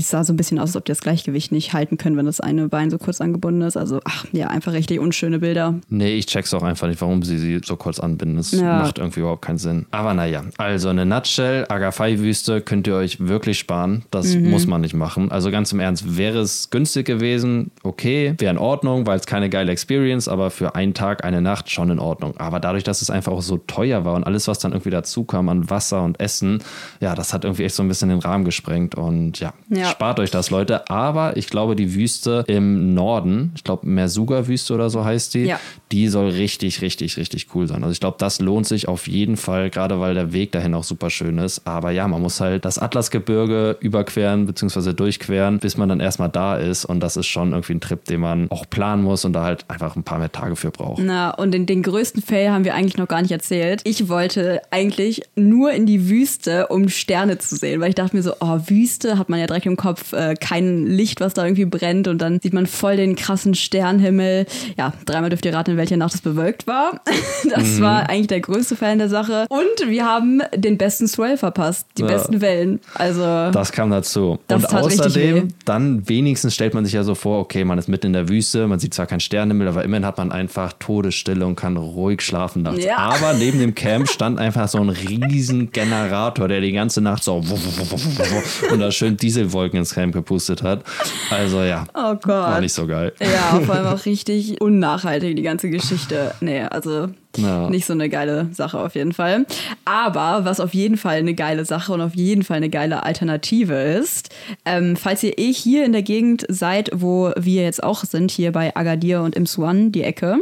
es 0.05 0.11
sah 0.11 0.25
so 0.25 0.33
ein 0.33 0.37
bisschen 0.37 0.59
aus, 0.59 0.71
als 0.71 0.77
ob 0.77 0.85
die 0.85 0.93
das 0.93 1.01
Gleichgewicht 1.01 1.53
nicht 1.53 1.73
halten 1.73 1.97
können, 1.99 2.17
wenn 2.17 2.27
das 2.27 2.41
eine 2.41 2.69
Bein 2.69 2.91
so 2.91 2.99
kurz 2.99 3.21
angebunden 3.21 3.63
ist. 3.63 3.77
Also, 3.77 4.01
ach, 4.05 4.25
ja, 4.33 4.49
einfach 4.49 4.73
richtig 4.73 5.01
unschöne 5.01 5.39
Bilder. 5.39 5.75
Nee, 5.89 6.15
ich 6.15 6.27
check's 6.27 6.53
auch 6.55 6.63
einfach 6.63 6.89
nicht, 6.89 7.01
warum 7.01 7.23
sie 7.23 7.39
sie 7.39 7.61
so 7.65 7.77
kurz 7.77 7.99
anbinden. 8.01 8.37
Das 8.37 8.53
Ja. 8.53 8.79
macht 8.81 8.99
irgendwie 8.99 9.21
überhaupt 9.21 9.43
keinen 9.43 9.59
Sinn. 9.59 9.87
Aber 9.91 10.15
naja, 10.15 10.43
also 10.59 10.89
eine 10.89 11.07
Nutshell, 11.07 11.67
Agafai-Wüste 11.69 12.61
könnt 12.61 12.87
ihr 12.87 12.95
euch 12.97 13.21
wirklich 13.27 13.59
sparen. 13.59 14.05
Das 14.11 14.35
Mhm. 14.35 14.51
muss 14.51 14.67
man 14.67 14.81
nicht 14.81 14.95
machen. 14.95 15.31
Also 15.31 15.51
ganz 15.51 15.73
im 15.73 15.81
Ernst, 15.81 16.17
wäre 16.17 16.39
es 16.41 16.71
günstig 16.71 17.07
gewesen, 17.07 17.71
okay, 17.83 18.35
wäre 18.39 18.51
in 18.53 18.59
Ordnung, 18.59 19.07
weil 19.07 19.19
es 19.19 19.27
keine 19.27 19.49
geile 19.51 19.73
Experience, 19.73 20.29
aber 20.29 20.51
für 20.51 20.75
einen 20.75 20.95
Tag, 20.95 21.25
eine 21.25 21.41
Nacht 21.41 21.71
schon 21.71 21.91
in 21.91 21.99
Ordnung. 21.99 22.37
Aber 22.39 22.61
dadurch, 22.61 22.85
dass 22.85 23.03
es 23.03 23.11
einfach 23.11 23.33
auch 23.33 23.43
so 23.43 23.57
teuer 23.59 24.05
war 24.05 24.15
und 24.15 24.25
alles, 24.25 24.49
was 24.49 24.59
dann 24.59 24.73
irgendwie 24.73 24.91
dazu 24.91 25.25
kam 25.25 25.49
an 25.49 25.69
Wasser 25.71 26.03
und 26.03 26.21
Essen, 26.21 26.63
ja, 27.01 27.15
das 27.15 27.33
hat 27.33 27.45
irgendwie 27.45 27.65
echt 27.65 27.75
so 27.75 27.83
ein 27.83 27.89
bisschen 27.89 28.09
den 28.09 28.19
Rahmen 28.19 28.45
gesprengt. 28.45 28.95
Und 28.95 29.41
ja, 29.41 29.53
Ja. 29.69 29.86
Spart 29.91 30.21
euch 30.21 30.31
das, 30.31 30.51
Leute. 30.51 30.89
Aber 30.91 31.37
ich 31.37 31.49
glaube, 31.49 31.77
die 31.77 31.95
Wüste 31.95 32.45
im 32.47 32.95
Norden, 32.95 33.53
ich 33.55 33.65
glaube, 33.65 33.87
Mersuga-Wüste 33.87 34.75
oder 34.75 34.91
so 34.91 35.05
heißt 35.05 35.35
die, 35.35 35.45
Ja. 35.45 35.61
die 35.93 36.09
soll 36.09 36.29
richtig, 36.31 36.83
richtig, 36.83 37.17
richtig 37.17 37.49
cool 37.55 37.67
sein. 37.67 37.83
Also 37.83 37.93
ich 37.93 38.01
glaube, 38.01 38.17
das 38.19 38.41
lohnt 38.41 38.67
sich 38.67 38.89
auf 38.89 39.09
jeden 39.09 39.37
Fall, 39.37 39.71
gerade 39.71 40.01
weil 40.01 40.15
der 40.15 40.33
Weg 40.33 40.53
dahin 40.53 40.75
auch 40.75 40.85
super 40.85 41.11
schön 41.11 41.39
ist. 41.39 41.67
Aber 41.67 41.91
ja, 41.91 42.07
man 42.09 42.23
muss 42.23 42.41
halt 42.41 42.65
das 42.65 42.79
Atlasgebirge 42.79 43.77
überqueren 43.81 44.47
bzw. 44.47 44.93
durchqueren, 44.93 45.59
bis 45.59 45.77
man 45.77 45.89
dann 45.89 46.01
erstmal 46.01 46.29
da 46.29 46.57
ist. 46.57 46.85
Und 46.85 47.01
das 47.01 47.17
ist 47.17 47.27
schon 47.27 47.53
irgendwie 47.53 47.75
ein 47.75 47.81
Trip, 47.81 48.05
den 48.05 48.21
man 48.21 48.51
auch 48.51 48.69
planen 48.69 49.03
muss 49.03 49.25
und 49.25 49.33
da 49.33 49.45
halt 49.45 49.65
einfach 49.69 49.97
ein 49.97 50.03
paar 50.03 50.19
mehr 50.19 50.33
Tage 50.33 50.57
für 50.57 50.71
braucht. 50.71 51.03
Na, 51.03 51.31
und 51.31 51.53
den, 51.53 51.67
den 51.67 51.83
größten 51.83 52.23
Fail 52.23 52.51
haben 52.51 52.65
wir 52.65 52.75
eigentlich 52.75 52.97
noch 52.97 53.09
gar 53.09 53.23
nicht 53.23 53.31
erzählt. 53.33 53.81
Ich 53.85 54.09
wollte 54.09 54.61
eigentlich 54.71 55.23
nur 55.37 55.73
in 55.73 55.87
die 55.87 56.09
Wüste, 56.09 56.67
um 56.69 56.89
Sterne 56.89 57.39
zu 57.39 57.57
sehen, 57.57 57.81
weil 57.81 57.91
ich 57.91 57.95
dachte 57.95 58.17
mir 58.17 58.23
so, 58.23 58.33
oh, 58.41 58.59
Wüste 58.67 59.19
hat 59.19 59.29
man 59.29 59.39
ja 59.41 59.47
direkt 59.47 59.67
im 59.67 59.76
Kopf, 59.77 60.13
äh, 60.13 60.35
kein 60.35 60.87
Licht, 60.87 61.21
was 61.21 61.35
da 61.35 61.45
irgendwie 61.45 61.65
brennt 61.65 62.09
und 62.09 62.19
dann 62.19 62.41
sieht 62.41 62.53
man 62.53 62.67
voll 62.67 62.97
den 62.97 63.17
krassen 63.17 63.55
Sternhimmel. 63.55 64.47
Ja, 64.79 64.93
dreimal 65.05 65.31
dürft 65.31 65.45
ihr 65.45 65.55
raten, 65.55 65.73
in 65.73 65.77
welcher 65.77 65.97
Nacht 65.97 66.15
es 66.15 66.21
bewölkt 66.21 66.67
war. 66.67 67.01
Das 67.49 67.81
war 67.81 68.09
eigentlich 68.09 68.27
der 68.27 68.41
größte 68.41 68.77
Fan 68.77 68.99
der 68.99 69.09
Sache. 69.09 69.47
Und 69.49 69.89
wir 69.89 70.05
haben 70.05 70.43
den 70.55 70.79
besten 70.79 71.07
Swell 71.07 71.37
verpasst, 71.37 71.87
die 71.97 72.03
Ja. 72.03 72.09
besten 72.09 72.41
Wellen. 72.41 72.81
Also, 72.95 73.23
Das 73.53 73.71
kam 73.73 73.91
dazu. 73.91 74.39
Das 74.49 74.65
und 74.65 74.75
außerdem, 74.75 75.49
dann 75.65 76.09
wenigstens 76.09 76.55
stellt 76.55 76.75
man 76.75 76.85
sich 76.85 76.95
ja 76.95 77.05
so 77.05 77.15
vor, 77.15 77.39
okay, 77.41 77.65
man 77.65 77.79
ist 77.79 77.89
mitten 77.89 78.07
in 78.09 78.13
der 78.15 78.29
Wüste, 78.29 78.67
man 78.67 78.79
sieht 78.79 78.95
zwar 78.95 79.07
keinen 79.07 79.21
Sternenhimmel, 79.21 79.69
aber 79.69 79.85
immerhin 79.85 80.05
hat 80.07 80.19
man 80.19 80.33
einfach 80.33 80.73
Todesstille 80.79 81.47
und 81.47 81.57
kann 81.57 81.77
ruhig 81.77 82.21
schlafen 82.21 82.63
nachts. 82.63 82.85
Ja. 82.85 82.97
Aber 82.97 83.33
neben 83.39 83.59
dem 83.61 83.75
Camp 83.75 84.09
stand 84.09 84.39
einfach 84.39 84.69
so 84.69 84.79
ein 84.79 84.89
riesen 84.89 85.71
Generator, 85.71 86.49
der 86.49 86.61
die 86.61 86.73
ganze 86.73 87.01
Nacht 87.01 87.23
so 87.23 87.37
und 88.73 88.81
da 88.81 88.91
schön 88.91 89.17
Dieselwolken 89.17 89.66
ins 89.75 89.95
Camp 89.95 90.13
gepustet 90.13 90.63
hat. 90.63 90.85
Also 91.31 91.63
ja, 91.63 91.85
oh 91.95 92.15
Gott. 92.15 92.29
war 92.29 92.61
nicht 92.61 92.73
so 92.73 92.87
geil. 92.87 93.13
Ja, 93.21 93.61
vor 93.61 93.75
allem 93.75 93.87
auch 93.99 94.05
richtig 94.07 94.61
unnachhaltig, 94.61 95.37
die 95.37 95.43
ganze 95.43 95.71
Geschichte. 95.71 96.35
Nee, 96.41 96.63
also 96.63 97.09
ja. 97.37 97.69
nicht 97.71 97.87
so 97.87 97.93
eine 97.93 98.09
geile 98.09 98.49
Sache 98.53 98.79
auf 98.79 98.95
jeden 98.95 99.13
Fall. 99.13 99.47
Aber 99.85 100.45
was 100.45 100.61
auf 100.61 100.75
jeden 100.75 100.97
Fall 100.97 101.17
eine 101.17 101.35
geile 101.35 101.65
Sache 101.65 101.93
und 101.93 102.01
auf 102.01 102.15
jeden 102.15 102.45
Fall 102.45 102.59
eine 102.59 102.71
geile 102.71 103.03
Alternative 103.03 103.75
ist, 103.75 104.31
ähm, 104.65 104.97
falls 104.97 105.23
ihr 105.23 105.39
eh 105.39 105.53
hier 105.53 105.85
in 105.85 105.93
der 105.93 106.03
Gegend 106.03 106.47
seid, 106.49 106.91
wo 106.95 107.33
wir 107.37 107.63
jetzt 107.63 107.83
auch 107.83 108.05
sind, 108.05 108.31
hier 108.31 108.53
bei 108.53 108.75
Agadir 108.77 109.23
und 109.23 109.37
im 109.37 109.47
Swan, 109.47 109.93
die 109.93 110.03
Ecke, 110.03 110.41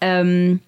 ähm, 0.00 0.60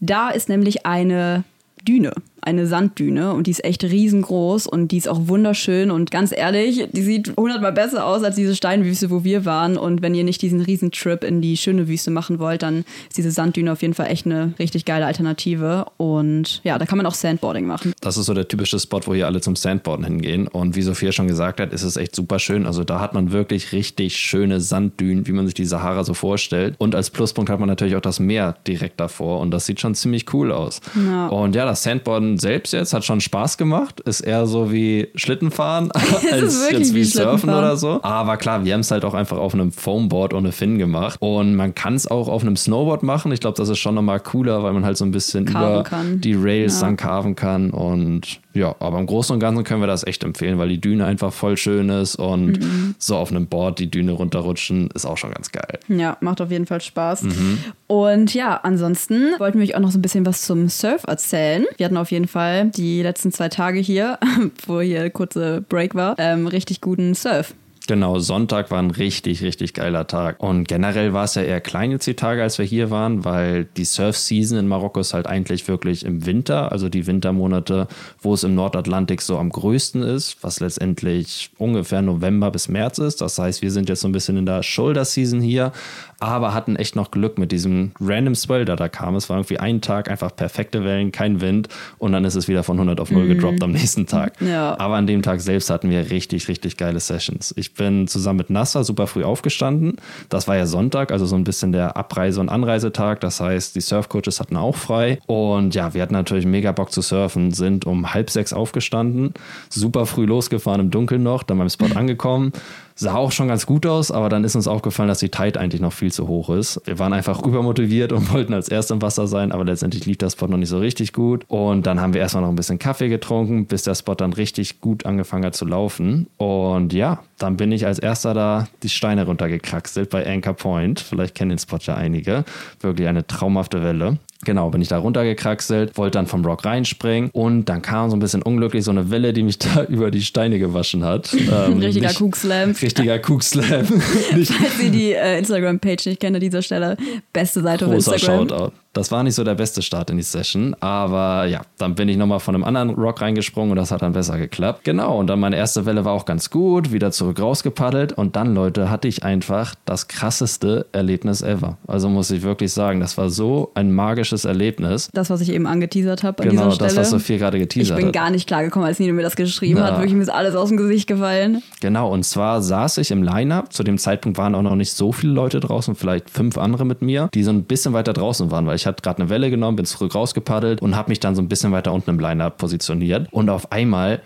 da 0.00 0.30
ist 0.30 0.48
nämlich 0.48 0.86
eine 0.86 1.44
Düne 1.86 2.12
eine 2.42 2.66
Sanddüne 2.66 3.32
und 3.32 3.46
die 3.46 3.50
ist 3.50 3.64
echt 3.64 3.84
riesengroß 3.84 4.66
und 4.66 4.92
die 4.92 4.98
ist 4.98 5.08
auch 5.08 5.28
wunderschön 5.28 5.90
und 5.90 6.10
ganz 6.10 6.32
ehrlich, 6.36 6.88
die 6.92 7.02
sieht 7.02 7.36
hundertmal 7.36 7.72
besser 7.72 8.06
aus 8.06 8.22
als 8.22 8.36
diese 8.36 8.54
Steinwüste, 8.54 9.10
wo 9.10 9.24
wir 9.24 9.44
waren 9.44 9.76
und 9.76 10.02
wenn 10.02 10.14
ihr 10.14 10.24
nicht 10.24 10.42
diesen 10.42 10.60
Riesentrip 10.60 11.24
in 11.24 11.40
die 11.40 11.56
schöne 11.56 11.88
Wüste 11.88 12.10
machen 12.10 12.38
wollt, 12.38 12.62
dann 12.62 12.84
ist 13.08 13.18
diese 13.18 13.30
Sanddüne 13.30 13.72
auf 13.72 13.82
jeden 13.82 13.94
Fall 13.94 14.06
echt 14.06 14.26
eine 14.26 14.54
richtig 14.58 14.84
geile 14.84 15.06
Alternative 15.06 15.86
und 15.96 16.60
ja, 16.64 16.78
da 16.78 16.86
kann 16.86 16.96
man 16.96 17.06
auch 17.06 17.14
Sandboarding 17.14 17.66
machen. 17.66 17.92
Das 18.00 18.16
ist 18.16 18.26
so 18.26 18.34
der 18.34 18.48
typische 18.48 18.78
Spot, 18.78 19.00
wo 19.04 19.14
hier 19.14 19.26
alle 19.26 19.40
zum 19.40 19.56
Sandboarden 19.56 20.04
hingehen 20.04 20.48
und 20.48 20.76
wie 20.76 20.82
Sophia 20.82 21.12
schon 21.12 21.28
gesagt 21.28 21.60
hat, 21.60 21.72
ist 21.72 21.82
es 21.82 21.96
echt 21.96 22.14
super 22.14 22.38
schön, 22.38 22.66
also 22.66 22.84
da 22.84 23.00
hat 23.00 23.14
man 23.14 23.32
wirklich 23.32 23.72
richtig 23.72 24.16
schöne 24.16 24.60
Sanddünen, 24.60 25.26
wie 25.26 25.32
man 25.32 25.46
sich 25.46 25.54
die 25.54 25.64
Sahara 25.64 26.04
so 26.04 26.14
vorstellt 26.14 26.74
und 26.78 26.94
als 26.94 27.10
Pluspunkt 27.10 27.50
hat 27.50 27.60
man 27.60 27.68
natürlich 27.68 27.96
auch 27.96 28.00
das 28.00 28.20
Meer 28.20 28.56
direkt 28.66 29.00
davor 29.00 29.40
und 29.40 29.50
das 29.50 29.66
sieht 29.66 29.80
schon 29.80 29.94
ziemlich 29.94 30.32
cool 30.32 30.52
aus. 30.52 30.80
Ja. 30.94 31.28
Und 31.28 31.54
ja, 31.54 31.64
das 31.64 31.82
Sandboarden 31.82 32.27
selbst 32.36 32.72
jetzt 32.72 32.92
hat 32.92 33.04
schon 33.04 33.20
Spaß 33.20 33.56
gemacht. 33.56 34.00
Ist 34.00 34.20
eher 34.20 34.46
so 34.46 34.70
wie 34.70 35.08
Schlittenfahren 35.14 35.90
als 36.32 36.68
jetzt 36.70 36.92
wie, 36.92 36.98
wie 36.98 37.04
Surfen 37.04 37.50
oder 37.50 37.76
so. 37.76 38.00
Aber 38.02 38.36
klar, 38.36 38.64
wir 38.64 38.74
haben 38.74 38.80
es 38.80 38.90
halt 38.90 39.04
auch 39.04 39.14
einfach 39.14 39.38
auf 39.38 39.54
einem 39.54 39.72
Foamboard 39.72 40.34
ohne 40.34 40.52
Fin 40.52 40.78
gemacht. 40.78 41.16
Und 41.20 41.54
man 41.54 41.74
kann 41.74 41.94
es 41.94 42.06
auch 42.06 42.28
auf 42.28 42.42
einem 42.42 42.56
Snowboard 42.56 43.02
machen. 43.02 43.32
Ich 43.32 43.40
glaube, 43.40 43.56
das 43.56 43.68
ist 43.68 43.78
schon 43.78 43.94
nochmal 43.94 44.20
cooler, 44.20 44.62
weil 44.62 44.72
man 44.72 44.84
halt 44.84 44.96
so 44.96 45.04
ein 45.04 45.12
bisschen 45.12 45.46
Carven 45.46 45.72
über 45.72 45.82
kann. 45.84 46.20
die 46.20 46.34
Rails 46.34 46.80
ja. 46.80 46.86
dann 46.86 46.96
carven 46.96 47.34
kann. 47.34 47.70
Und 47.70 48.40
ja, 48.58 48.74
aber 48.80 48.98
im 48.98 49.06
Großen 49.06 49.32
und 49.32 49.40
Ganzen 49.40 49.62
können 49.64 49.80
wir 49.80 49.86
das 49.86 50.04
echt 50.04 50.24
empfehlen, 50.24 50.58
weil 50.58 50.68
die 50.68 50.80
Düne 50.80 51.06
einfach 51.06 51.32
voll 51.32 51.56
schön 51.56 51.88
ist 51.90 52.16
und 52.16 52.60
mhm. 52.60 52.94
so 52.98 53.16
auf 53.16 53.30
einem 53.30 53.46
Board 53.46 53.78
die 53.78 53.90
Düne 53.90 54.12
runterrutschen 54.12 54.90
ist 54.94 55.06
auch 55.06 55.16
schon 55.16 55.30
ganz 55.30 55.52
geil. 55.52 55.78
Ja, 55.88 56.16
macht 56.20 56.40
auf 56.40 56.50
jeden 56.50 56.66
Fall 56.66 56.80
Spaß. 56.80 57.22
Mhm. 57.22 57.58
Und 57.86 58.34
ja, 58.34 58.56
ansonsten 58.56 59.34
wollten 59.38 59.58
wir 59.58 59.64
euch 59.64 59.76
auch 59.76 59.80
noch 59.80 59.92
so 59.92 59.98
ein 59.98 60.02
bisschen 60.02 60.26
was 60.26 60.42
zum 60.42 60.68
Surf 60.68 61.04
erzählen. 61.06 61.66
Wir 61.76 61.86
hatten 61.86 61.96
auf 61.96 62.10
jeden 62.10 62.17
Fall 62.26 62.70
die 62.70 63.02
letzten 63.02 63.32
zwei 63.32 63.48
Tage 63.48 63.78
hier, 63.78 64.18
wo 64.66 64.80
hier 64.80 65.10
kurze 65.10 65.62
Break 65.68 65.94
war, 65.94 66.16
ähm, 66.18 66.46
richtig 66.46 66.80
guten 66.80 67.14
Surf. 67.14 67.54
Genau, 67.88 68.18
Sonntag 68.18 68.70
war 68.70 68.80
ein 68.80 68.90
richtig, 68.90 69.42
richtig 69.42 69.72
geiler 69.72 70.06
Tag. 70.06 70.42
Und 70.42 70.68
generell 70.68 71.14
war 71.14 71.24
es 71.24 71.36
ja 71.36 71.42
eher 71.42 71.62
klein 71.62 71.90
jetzt 71.90 72.06
die 72.06 72.12
Tage, 72.12 72.42
als 72.42 72.58
wir 72.58 72.66
hier 72.66 72.90
waren, 72.90 73.24
weil 73.24 73.64
die 73.64 73.86
Surf-Season 73.86 74.58
in 74.58 74.68
Marokko 74.68 75.00
ist 75.00 75.14
halt 75.14 75.26
eigentlich 75.26 75.66
wirklich 75.68 76.04
im 76.04 76.26
Winter, 76.26 76.70
also 76.70 76.90
die 76.90 77.06
Wintermonate, 77.06 77.88
wo 78.20 78.34
es 78.34 78.44
im 78.44 78.54
Nordatlantik 78.54 79.22
so 79.22 79.38
am 79.38 79.48
größten 79.48 80.02
ist, 80.02 80.36
was 80.42 80.60
letztendlich 80.60 81.48
ungefähr 81.56 82.02
November 82.02 82.50
bis 82.50 82.68
März 82.68 82.98
ist. 82.98 83.22
Das 83.22 83.38
heißt, 83.38 83.62
wir 83.62 83.70
sind 83.70 83.88
jetzt 83.88 84.02
so 84.02 84.08
ein 84.08 84.12
bisschen 84.12 84.36
in 84.36 84.44
der 84.44 84.62
Shoulder-Season 84.62 85.40
hier, 85.40 85.72
aber 86.20 86.52
hatten 86.52 86.76
echt 86.76 86.96
noch 86.96 87.10
Glück 87.10 87.38
mit 87.38 87.52
diesem 87.52 87.92
random 88.00 88.34
Swell, 88.34 88.64
der 88.64 88.76
da 88.76 88.88
kam. 88.88 89.14
Es 89.14 89.28
war 89.28 89.36
irgendwie 89.36 89.58
ein 89.58 89.80
Tag 89.80 90.10
einfach 90.10 90.34
perfekte 90.34 90.84
Wellen, 90.84 91.12
kein 91.12 91.40
Wind 91.40 91.68
und 91.98 92.12
dann 92.12 92.24
ist 92.24 92.34
es 92.34 92.48
wieder 92.48 92.64
von 92.64 92.76
100 92.76 93.00
auf 93.00 93.10
0 93.10 93.24
mhm. 93.24 93.28
gedroppt 93.28 93.62
am 93.62 93.70
nächsten 93.70 94.06
Tag. 94.06 94.34
Ja. 94.40 94.78
Aber 94.78 94.96
an 94.96 95.06
dem 95.06 95.22
Tag 95.22 95.40
selbst 95.40 95.70
hatten 95.70 95.90
wir 95.90 96.10
richtig, 96.10 96.48
richtig 96.48 96.76
geile 96.76 96.98
Sessions. 96.98 97.54
Ich 97.56 97.74
bin 97.74 98.08
zusammen 98.08 98.38
mit 98.38 98.50
Nasser 98.50 98.82
super 98.82 99.06
früh 99.06 99.22
aufgestanden. 99.22 99.96
Das 100.28 100.48
war 100.48 100.56
ja 100.56 100.66
Sonntag, 100.66 101.12
also 101.12 101.24
so 101.24 101.36
ein 101.36 101.44
bisschen 101.44 101.72
der 101.72 101.96
Abreise- 101.96 102.40
und 102.40 102.48
Anreisetag. 102.48 103.20
Das 103.20 103.40
heißt, 103.40 103.76
die 103.76 103.80
Surfcoaches 103.80 104.40
hatten 104.40 104.56
auch 104.56 104.76
frei. 104.76 105.20
Und 105.26 105.74
ja, 105.74 105.94
wir 105.94 106.02
hatten 106.02 106.14
natürlich 106.14 106.46
mega 106.46 106.72
Bock 106.72 106.90
zu 106.90 107.00
surfen, 107.00 107.52
sind 107.52 107.86
um 107.86 108.12
halb 108.12 108.30
sechs 108.30 108.52
aufgestanden, 108.52 109.34
super 109.68 110.06
früh 110.06 110.26
losgefahren 110.26 110.80
im 110.80 110.90
Dunkeln 110.90 111.22
noch, 111.22 111.42
dann 111.44 111.58
beim 111.58 111.68
Spot 111.68 111.86
angekommen 111.94 112.52
Sah 113.00 113.14
auch 113.14 113.30
schon 113.30 113.46
ganz 113.46 113.64
gut 113.64 113.86
aus, 113.86 114.10
aber 114.10 114.28
dann 114.28 114.42
ist 114.42 114.56
uns 114.56 114.66
aufgefallen, 114.66 115.08
dass 115.08 115.20
die 115.20 115.28
Tide 115.28 115.60
eigentlich 115.60 115.80
noch 115.80 115.92
viel 115.92 116.10
zu 116.10 116.26
hoch 116.26 116.50
ist. 116.50 116.80
Wir 116.84 116.98
waren 116.98 117.12
einfach 117.12 117.40
übermotiviert 117.44 118.10
und 118.10 118.32
wollten 118.32 118.52
als 118.52 118.68
Erst 118.68 118.90
im 118.90 119.00
Wasser 119.00 119.28
sein, 119.28 119.52
aber 119.52 119.64
letztendlich 119.64 120.04
lief 120.04 120.18
der 120.18 120.30
Spot 120.30 120.48
noch 120.48 120.56
nicht 120.56 120.68
so 120.68 120.80
richtig 120.80 121.12
gut. 121.12 121.44
Und 121.46 121.86
dann 121.86 122.00
haben 122.00 122.12
wir 122.12 122.20
erstmal 122.20 122.42
noch 122.42 122.50
ein 122.50 122.56
bisschen 122.56 122.80
Kaffee 122.80 123.08
getrunken, 123.08 123.66
bis 123.66 123.84
der 123.84 123.94
Spot 123.94 124.16
dann 124.16 124.32
richtig 124.32 124.80
gut 124.80 125.06
angefangen 125.06 125.44
hat 125.44 125.54
zu 125.54 125.64
laufen. 125.64 126.26
Und 126.38 126.92
ja, 126.92 127.20
dann 127.38 127.56
bin 127.56 127.70
ich 127.70 127.86
als 127.86 128.00
Erster 128.00 128.34
da 128.34 128.66
die 128.82 128.88
Steine 128.88 129.26
runtergekraxelt 129.26 130.10
bei 130.10 130.26
Anchor 130.26 130.54
Point. 130.54 130.98
Vielleicht 130.98 131.36
kennen 131.36 131.50
den 131.50 131.58
Spot 131.58 131.78
ja 131.80 131.94
einige. 131.94 132.44
Wirklich 132.80 133.06
eine 133.06 133.24
traumhafte 133.24 133.84
Welle. 133.84 134.18
Genau, 134.44 134.70
bin 134.70 134.80
ich 134.80 134.86
da 134.88 134.98
runtergekraxelt, 134.98 135.98
wollte 135.98 136.18
dann 136.18 136.28
vom 136.28 136.44
Rock 136.44 136.64
reinspringen 136.64 137.30
und 137.32 137.64
dann 137.64 137.82
kam 137.82 138.08
so 138.08 138.16
ein 138.16 138.20
bisschen 138.20 138.40
unglücklich 138.40 138.84
so 138.84 138.92
eine 138.92 139.10
Welle, 139.10 139.32
die 139.32 139.42
mich 139.42 139.58
da 139.58 139.82
über 139.88 140.10
die 140.12 140.22
Steine 140.22 140.58
gewaschen 140.58 141.04
hat. 141.04 141.34
Ähm, 141.48 141.78
richtiger 141.78 142.12
Kugslam. 142.12 142.72
Richtiger 142.72 143.18
Kugslam. 143.20 143.86
Falls 143.86 144.82
ihr 144.82 144.90
die 144.90 145.12
äh, 145.12 145.38
Instagram-Page 145.38 146.06
nicht 146.06 146.20
kennt 146.20 146.36
an 146.36 146.40
dieser 146.40 146.60
Stelle, 146.60 146.96
beste 147.32 147.62
Seite 147.62 147.86
auf 147.86 147.92
Instagram. 147.94 148.48
Shoutout. 148.48 148.72
Das 148.98 149.12
war 149.12 149.22
nicht 149.22 149.36
so 149.36 149.44
der 149.44 149.54
beste 149.54 149.80
Start 149.80 150.10
in 150.10 150.16
die 150.16 150.24
Session, 150.24 150.74
aber 150.80 151.44
ja, 151.44 151.60
dann 151.78 151.94
bin 151.94 152.08
ich 152.08 152.16
nochmal 152.16 152.40
von 152.40 152.56
einem 152.56 152.64
anderen 152.64 152.90
Rock 152.90 153.20
reingesprungen 153.20 153.70
und 153.70 153.76
das 153.76 153.92
hat 153.92 154.02
dann 154.02 154.12
besser 154.12 154.38
geklappt. 154.38 154.80
Genau, 154.82 155.20
und 155.20 155.28
dann 155.28 155.38
meine 155.38 155.54
erste 155.54 155.86
Welle 155.86 156.04
war 156.04 156.14
auch 156.14 156.24
ganz 156.24 156.50
gut, 156.50 156.90
wieder 156.90 157.12
zurück 157.12 157.38
rausgepaddelt 157.38 158.14
und 158.14 158.34
dann, 158.34 158.56
Leute, 158.56 158.90
hatte 158.90 159.06
ich 159.06 159.22
einfach 159.22 159.76
das 159.84 160.08
krasseste 160.08 160.86
Erlebnis 160.90 161.42
ever. 161.42 161.78
Also 161.86 162.08
muss 162.08 162.32
ich 162.32 162.42
wirklich 162.42 162.72
sagen, 162.72 162.98
das 162.98 163.16
war 163.16 163.30
so 163.30 163.70
ein 163.74 163.92
magisches 163.92 164.44
Erlebnis. 164.44 165.10
Das, 165.12 165.30
was 165.30 165.42
ich 165.42 165.52
eben 165.52 165.68
angeteasert 165.68 166.24
habe 166.24 166.42
an 166.42 166.48
genau, 166.48 166.62
dieser 166.62 166.74
Stelle. 166.74 166.90
Genau, 166.90 167.00
das, 167.00 167.12
was 167.12 167.20
Sophie 167.20 167.38
gerade 167.38 167.60
geteasert 167.60 167.92
hat. 167.92 167.98
Ich 168.00 168.04
bin 168.04 168.12
gar 168.12 168.30
nicht 168.30 168.48
klargekommen, 168.48 168.88
als 168.88 168.98
Nino 168.98 169.14
mir 169.14 169.22
das 169.22 169.36
geschrieben 169.36 169.78
ja. 169.78 169.84
hat. 169.84 169.98
Wirklich 169.98 170.14
mir 170.14 170.22
ist 170.22 170.28
alles 170.28 170.56
aus 170.56 170.70
dem 170.70 170.76
Gesicht 170.76 171.06
gefallen. 171.06 171.62
Genau, 171.80 172.12
und 172.12 172.24
zwar 172.24 172.62
saß 172.62 172.98
ich 172.98 173.12
im 173.12 173.22
Line-Up. 173.22 173.72
Zu 173.72 173.84
dem 173.84 173.96
Zeitpunkt 173.96 174.38
waren 174.38 174.56
auch 174.56 174.62
noch 174.62 174.74
nicht 174.74 174.90
so 174.90 175.12
viele 175.12 175.34
Leute 175.34 175.60
draußen, 175.60 175.94
vielleicht 175.94 176.30
fünf 176.30 176.58
andere 176.58 176.84
mit 176.84 177.00
mir, 177.00 177.28
die 177.32 177.44
so 177.44 177.52
ein 177.52 177.62
bisschen 177.62 177.92
weiter 177.92 178.12
draußen 178.12 178.50
waren, 178.50 178.66
weil 178.66 178.74
ich 178.74 178.87
hatte 178.88 179.02
gerade 179.02 179.22
eine 179.22 179.30
Welle 179.30 179.50
genommen, 179.50 179.76
bin 179.76 179.86
zurück 179.86 180.14
rausgepaddelt 180.14 180.82
und 180.82 180.96
habe 180.96 181.10
mich 181.10 181.20
dann 181.20 181.34
so 181.34 181.42
ein 181.42 181.48
bisschen 181.48 181.72
weiter 181.72 181.92
unten 181.92 182.10
im 182.10 182.18
Line-Up 182.18 182.58
positioniert. 182.58 183.28
Und 183.30 183.48
auf 183.50 183.72
einmal 183.72 184.20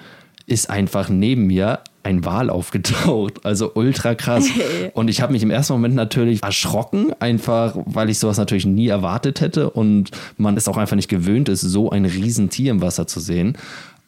ist 0.46 0.70
einfach 0.70 1.08
neben 1.08 1.46
mir 1.46 1.80
ein 2.02 2.24
Wal 2.24 2.50
aufgetaucht. 2.50 3.44
Also 3.44 3.72
ultra 3.74 4.14
krass. 4.14 4.48
Und 4.94 5.08
ich 5.08 5.20
habe 5.20 5.32
mich 5.32 5.42
im 5.42 5.50
ersten 5.50 5.72
Moment 5.74 5.94
natürlich 5.94 6.42
erschrocken, 6.42 7.12
einfach 7.20 7.74
weil 7.86 8.10
ich 8.10 8.18
sowas 8.18 8.38
natürlich 8.38 8.66
nie 8.66 8.88
erwartet 8.88 9.40
hätte 9.40 9.70
und 9.70 10.10
man 10.36 10.56
ist 10.56 10.68
auch 10.68 10.76
einfach 10.76 10.96
nicht 10.96 11.08
gewöhnt 11.08 11.48
ist, 11.48 11.60
so 11.60 11.90
ein 11.90 12.04
Riesentier 12.04 12.72
im 12.72 12.82
Wasser 12.82 13.06
zu 13.06 13.20
sehen. 13.20 13.56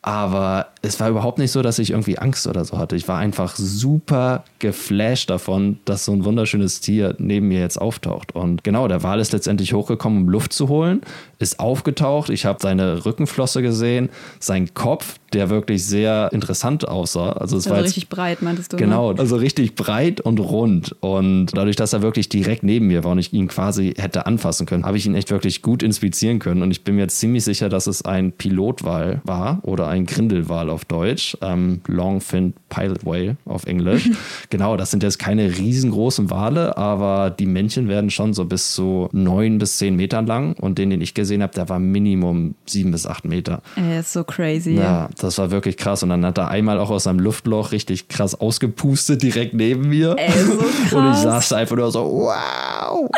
Aber 0.06 0.66
es 0.82 1.00
war 1.00 1.08
überhaupt 1.08 1.38
nicht 1.38 1.50
so, 1.50 1.62
dass 1.62 1.78
ich 1.78 1.92
irgendwie 1.92 2.18
Angst 2.18 2.46
oder 2.46 2.62
so 2.66 2.76
hatte. 2.76 2.94
Ich 2.94 3.08
war 3.08 3.16
einfach 3.16 3.56
super 3.56 4.44
geflasht 4.58 5.30
davon, 5.30 5.78
dass 5.86 6.04
so 6.04 6.12
ein 6.12 6.26
wunderschönes 6.26 6.82
Tier 6.82 7.14
neben 7.16 7.48
mir 7.48 7.60
jetzt 7.60 7.80
auftaucht. 7.80 8.34
Und 8.34 8.64
genau, 8.64 8.86
der 8.86 9.02
Wal 9.02 9.18
ist 9.18 9.32
letztendlich 9.32 9.72
hochgekommen, 9.72 10.24
um 10.24 10.28
Luft 10.28 10.52
zu 10.52 10.68
holen, 10.68 11.00
ist 11.38 11.58
aufgetaucht. 11.58 12.28
Ich 12.28 12.44
habe 12.44 12.58
seine 12.60 13.06
Rückenflosse 13.06 13.62
gesehen, 13.62 14.10
sein 14.40 14.74
Kopf, 14.74 15.18
der 15.34 15.50
wirklich 15.50 15.84
sehr 15.84 16.30
interessant 16.32 16.88
aussah. 16.88 17.32
Also 17.32 17.56
es 17.56 17.64
also 17.64 17.70
war 17.70 17.78
jetzt, 17.78 17.88
richtig 17.88 18.08
breit, 18.08 18.42
meintest 18.42 18.72
du? 18.72 18.76
Ne? 18.76 18.84
Genau, 18.84 19.12
ne? 19.12 19.18
also 19.18 19.36
richtig 19.36 19.74
breit 19.74 20.20
und 20.20 20.38
rund. 20.38 20.94
Und 21.00 21.46
dadurch, 21.54 21.76
dass 21.76 21.92
er 21.92 22.02
wirklich 22.02 22.28
direkt 22.28 22.62
neben 22.62 22.86
mir 22.86 23.04
war 23.04 23.12
und 23.12 23.18
ich 23.18 23.32
ihn 23.32 23.48
quasi 23.48 23.94
hätte 23.96 24.26
anfassen 24.26 24.66
können, 24.66 24.84
habe 24.84 24.96
ich 24.96 25.06
ihn 25.06 25.14
echt 25.14 25.30
wirklich 25.30 25.62
gut 25.62 25.82
inspizieren 25.82 26.38
können. 26.38 26.62
Und 26.62 26.70
ich 26.70 26.84
bin 26.84 26.94
mir 26.94 27.02
jetzt 27.02 27.18
ziemlich 27.18 27.44
sicher, 27.44 27.68
dass 27.68 27.86
es 27.86 28.04
ein 28.04 28.32
Pilotwal 28.32 29.20
war 29.24 29.58
oder 29.62 29.88
ein 29.88 30.06
Grindelwal 30.06 30.70
auf 30.70 30.84
Deutsch, 30.84 31.36
ähm, 31.42 31.80
Longfin 31.86 32.54
Pilot 32.68 33.04
Whale 33.04 33.36
auf 33.44 33.64
Englisch. 33.66 34.10
genau, 34.50 34.76
das 34.76 34.90
sind 34.90 35.02
jetzt 35.02 35.18
keine 35.18 35.58
riesengroßen 35.58 36.30
Wale, 36.30 36.76
aber 36.76 37.30
die 37.30 37.46
Männchen 37.46 37.88
werden 37.88 38.10
schon 38.10 38.34
so 38.34 38.44
bis 38.44 38.74
zu 38.74 39.08
neun 39.12 39.58
bis 39.58 39.78
zehn 39.78 39.96
Metern 39.96 40.26
lang 40.26 40.54
und 40.60 40.78
den, 40.78 40.90
den 40.90 41.00
ich 41.00 41.14
gesehen 41.14 41.42
habe, 41.42 41.52
der 41.54 41.68
war 41.68 41.78
Minimum 41.78 42.54
sieben 42.66 42.90
bis 42.90 43.06
acht 43.06 43.24
Meter. 43.24 43.62
Er 43.76 44.00
ist 44.00 44.12
so 44.12 44.24
crazy. 44.24 44.74
Ja, 44.74 45.08
das 45.24 45.38
war 45.38 45.50
wirklich 45.50 45.76
krass. 45.76 46.02
Und 46.02 46.10
dann 46.10 46.24
hat 46.24 46.38
er 46.38 46.48
einmal 46.48 46.78
auch 46.78 46.90
aus 46.90 47.04
seinem 47.04 47.18
Luftloch 47.18 47.72
richtig 47.72 48.08
krass 48.08 48.34
ausgepustet, 48.38 49.22
direkt 49.22 49.54
neben 49.54 49.88
mir. 49.88 50.16
Ey, 50.18 50.32
so 50.32 50.56
krass. 50.56 50.92
Und 50.92 51.10
ich 51.12 51.18
saß 51.18 51.52
einfach 51.54 51.76
nur 51.76 51.90
so, 51.90 52.04
wow. 52.04 53.10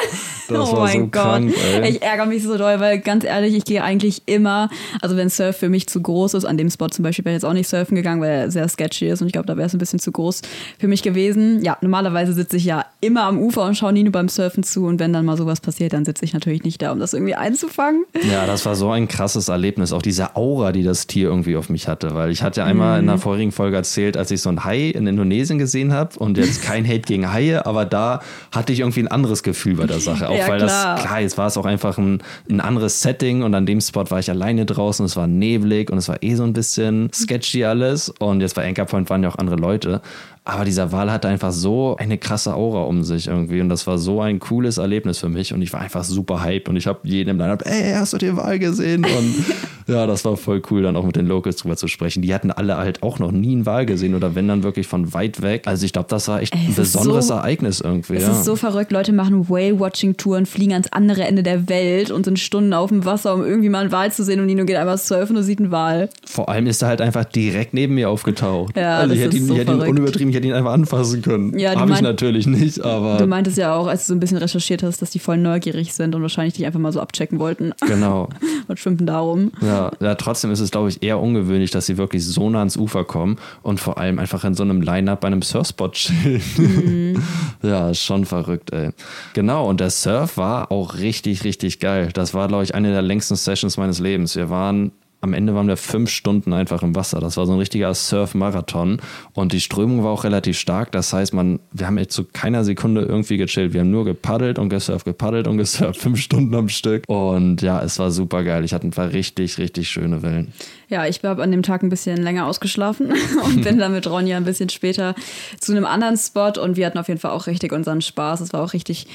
Das 0.48 0.70
oh 0.70 0.76
war 0.76 0.84
mein 0.84 1.00
so 1.00 1.06
Gott. 1.06 1.12
Krank, 1.12 1.54
ich 1.88 2.02
ärgere 2.02 2.26
mich 2.26 2.42
so 2.42 2.56
doll, 2.56 2.78
weil 2.80 3.00
ganz 3.00 3.24
ehrlich, 3.24 3.54
ich 3.54 3.64
gehe 3.64 3.82
eigentlich 3.82 4.22
immer, 4.26 4.70
also 5.00 5.16
wenn 5.16 5.28
Surf 5.28 5.56
für 5.56 5.68
mich 5.68 5.88
zu 5.88 6.00
groß 6.00 6.34
ist, 6.34 6.44
an 6.44 6.56
dem 6.56 6.70
Spot 6.70 6.88
zum 6.88 7.02
Beispiel 7.02 7.24
wäre 7.24 7.34
ich 7.34 7.42
jetzt 7.42 7.48
auch 7.48 7.52
nicht 7.52 7.68
surfen 7.68 7.96
gegangen, 7.96 8.20
weil 8.20 8.30
er 8.30 8.50
sehr 8.50 8.68
sketchy 8.68 9.08
ist 9.08 9.20
und 9.20 9.26
ich 9.26 9.32
glaube, 9.32 9.46
da 9.46 9.56
wäre 9.56 9.66
es 9.66 9.74
ein 9.74 9.78
bisschen 9.78 9.98
zu 9.98 10.12
groß 10.12 10.42
für 10.78 10.88
mich 10.88 11.02
gewesen. 11.02 11.62
Ja, 11.64 11.76
normalerweise 11.80 12.32
sitze 12.32 12.56
ich 12.56 12.64
ja 12.64 12.84
immer 13.00 13.24
am 13.24 13.38
Ufer 13.38 13.64
und 13.64 13.76
schaue 13.76 13.92
nie 13.92 14.04
nur 14.04 14.12
beim 14.12 14.28
Surfen 14.28 14.62
zu 14.62 14.86
und 14.86 15.00
wenn 15.00 15.12
dann 15.12 15.24
mal 15.24 15.36
sowas 15.36 15.60
passiert, 15.60 15.92
dann 15.92 16.04
sitze 16.04 16.24
ich 16.24 16.32
natürlich 16.32 16.62
nicht 16.62 16.80
da, 16.80 16.92
um 16.92 17.00
das 17.00 17.12
irgendwie 17.12 17.34
einzufangen. 17.34 18.04
Ja, 18.30 18.46
das 18.46 18.64
war 18.66 18.76
so 18.76 18.90
ein 18.90 19.08
krasses 19.08 19.48
Erlebnis. 19.48 19.92
Auch 19.92 20.02
diese 20.02 20.36
Aura, 20.36 20.72
die 20.72 20.84
das 20.84 21.06
Tier 21.06 21.28
irgendwie 21.28 21.56
auf 21.56 21.68
mich 21.68 21.88
hatte, 21.96 22.14
weil 22.14 22.30
ich 22.30 22.42
hatte 22.42 22.64
einmal 22.64 23.00
in 23.00 23.08
einer 23.08 23.18
vorherigen 23.18 23.52
Folge 23.52 23.76
erzählt, 23.76 24.16
als 24.16 24.30
ich 24.30 24.42
so 24.42 24.50
ein 24.50 24.64
Hai 24.64 24.90
in 24.90 25.06
Indonesien 25.06 25.58
gesehen 25.58 25.92
habe 25.92 26.18
und 26.18 26.36
jetzt 26.36 26.62
kein 26.62 26.86
Hate 26.86 27.00
gegen 27.00 27.32
Haie, 27.32 27.64
aber 27.64 27.84
da 27.84 28.20
hatte 28.52 28.72
ich 28.72 28.80
irgendwie 28.80 29.00
ein 29.00 29.08
anderes 29.08 29.42
Gefühl 29.42 29.76
bei 29.76 29.86
der 29.86 30.00
Sache. 30.00 30.28
Auch 30.28 30.36
Ja, 30.36 30.48
weil 30.48 30.58
klar. 30.58 30.96
das, 30.96 31.04
klar, 31.04 31.20
jetzt 31.20 31.38
war 31.38 31.46
es 31.46 31.56
auch 31.56 31.64
einfach 31.64 31.96
ein, 31.98 32.22
ein 32.50 32.60
anderes 32.60 33.00
Setting 33.00 33.42
und 33.42 33.54
an 33.54 33.66
dem 33.66 33.80
Spot 33.80 34.04
war 34.10 34.18
ich 34.18 34.30
alleine 34.30 34.66
draußen, 34.66 35.06
es 35.06 35.16
war 35.16 35.26
neblig 35.26 35.90
und 35.90 35.98
es 35.98 36.08
war 36.08 36.22
eh 36.22 36.34
so 36.34 36.44
ein 36.44 36.52
bisschen 36.52 37.10
sketchy 37.14 37.64
alles 37.64 38.10
und 38.10 38.40
jetzt 38.40 38.54
bei 38.54 38.66
Anchor 38.66 38.84
Point 38.84 39.08
waren 39.08 39.22
ja 39.22 39.30
auch 39.30 39.36
andere 39.36 39.56
Leute. 39.56 40.02
Aber 40.44 40.64
dieser 40.64 40.92
Wal 40.92 41.10
hatte 41.10 41.26
einfach 41.26 41.50
so 41.50 41.96
eine 41.96 42.18
krasse 42.18 42.54
Aura 42.54 42.82
um 42.82 43.02
sich 43.02 43.26
irgendwie 43.26 43.60
und 43.60 43.68
das 43.68 43.88
war 43.88 43.98
so 43.98 44.20
ein 44.20 44.38
cooles 44.38 44.78
Erlebnis 44.78 45.18
für 45.18 45.28
mich 45.28 45.52
und 45.52 45.60
ich 45.60 45.72
war 45.72 45.80
einfach 45.80 46.04
super 46.04 46.44
hyped 46.44 46.68
und 46.68 46.76
ich 46.76 46.86
habe 46.86 47.00
jeden 47.02 47.30
im 47.30 47.38
Line-Up, 47.38 47.66
ey, 47.66 47.94
hast 47.94 48.12
du 48.12 48.18
den 48.18 48.36
Wal 48.36 48.60
gesehen? 48.60 49.04
Und 49.04 49.34
ja, 49.86 50.06
das 50.06 50.24
war 50.24 50.36
voll 50.36 50.62
cool, 50.70 50.82
dann 50.82 50.96
auch 50.96 51.04
mit 51.04 51.16
den 51.16 51.26
Locals 51.26 51.56
drüber 51.56 51.76
zu 51.76 51.88
sprechen. 51.88 52.22
Die 52.22 52.34
hatten 52.34 52.50
alle 52.50 52.76
halt 52.76 53.02
auch 53.02 53.18
noch 53.18 53.30
nie 53.32 53.52
einen 53.52 53.66
Wal 53.66 53.86
gesehen 53.86 54.14
oder 54.14 54.34
wenn 54.34 54.48
dann 54.48 54.62
wirklich 54.62 54.86
von 54.86 55.12
weit 55.14 55.42
weg. 55.42 55.62
Also 55.66 55.84
ich 55.86 55.92
glaube, 55.92 56.08
das 56.08 56.28
war 56.28 56.42
echt 56.42 56.54
Ey, 56.54 56.60
ein 56.66 56.74
besonderes 56.74 57.28
so- 57.28 57.34
Ereignis 57.34 57.80
irgendwie. 57.80 58.14
Es 58.16 58.22
ja. 58.24 58.32
ist 58.32 58.44
so 58.44 58.56
verrückt, 58.56 58.90
Leute 58.92 59.12
machen 59.12 59.48
Whale-Watching-Touren, 59.48 60.46
fliegen 60.46 60.72
ans 60.72 60.88
andere 60.92 61.22
Ende 61.24 61.42
der 61.42 61.68
Welt 61.68 62.10
und 62.10 62.24
sind 62.24 62.38
Stunden 62.38 62.72
auf 62.72 62.90
dem 62.90 63.04
Wasser, 63.04 63.34
um 63.34 63.44
irgendwie 63.44 63.68
mal 63.68 63.80
einen 63.82 63.92
Wal 63.92 64.10
zu 64.12 64.24
sehen 64.24 64.40
und 64.40 64.46
Nino 64.46 64.64
geht 64.64 64.76
einmal 64.76 64.98
surfen 64.98 65.36
und 65.36 65.42
sieht 65.42 65.60
einen 65.60 65.70
Wal. 65.70 66.08
Vor 66.24 66.48
allem 66.48 66.66
ist 66.66 66.82
er 66.82 66.88
halt 66.88 67.00
einfach 67.00 67.24
direkt 67.24 67.72
neben 67.74 67.94
mir 67.94 68.10
aufgetaucht. 68.10 68.76
Ja, 68.76 68.98
also 68.98 69.14
ich 69.14 69.20
das 69.20 69.26
hätte 69.28 69.36
ihn, 69.36 69.46
so 69.46 69.52
ich 69.54 69.60
hätte 69.60 69.72
ihn 69.72 69.80
unübertrieben, 69.80 70.30
ich 70.30 70.36
hätte 70.36 70.48
ihn 70.48 70.54
einfach 70.54 70.72
anfassen 70.72 71.22
können. 71.22 71.58
Ja, 71.58 71.74
Habe 71.78 71.92
ich 71.92 72.00
natürlich 72.02 72.46
nicht, 72.46 72.80
aber 72.84 73.18
Du 73.18 73.26
meintest 73.26 73.56
ja 73.58 73.74
auch, 73.74 73.86
als 73.86 74.02
du 74.06 74.08
so 74.08 74.14
ein 74.16 74.20
bisschen 74.20 74.38
recherchiert 74.38 74.82
hast, 74.82 75.00
dass 75.02 75.10
die 75.10 75.18
voll 75.18 75.38
neugierig 75.38 75.92
sind 75.94 76.14
und 76.14 76.22
wahrscheinlich 76.22 76.54
dich 76.54 76.66
einfach 76.66 76.80
mal 76.80 76.92
so 76.92 77.00
abchecken 77.00 77.38
wollten 77.38 77.72
genau. 77.86 78.28
und 78.68 78.78
schwimmen 78.80 79.06
darum. 79.06 79.52
Ja, 79.60 79.75
ja, 80.00 80.14
trotzdem 80.14 80.50
ist 80.50 80.60
es, 80.60 80.70
glaube 80.70 80.88
ich, 80.88 81.02
eher 81.02 81.20
ungewöhnlich, 81.20 81.70
dass 81.70 81.86
sie 81.86 81.96
wirklich 81.96 82.24
so 82.24 82.50
nah 82.50 82.58
ans 82.60 82.76
Ufer 82.76 83.04
kommen 83.04 83.38
und 83.62 83.80
vor 83.80 83.98
allem 83.98 84.18
einfach 84.18 84.44
in 84.44 84.54
so 84.54 84.62
einem 84.62 84.80
Line-Up 84.80 85.20
bei 85.20 85.28
einem 85.28 85.42
Surfspot 85.42 85.92
chillen. 85.92 86.42
Mhm. 86.56 87.22
ja, 87.62 87.92
schon 87.94 88.24
verrückt, 88.24 88.72
ey. 88.72 88.90
Genau, 89.34 89.68
und 89.68 89.80
der 89.80 89.90
Surf 89.90 90.36
war 90.36 90.70
auch 90.70 90.94
richtig, 90.94 91.44
richtig 91.44 91.80
geil. 91.80 92.10
Das 92.12 92.34
war, 92.34 92.48
glaube 92.48 92.64
ich, 92.64 92.74
eine 92.74 92.90
der 92.92 93.02
längsten 93.02 93.36
Sessions 93.36 93.76
meines 93.76 93.98
Lebens. 93.98 94.36
Wir 94.36 94.50
waren 94.50 94.92
am 95.26 95.34
Ende 95.34 95.54
waren 95.54 95.66
wir 95.66 95.76
fünf 95.76 96.10
Stunden 96.10 96.52
einfach 96.52 96.82
im 96.82 96.94
Wasser. 96.94 97.20
Das 97.20 97.36
war 97.36 97.46
so 97.46 97.52
ein 97.52 97.58
richtiger 97.58 97.92
Surf-Marathon. 97.92 99.00
Und 99.32 99.52
die 99.52 99.60
Strömung 99.60 100.04
war 100.04 100.10
auch 100.10 100.24
relativ 100.24 100.58
stark. 100.58 100.92
Das 100.92 101.12
heißt, 101.12 101.34
man, 101.34 101.58
wir 101.72 101.86
haben 101.86 101.98
jetzt 101.98 102.14
zu 102.14 102.24
keiner 102.24 102.64
Sekunde 102.64 103.02
irgendwie 103.02 103.36
gechillt. 103.36 103.72
Wir 103.72 103.80
haben 103.80 103.90
nur 103.90 104.04
gepaddelt 104.04 104.58
und 104.58 104.68
gesurft, 104.68 105.04
gepaddelt 105.04 105.48
und 105.48 105.58
gesurft. 105.58 106.00
Fünf 106.06 106.20
Stunden 106.20 106.54
am 106.54 106.68
Stück. 106.68 107.04
Und 107.08 107.60
ja, 107.62 107.82
es 107.82 107.98
war 107.98 108.10
super 108.10 108.44
geil. 108.44 108.64
Ich 108.64 108.72
hatte 108.72 108.86
ein 108.86 108.92
paar 108.92 109.12
richtig, 109.12 109.58
richtig 109.58 109.88
schöne 109.88 110.22
Wellen. 110.22 110.52
Ja, 110.88 111.06
ich 111.06 111.22
habe 111.24 111.42
an 111.42 111.50
dem 111.50 111.62
Tag 111.62 111.82
ein 111.82 111.88
bisschen 111.88 112.16
länger 112.22 112.46
ausgeschlafen 112.46 113.12
und 113.44 113.62
bin 113.62 113.78
dann 113.78 113.92
mit 113.92 114.06
Ronja 114.06 114.36
ein 114.36 114.44
bisschen 114.44 114.68
später 114.68 115.14
zu 115.60 115.72
einem 115.72 115.84
anderen 115.84 116.16
Spot 116.16 116.52
und 116.60 116.76
wir 116.76 116.86
hatten 116.86 116.98
auf 116.98 117.08
jeden 117.08 117.18
Fall 117.18 117.32
auch 117.32 117.48
richtig 117.48 117.72
unseren 117.72 118.00
Spaß. 118.02 118.40
Es 118.40 118.52
war 118.52 118.62
auch 118.62 118.72
richtig 118.72 119.06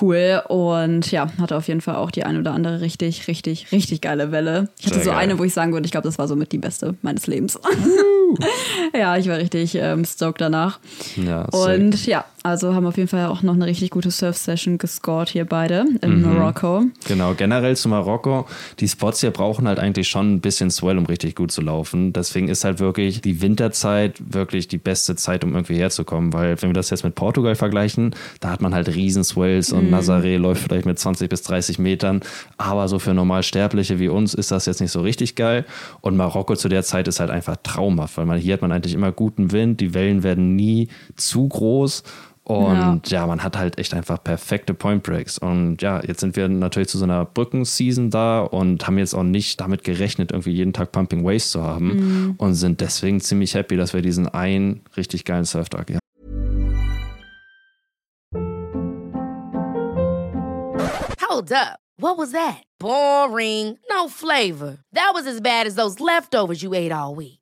cool 0.00 0.42
und 0.48 1.10
ja, 1.12 1.28
hatte 1.40 1.56
auf 1.56 1.68
jeden 1.68 1.80
Fall 1.80 1.96
auch 1.96 2.10
die 2.10 2.24
ein 2.24 2.38
oder 2.38 2.52
andere 2.52 2.80
richtig, 2.80 3.28
richtig, 3.28 3.70
richtig 3.70 4.00
geile 4.00 4.32
Welle. 4.32 4.68
Ich 4.80 4.86
hatte 4.86 4.96
Sehr 4.96 5.04
so 5.04 5.10
geil. 5.10 5.20
eine, 5.20 5.38
wo 5.38 5.44
ich 5.44 5.54
sagen 5.54 5.72
würde, 5.72 5.86
ich 5.86 5.92
glaube, 5.92 6.08
das 6.08 6.18
war 6.18 6.26
somit 6.26 6.50
die 6.50 6.58
beste 6.58 6.96
meines 7.02 7.26
Lebens. 7.28 7.58
ja, 8.94 9.16
ich 9.16 9.28
war 9.28 9.36
richtig 9.36 9.76
ähm, 9.76 10.04
stoked 10.04 10.40
danach. 10.40 10.80
Ja. 11.16 11.44
Und 11.44 12.04
ja, 12.06 12.24
also 12.42 12.74
haben 12.74 12.86
auf 12.86 12.96
jeden 12.96 13.08
Fall 13.08 13.26
auch 13.26 13.42
noch 13.42 13.54
eine 13.54 13.66
richtig 13.66 13.90
gute 13.90 14.10
Surf-Session 14.10 14.78
gescored 14.78 15.28
hier 15.28 15.44
beide 15.44 15.84
in 16.02 16.16
Mhm. 16.20 16.22
Marokko. 16.22 16.84
Genau, 17.06 17.34
generell 17.34 17.76
zu 17.76 17.88
Marokko. 17.88 18.46
Die 18.80 18.88
Spots 18.88 19.20
hier 19.20 19.30
brauchen 19.30 19.68
halt 19.68 19.78
eigentlich 19.78 20.08
schon 20.08 20.34
ein 20.34 20.40
bisschen 20.40 20.70
Swell, 20.70 20.98
um 20.98 21.06
richtig 21.06 21.36
gut 21.36 21.52
zu 21.52 21.60
laufen. 21.60 22.12
Deswegen 22.12 22.48
ist 22.48 22.64
halt 22.64 22.80
wirklich 22.80 23.20
die 23.20 23.40
Winterzeit 23.40 24.20
wirklich 24.32 24.68
die 24.68 24.78
beste 24.78 25.16
Zeit, 25.16 25.44
um 25.44 25.54
irgendwie 25.54 25.76
herzukommen. 25.76 26.32
Weil, 26.32 26.60
wenn 26.60 26.70
wir 26.70 26.74
das 26.74 26.90
jetzt 26.90 27.04
mit 27.04 27.14
Portugal 27.14 27.54
vergleichen, 27.54 28.14
da 28.40 28.50
hat 28.50 28.60
man 28.60 28.74
halt 28.74 28.88
riesen 28.94 29.24
Swells 29.24 29.72
und 29.72 29.90
Nazaré 29.92 30.36
läuft 30.38 30.62
vielleicht 30.62 30.86
mit 30.86 30.98
20 30.98 31.28
bis 31.28 31.42
30 31.42 31.78
Metern. 31.78 32.20
Aber 32.58 32.88
so 32.88 32.98
für 32.98 33.14
Normalsterbliche 33.14 33.98
wie 33.98 34.08
uns 34.08 34.34
ist 34.34 34.50
das 34.50 34.66
jetzt 34.66 34.80
nicht 34.80 34.90
so 34.92 35.00
richtig 35.00 35.34
geil. 35.36 35.64
Und 36.00 36.16
Marokko 36.16 36.56
zu 36.56 36.68
der 36.68 36.82
Zeit 36.82 37.08
ist 37.08 37.20
halt 37.20 37.30
einfach 37.30 37.56
traumhaft, 37.62 38.16
weil 38.16 38.26
man, 38.26 38.38
hier 38.38 38.54
hat 38.54 38.62
man 38.62 38.72
eigentlich 38.72 38.94
immer 38.94 39.12
guten 39.12 39.52
Wind, 39.52 39.80
die 39.80 39.94
Wellen 39.94 40.22
werden 40.22 40.56
nie 40.56 40.88
zu 41.16 41.48
groß. 41.48 42.02
Und 42.44 43.08
ja. 43.08 43.26
man 43.26 43.42
hat 43.42 43.56
halt 43.56 43.78
echt 43.78 43.94
einfach 43.94 44.22
perfekte 44.22 44.74
Point 44.74 45.04
Breaks. 45.04 45.38
Und 45.38 45.80
ja, 45.80 46.02
jetzt 46.04 46.20
sind 46.20 46.34
wir 46.34 46.48
natürlich 46.48 46.88
zu 46.88 46.98
so 46.98 47.04
einer 47.04 47.24
Brückenseason 47.24 48.10
da 48.10 48.40
und 48.40 48.86
haben 48.86 48.98
jetzt 48.98 49.14
auch 49.14 49.22
nicht 49.22 49.60
damit 49.60 49.84
gerechnet, 49.84 50.32
irgendwie 50.32 50.50
jeden 50.52 50.72
Tag 50.72 50.90
Pumping 50.92 51.24
Waves 51.24 51.52
zu 51.52 51.62
haben 51.62 52.34
und 52.38 52.54
sind 52.54 52.80
deswegen 52.80 53.20
ziemlich 53.20 53.54
happy, 53.54 53.76
dass 53.76 53.94
wir 53.94 54.02
diesen 54.02 54.28
einen 54.28 54.82
richtig 54.96 55.24
geilen 55.24 55.44
Surftag 55.44 55.90
hier 55.90 55.98
Hold 61.28 61.52
up. 61.52 61.78
What 61.98 62.18
was 62.18 62.32
that? 62.32 62.62
Boring. 62.78 63.78
No 63.88 64.08
flavor. 64.08 64.78
That 64.92 65.12
was 65.14 65.26
as 65.26 65.40
bad 65.40 65.66
as 65.66 65.76
those 65.76 66.00
leftovers 66.00 66.62
you 66.62 66.74
ate 66.74 66.92
all 66.92 67.14
week. 67.14 67.41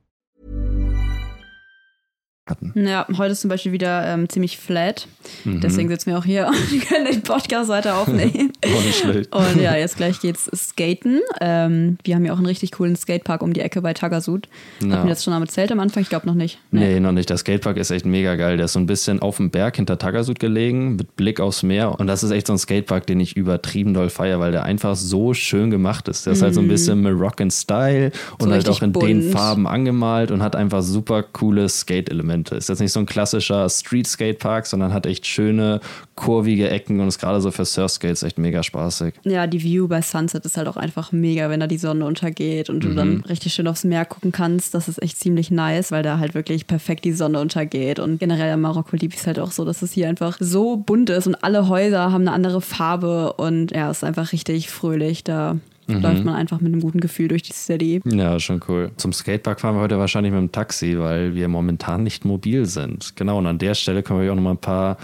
Ja, 2.73 3.05
heute 3.17 3.33
ist 3.33 3.41
zum 3.41 3.49
Beispiel 3.49 3.71
wieder 3.71 4.05
ähm, 4.07 4.27
ziemlich 4.27 4.57
flat. 4.57 5.07
Mhm. 5.45 5.61
Deswegen 5.61 5.89
sitzen 5.89 6.09
wir 6.09 6.17
auch 6.17 6.25
hier 6.25 6.47
und 6.47 6.81
können 6.87 7.05
den 7.05 7.21
Podcast 7.21 7.69
weiter 7.69 7.97
aufnehmen. 7.97 8.51
Auch 8.65 8.83
nicht 8.83 8.99
schlecht. 8.99 9.33
Und 9.33 9.61
ja, 9.61 9.75
jetzt 9.75 9.97
gleich 9.97 10.19
geht's 10.19 10.49
skaten. 10.53 11.21
Ähm, 11.39 11.97
wir 12.03 12.15
haben 12.15 12.25
ja 12.25 12.33
auch 12.33 12.37
einen 12.37 12.47
richtig 12.47 12.71
coolen 12.71 12.95
Skatepark 12.95 13.41
um 13.43 13.53
die 13.53 13.61
Ecke 13.61 13.81
bei 13.81 13.93
Tagasud. 13.93 14.47
Ja. 14.81 14.89
Hatten 14.89 15.03
wir 15.05 15.09
das 15.09 15.23
schon 15.23 15.37
mal 15.37 15.47
Zelt 15.47 15.71
am 15.71 15.79
Anfang? 15.79 16.01
Ich 16.03 16.09
glaube 16.09 16.27
noch 16.27 16.33
nicht. 16.33 16.59
Nee, 16.71 16.99
noch 16.99 17.11
nicht. 17.11 17.29
Der 17.29 17.37
Skatepark 17.37 17.77
ist 17.77 17.91
echt 17.91 18.05
mega 18.05 18.35
geil. 18.35 18.57
Der 18.57 18.65
ist 18.65 18.73
so 18.73 18.79
ein 18.79 18.85
bisschen 18.87 19.21
auf 19.21 19.37
dem 19.37 19.51
Berg 19.51 19.75
hinter 19.75 19.97
Tagasud 19.97 20.39
gelegen, 20.39 20.95
mit 20.95 21.15
Blick 21.15 21.39
aufs 21.39 21.63
Meer. 21.63 21.99
Und 21.99 22.07
das 22.07 22.23
ist 22.23 22.31
echt 22.31 22.47
so 22.47 22.53
ein 22.53 22.59
Skatepark, 22.59 23.05
den 23.05 23.19
ich 23.19 23.37
übertrieben 23.37 23.93
doll 23.93 24.09
feiere, 24.09 24.39
weil 24.39 24.51
der 24.51 24.63
einfach 24.63 24.95
so 24.95 25.33
schön 25.33 25.69
gemacht 25.69 26.07
ist. 26.07 26.25
Der 26.25 26.33
ist 26.33 26.41
halt 26.41 26.55
so 26.55 26.61
ein 26.61 26.67
bisschen 26.67 27.01
Moroccan-Style 27.01 28.11
und 28.39 28.47
So 28.47 28.51
halt 28.51 28.67
auch 28.69 28.81
in 28.81 28.93
den 28.93 29.21
bunt. 29.21 29.33
Farben 29.33 29.67
angemalt 29.67 30.31
und 30.31 30.41
hat 30.41 30.55
einfach 30.55 30.81
super 30.81 31.23
coole 31.23 31.69
Skate-Elemente. 31.69 32.30
Ist 32.31 32.69
jetzt 32.69 32.79
nicht 32.79 32.91
so 32.91 32.99
ein 32.99 33.05
klassischer 33.05 33.67
Street-Skatepark, 33.69 34.65
sondern 34.65 34.93
hat 34.93 35.05
echt 35.05 35.25
schöne, 35.27 35.79
kurvige 36.15 36.69
Ecken 36.69 36.99
und 36.99 37.07
ist 37.07 37.19
gerade 37.19 37.41
so 37.41 37.51
für 37.51 37.65
Surf-Skates 37.65 38.23
echt 38.23 38.37
mega 38.37 38.63
spaßig. 38.63 39.15
Ja, 39.23 39.47
die 39.47 39.61
View 39.63 39.87
bei 39.87 40.01
Sunset 40.01 40.45
ist 40.45 40.57
halt 40.57 40.67
auch 40.67 40.77
einfach 40.77 41.11
mega, 41.11 41.49
wenn 41.49 41.59
da 41.59 41.67
die 41.67 41.77
Sonne 41.77 42.05
untergeht 42.05 42.69
und 42.69 42.83
du 42.83 42.89
Mhm. 42.89 42.95
dann 42.95 43.21
richtig 43.21 43.53
schön 43.53 43.67
aufs 43.67 43.83
Meer 43.83 44.05
gucken 44.05 44.31
kannst. 44.31 44.73
Das 44.73 44.87
ist 44.87 45.01
echt 45.01 45.17
ziemlich 45.19 45.51
nice, 45.51 45.91
weil 45.91 46.03
da 46.03 46.19
halt 46.19 46.33
wirklich 46.33 46.67
perfekt 46.67 47.05
die 47.05 47.13
Sonne 47.13 47.39
untergeht. 47.39 47.99
Und 47.99 48.19
generell 48.19 48.53
in 48.53 48.61
Marokko 48.61 48.95
liebe 48.95 49.13
ich 49.13 49.19
es 49.21 49.27
halt 49.27 49.39
auch 49.39 49.51
so, 49.51 49.65
dass 49.65 49.81
es 49.81 49.91
hier 49.91 50.07
einfach 50.09 50.37
so 50.39 50.77
bunt 50.77 51.09
ist 51.09 51.27
und 51.27 51.43
alle 51.43 51.67
Häuser 51.67 52.11
haben 52.11 52.21
eine 52.27 52.33
andere 52.33 52.61
Farbe 52.61 53.33
und 53.33 53.71
ja, 53.71 53.89
es 53.89 53.97
ist 53.97 54.03
einfach 54.03 54.31
richtig 54.31 54.69
fröhlich. 54.69 55.23
Da 55.23 55.57
Mhm. 55.87 56.01
läuft 56.01 56.23
man 56.25 56.35
einfach 56.35 56.61
mit 56.61 56.71
einem 56.71 56.81
guten 56.81 56.99
Gefühl 56.99 57.27
durch 57.27 57.43
die 57.43 57.53
City. 57.53 58.01
Ja, 58.05 58.39
schon 58.39 58.61
cool. 58.67 58.91
Zum 58.97 59.13
Skatepark 59.13 59.59
fahren 59.61 59.75
wir 59.75 59.81
heute 59.81 59.97
wahrscheinlich 59.99 60.31
mit 60.31 60.41
dem 60.41 60.51
Taxi, 60.51 60.97
weil 60.97 61.35
wir 61.35 61.47
momentan 61.47 62.03
nicht 62.03 62.25
mobil 62.25 62.65
sind. 62.65 63.15
Genau, 63.15 63.37
und 63.37 63.47
an 63.47 63.57
der 63.57 63.73
Stelle 63.73 64.03
können 64.03 64.21
wir 64.21 64.31
auch 64.31 64.35
noch 64.35 64.43
mal 64.43 64.51
ein 64.51 64.57
paar 64.57 64.97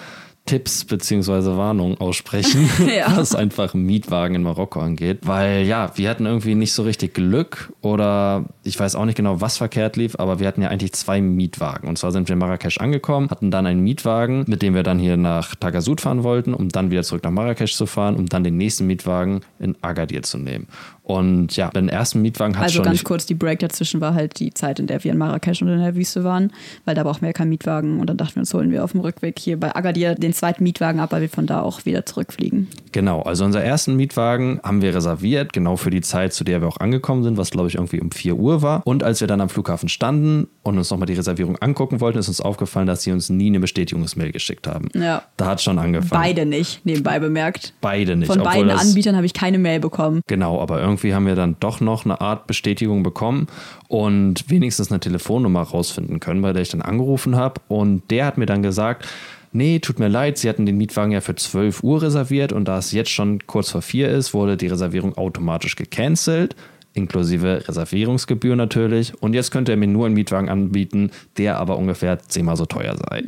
Tipps 0.48 0.84
bzw. 0.86 1.56
Warnungen 1.56 2.00
aussprechen, 2.00 2.68
Ja. 2.98 3.16
was 3.16 3.36
einfach 3.36 3.76
Mietwagen 3.76 4.36
in 4.36 4.42
Marokko 4.44 4.80
angeht. 4.80 5.20
Weil 5.22 5.64
ja, 5.68 5.92
wir 5.96 6.10
hatten 6.10 6.26
irgendwie 6.26 6.56
nicht 6.56 6.74
so 6.74 6.82
richtig 6.82 7.14
Glück 7.14 7.72
oder 7.82 8.46
ich 8.64 8.80
weiß 8.80 8.96
auch 8.96 9.06
nicht 9.06 9.16
genau, 9.18 9.40
was 9.42 9.58
verkehrt 9.58 9.96
lief, 9.98 10.16
aber 10.18 10.40
wir 10.40 10.48
hatten 10.48 10.62
ja 10.64 10.70
eigentlich 10.70 10.94
zwei 10.94 11.22
Mietwagen. 11.22 11.88
Und 11.88 11.98
zwar 12.00 12.12
sind 12.12 12.28
wir 12.28 12.34
in 12.34 12.40
Marrakesch 12.40 12.80
angekommen, 12.80 13.30
hatten 13.30 13.52
dann 13.52 13.68
einen 13.68 13.82
Mietwagen, 13.82 14.44
mit 14.48 14.62
dem 14.64 14.74
wir 14.74 14.82
dann 14.84 14.98
hier 14.98 15.18
nach 15.18 15.54
Tagasud 15.56 16.02
fahren 16.02 16.24
wollten, 16.24 16.54
um 16.56 16.70
dann 16.70 16.90
wieder 16.90 17.04
zurück 17.04 17.24
nach 17.24 17.32
Marrakesch 17.32 17.76
zu 17.76 17.86
fahren, 17.86 18.16
um 18.16 18.26
dann 18.26 18.44
den 18.44 18.58
nächsten 18.58 18.88
Mietwagen 18.88 19.42
in 19.60 19.76
Agadir 19.82 20.24
zu 20.24 20.38
nehmen. 20.40 20.68
Und 21.08 21.56
ja, 21.56 21.70
den 21.70 21.88
ersten 21.88 22.22
Mietwagen 22.22 22.58
hat 22.58 22.64
Also 22.64 22.76
schon 22.76 22.84
ganz 22.84 22.96
nicht 22.96 23.06
kurz, 23.06 23.26
die 23.26 23.34
Break 23.34 23.60
dazwischen 23.60 24.02
war 24.02 24.14
halt 24.14 24.40
die 24.40 24.54
Zeit, 24.54 24.78
in 24.78 24.88
der 24.88 25.06
wir 25.06 25.14
in 25.14 25.18
Marrakesch 25.18 25.62
und 25.62 25.70
in 25.70 25.80
der 25.80 25.96
Wüste 25.96 26.26
waren, 26.26 26.52
weil 26.84 26.96
da 26.96 27.04
brauchen 27.04 27.22
wir 27.22 27.30
ja 27.30 27.34
keinen 27.34 27.48
Mietwagen 27.48 28.02
und 28.02 28.10
dann 28.10 28.18
dachten 28.18 28.36
wir 28.36 28.42
uns, 28.42 28.54
holen 28.54 28.72
wir 28.72 28.84
auf 28.84 28.92
dem 28.92 29.00
Rückweg 29.00 29.40
hier 29.40 29.58
bei 29.58 29.74
Agadir 29.74 30.16
den 30.16 30.34
zweiten 30.34 30.66
Mietwagen 30.66 31.00
ab, 31.00 31.14
weil 31.14 31.22
wir 31.22 31.30
von 31.30 31.48
da 31.48 31.62
auch 31.62 31.86
wieder 31.86 32.06
zurückfliegen. 32.06 32.68
Genau, 32.92 33.22
also 33.22 33.46
unser 33.46 33.64
ersten 33.64 33.96
Mietwagen 33.96 34.60
haben 34.64 34.82
wir 34.82 34.94
reserviert, 34.94 35.54
genau 35.54 35.78
für 35.78 35.92
die 35.92 36.02
Zeit, 36.02 36.34
zu 36.34 36.44
der 36.44 36.60
wir 36.60 36.68
auch 36.68 36.82
angekommen 36.82 37.24
sind, 37.24 37.38
was 37.38 37.52
glaube 37.52 37.70
ich 37.70 37.76
irgendwie 37.76 38.02
um 38.02 38.12
4 38.12 38.36
Uhr 38.36 38.62
war. 38.62 38.82
Und 38.84 39.06
als 39.06 39.22
wir 39.22 39.30
dann 39.30 39.40
am 39.40 39.48
Flughafen 39.48 39.88
standen 39.88 40.48
und 40.64 40.78
uns 40.78 40.92
nochmal 40.92 41.06
die 41.06 41.14
Reservierung 41.14 41.56
angucken 41.56 42.02
wollten, 42.02 42.20
ist 42.20 42.28
uns 42.28 42.42
aufgefallen, 42.42 42.86
dass 42.86 43.04
sie 43.04 43.14
uns 43.14 43.30
nie 43.30 43.48
eine 43.48 43.62
Bestätigungsmail 43.62 44.34
geschickt 44.34 44.68
haben. 44.68 44.90
Ja. 44.94 45.24
Da 45.38 45.46
hat 45.46 45.62
schon 45.62 45.80
angefangen. 45.80 46.22
Beide 46.22 46.46
nicht, 46.46 46.86
nebenbei 46.86 47.20
bemerkt. 47.20 47.72
Beide 47.80 48.18
nicht. 48.18 48.28
Von 48.28 48.44
beiden 48.44 48.72
Anbietern 48.72 49.16
habe 49.16 49.26
ich 49.26 49.34
keine 49.34 49.58
Mail 49.58 49.80
bekommen. 49.80 50.20
Genau, 50.28 50.60
aber 50.60 50.82
irgendwie 50.82 50.97
haben 50.98 51.26
wir 51.26 51.36
dann 51.36 51.56
doch 51.60 51.80
noch 51.80 52.06
eine 52.06 52.22
Art 52.22 52.48
Bestätigung 52.48 53.04
bekommen 53.04 53.48
und 53.88 54.50
wenigstens 54.50 54.92
eine 54.92 55.00
Telefonnummer 55.00 55.62
rausfinden 55.62 56.20
können, 56.20 56.42
bei 56.42 56.54
der 56.54 56.62
ich 56.62 56.70
dann 56.70 56.82
angerufen 56.82 57.36
habe. 57.36 57.62
Und 57.68 58.10
der 58.10 58.26
hat 58.26 58.38
mir 58.38 58.46
dann 58.46 58.64
gesagt, 58.64 59.08
nee, 59.52 59.80
tut 59.80 60.00
mir 60.00 60.08
leid, 60.08 60.38
Sie 60.38 60.50
hatten 60.50 60.66
den 60.66 60.78
Mietwagen 60.78 61.12
ja 61.12 61.22
für 61.22 61.36
12 61.36 61.84
Uhr 61.84 62.02
reserviert 62.02 62.54
und 62.54 62.68
da 62.68 62.78
es 62.78 62.92
jetzt 62.92 63.12
schon 63.12 63.46
kurz 63.48 63.72
vor 63.72 63.82
4 63.82 64.10
ist, 64.10 64.34
wurde 64.34 64.58
die 64.58 64.68
Reservierung 64.68 65.18
automatisch 65.18 65.76
gecancelt. 65.76 66.56
Inklusive 66.98 67.64
Reservierungsgebühr 67.68 68.56
natürlich. 68.56 69.14
Und 69.22 69.34
jetzt 69.34 69.52
könnte 69.52 69.72
er 69.72 69.78
mir 69.78 69.88
nur 69.88 70.06
einen 70.06 70.16
Mietwagen 70.16 70.50
anbieten, 70.50 71.12
der 71.38 71.58
aber 71.58 71.78
ungefähr 71.78 72.20
zehnmal 72.20 72.58
so 72.58 72.66
teuer 72.66 72.96
sei. 72.98 73.24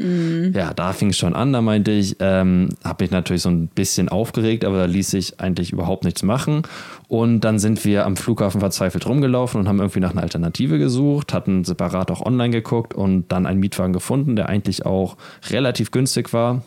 Ja, 0.53 0.73
da 0.73 0.93
fing 0.93 1.09
es 1.09 1.17
schon 1.17 1.35
an. 1.35 1.53
Da 1.53 1.61
meinte 1.61 1.91
ich, 1.91 2.15
ähm, 2.19 2.69
habe 2.83 3.03
mich 3.03 3.11
natürlich 3.11 3.43
so 3.43 3.49
ein 3.49 3.67
bisschen 3.67 4.09
aufgeregt, 4.09 4.65
aber 4.65 4.77
da 4.77 4.85
ließ 4.85 5.11
sich 5.11 5.39
eigentlich 5.39 5.71
überhaupt 5.71 6.03
nichts 6.03 6.23
machen. 6.23 6.63
Und 7.07 7.41
dann 7.41 7.59
sind 7.59 7.85
wir 7.85 8.05
am 8.05 8.17
Flughafen 8.17 8.59
verzweifelt 8.59 9.07
rumgelaufen 9.07 9.59
und 9.59 9.67
haben 9.67 9.79
irgendwie 9.79 9.99
nach 9.99 10.11
einer 10.11 10.21
Alternative 10.21 10.77
gesucht, 10.77 11.33
hatten 11.33 11.63
separat 11.63 12.11
auch 12.11 12.25
online 12.25 12.51
geguckt 12.51 12.93
und 12.93 13.31
dann 13.31 13.45
einen 13.45 13.59
Mietwagen 13.59 13.93
gefunden, 13.93 14.35
der 14.35 14.49
eigentlich 14.49 14.85
auch 14.85 15.17
relativ 15.49 15.91
günstig 15.91 16.33
war. 16.33 16.63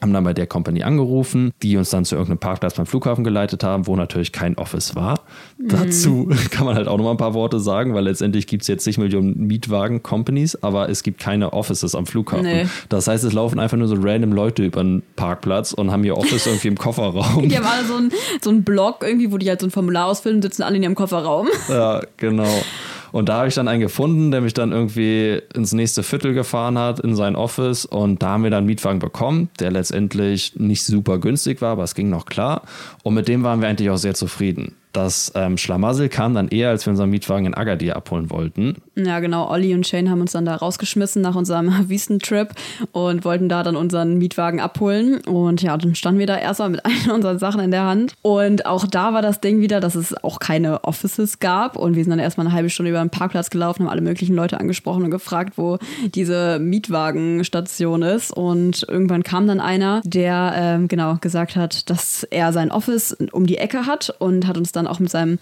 Haben 0.00 0.12
dann 0.12 0.24
bei 0.24 0.34
der 0.34 0.46
Company 0.46 0.82
angerufen, 0.82 1.52
die 1.62 1.76
uns 1.76 1.90
dann 1.90 2.04
zu 2.04 2.14
irgendeinem 2.14 2.38
Parkplatz 2.38 2.74
beim 2.74 2.86
Flughafen 2.86 3.24
geleitet 3.24 3.64
haben, 3.64 3.86
wo 3.86 3.96
natürlich 3.96 4.32
kein 4.32 4.56
Office 4.56 4.94
war. 4.94 5.20
Dazu 5.58 6.28
kann 6.50 6.66
man 6.66 6.76
halt 6.76 6.86
auch 6.88 6.98
noch 6.98 7.04
mal 7.04 7.12
ein 7.12 7.16
paar 7.16 7.34
Worte 7.34 7.58
sagen, 7.58 7.94
weil 7.94 8.04
letztendlich 8.04 8.46
gibt 8.46 8.62
es 8.62 8.68
jetzt 8.68 8.86
nicht 8.86 8.98
Millionen 8.98 9.46
Mietwagen-Companies, 9.46 10.62
aber 10.62 10.88
es 10.88 11.02
gibt 11.02 11.20
keine 11.20 11.52
Offices 11.52 11.94
am 11.94 12.06
Flughafen. 12.06 12.44
Nee. 12.44 12.66
Das 12.88 13.08
heißt, 13.08 13.24
es 13.24 13.32
laufen 13.32 13.58
einfach 13.58 13.76
nur 13.76 13.88
so 13.88 13.96
random 13.98 14.32
Leute 14.32 14.64
über 14.64 14.80
einen 14.80 15.02
Parkplatz 15.16 15.72
und 15.72 15.90
haben 15.90 16.04
ihr 16.04 16.16
Office 16.16 16.46
irgendwie 16.46 16.68
im 16.68 16.78
Kofferraum. 16.78 17.48
Die 17.48 17.56
haben 17.56 17.66
alle 17.66 17.84
so 17.84 17.94
einen 17.96 18.12
so 18.40 18.50
einen 18.50 18.64
Blog 18.64 18.98
irgendwie, 19.02 19.32
wo 19.32 19.38
die 19.38 19.48
halt 19.48 19.60
so 19.60 19.66
ein 19.66 19.70
Formular 19.70 20.06
ausfüllen, 20.06 20.42
sitzen 20.42 20.62
alle 20.62 20.76
in 20.76 20.82
ihrem 20.82 20.94
Kofferraum. 20.94 21.48
Ja, 21.68 22.02
genau. 22.16 22.44
Und 23.12 23.28
da 23.28 23.38
habe 23.38 23.48
ich 23.48 23.54
dann 23.54 23.68
einen 23.68 23.80
gefunden, 23.80 24.30
der 24.30 24.40
mich 24.40 24.54
dann 24.54 24.72
irgendwie 24.72 25.40
ins 25.54 25.72
nächste 25.72 26.02
Viertel 26.02 26.34
gefahren 26.34 26.78
hat, 26.78 27.00
in 27.00 27.16
sein 27.16 27.36
Office. 27.36 27.84
Und 27.84 28.22
da 28.22 28.30
haben 28.30 28.44
wir 28.44 28.50
dann 28.50 28.58
einen 28.58 28.66
Mietwagen 28.66 28.98
bekommen, 28.98 29.50
der 29.60 29.70
letztendlich 29.70 30.54
nicht 30.56 30.84
super 30.84 31.18
günstig 31.18 31.60
war, 31.62 31.72
aber 31.72 31.84
es 31.84 31.94
ging 31.94 32.10
noch 32.10 32.26
klar. 32.26 32.62
Und 33.02 33.14
mit 33.14 33.28
dem 33.28 33.42
waren 33.42 33.60
wir 33.60 33.68
eigentlich 33.68 33.90
auch 33.90 33.96
sehr 33.96 34.14
zufrieden. 34.14 34.74
Das 34.92 35.32
ähm, 35.34 35.58
Schlamassel 35.58 36.08
kam 36.08 36.34
dann 36.34 36.48
eher, 36.48 36.70
als 36.70 36.86
wir 36.86 36.90
unseren 36.90 37.10
Mietwagen 37.10 37.46
in 37.46 37.54
Agadir 37.54 37.96
abholen 37.96 38.30
wollten. 38.30 38.76
Ja, 38.94 39.20
genau. 39.20 39.48
Olli 39.50 39.74
und 39.74 39.86
Shane 39.86 40.10
haben 40.10 40.20
uns 40.20 40.32
dann 40.32 40.44
da 40.44 40.56
rausgeschmissen 40.56 41.20
nach 41.22 41.34
unserem 41.34 41.72
Wüstentrip 41.88 42.50
und 42.92 43.24
wollten 43.24 43.48
da 43.48 43.62
dann 43.62 43.76
unseren 43.76 44.18
Mietwagen 44.18 44.60
abholen. 44.60 45.20
Und 45.24 45.62
ja, 45.62 45.76
dann 45.76 45.94
standen 45.94 46.18
wir 46.18 46.26
da 46.26 46.38
erstmal 46.38 46.70
mit 46.70 46.84
allen 46.84 47.10
unseren 47.10 47.38
Sachen 47.38 47.60
in 47.60 47.70
der 47.70 47.84
Hand. 47.84 48.14
Und 48.22 48.66
auch 48.66 48.86
da 48.86 49.12
war 49.12 49.22
das 49.22 49.40
Ding 49.40 49.60
wieder, 49.60 49.80
dass 49.80 49.94
es 49.94 50.14
auch 50.24 50.38
keine 50.38 50.84
Offices 50.84 51.38
gab. 51.38 51.76
Und 51.76 51.94
wir 51.94 52.02
sind 52.02 52.10
dann 52.10 52.18
erstmal 52.18 52.46
eine 52.46 52.54
halbe 52.54 52.70
Stunde 52.70 52.90
über 52.90 53.00
den 53.00 53.10
Parkplatz 53.10 53.50
gelaufen, 53.50 53.84
haben 53.84 53.90
alle 53.90 54.00
möglichen 54.00 54.34
Leute 54.34 54.58
angesprochen 54.58 55.04
und 55.04 55.10
gefragt, 55.10 55.54
wo 55.56 55.78
diese 56.14 56.58
Mietwagenstation 56.58 58.02
ist. 58.02 58.32
Und 58.32 58.86
irgendwann 58.88 59.22
kam 59.22 59.46
dann 59.46 59.60
einer, 59.60 60.00
der 60.04 60.54
ähm, 60.56 60.88
genau 60.88 61.16
gesagt 61.20 61.56
hat, 61.56 61.90
dass 61.90 62.24
er 62.24 62.52
sein 62.52 62.70
Office 62.70 63.16
um 63.32 63.46
die 63.46 63.58
Ecke 63.58 63.86
hat 63.86 64.14
und 64.18 64.46
hat 64.46 64.56
uns 64.56 64.72
dann 64.72 64.77
auch 64.86 65.00
mit 65.00 65.10
seinem 65.10 65.38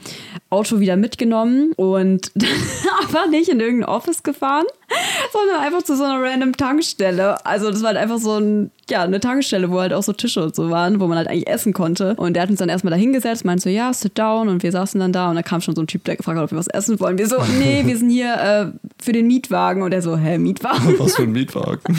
Auto 0.51 0.81
wieder 0.81 0.97
mitgenommen 0.97 1.73
und 1.77 2.33
aber 3.09 3.27
nicht 3.29 3.49
in 3.49 3.61
irgendein 3.61 3.89
Office 3.89 4.23
gefahren, 4.23 4.67
sondern 5.33 5.61
einfach 5.61 5.83
zu 5.83 5.97
so 5.97 6.05
einer 6.05 6.23
random 6.23 6.57
Tankstelle. 6.57 7.45
Also 7.45 7.71
das 7.71 7.83
war 7.83 7.89
halt 7.89 7.99
einfach 7.99 8.19
so 8.19 8.39
ein, 8.39 8.71
ja, 8.89 9.03
eine 9.03 9.21
Tankstelle, 9.21 9.71
wo 9.71 9.81
halt 9.81 9.93
auch 9.93 10.03
so 10.03 10.13
Tische 10.13 10.43
und 10.43 10.55
so 10.55 10.71
waren, 10.71 11.01
wo 11.01 11.07
man 11.07 11.19
halt 11.19 11.29
eigentlich 11.29 11.49
essen 11.49 11.73
konnte. 11.73 12.15
Und 12.17 12.35
der 12.35 12.43
hat 12.43 12.51
uns 12.51 12.59
dann 12.59 12.69
erstmal 12.69 12.93
da 12.93 12.97
hingesetzt, 12.97 13.45
meinte 13.45 13.65
so, 13.65 13.69
ja, 13.69 13.93
sit 13.93 14.19
down. 14.19 14.49
Und 14.49 14.63
wir 14.63 14.73
saßen 14.73 15.01
dann 15.01 15.13
da 15.13 15.31
und 15.31 15.37
da 15.37 15.43
kam 15.43 15.61
schon 15.61 15.75
so 15.75 15.83
ein 15.83 15.87
Typ, 15.87 16.05
der 16.05 16.17
gefragt 16.17 16.39
hat, 16.39 16.45
ob 16.45 16.51
wir 16.53 16.59
was 16.59 16.69
essen 16.69 17.01
wollen. 17.01 17.19
Wir 17.19 17.29
so, 17.29 17.37
nee, 17.59 17.83
wir 17.85 17.97
sind 17.97 18.11
hier 18.11 18.35
äh, 18.35 18.67
für 19.03 19.13
den 19.13 19.27
Mietwagen. 19.27 19.83
Und 19.83 19.93
er 19.93 20.03
so, 20.03 20.17
hä, 20.17 20.39
Mietwagen? 20.39 20.99
Was 20.99 21.17
für 21.17 21.23
ein 21.23 21.33
Mietwagen. 21.33 21.81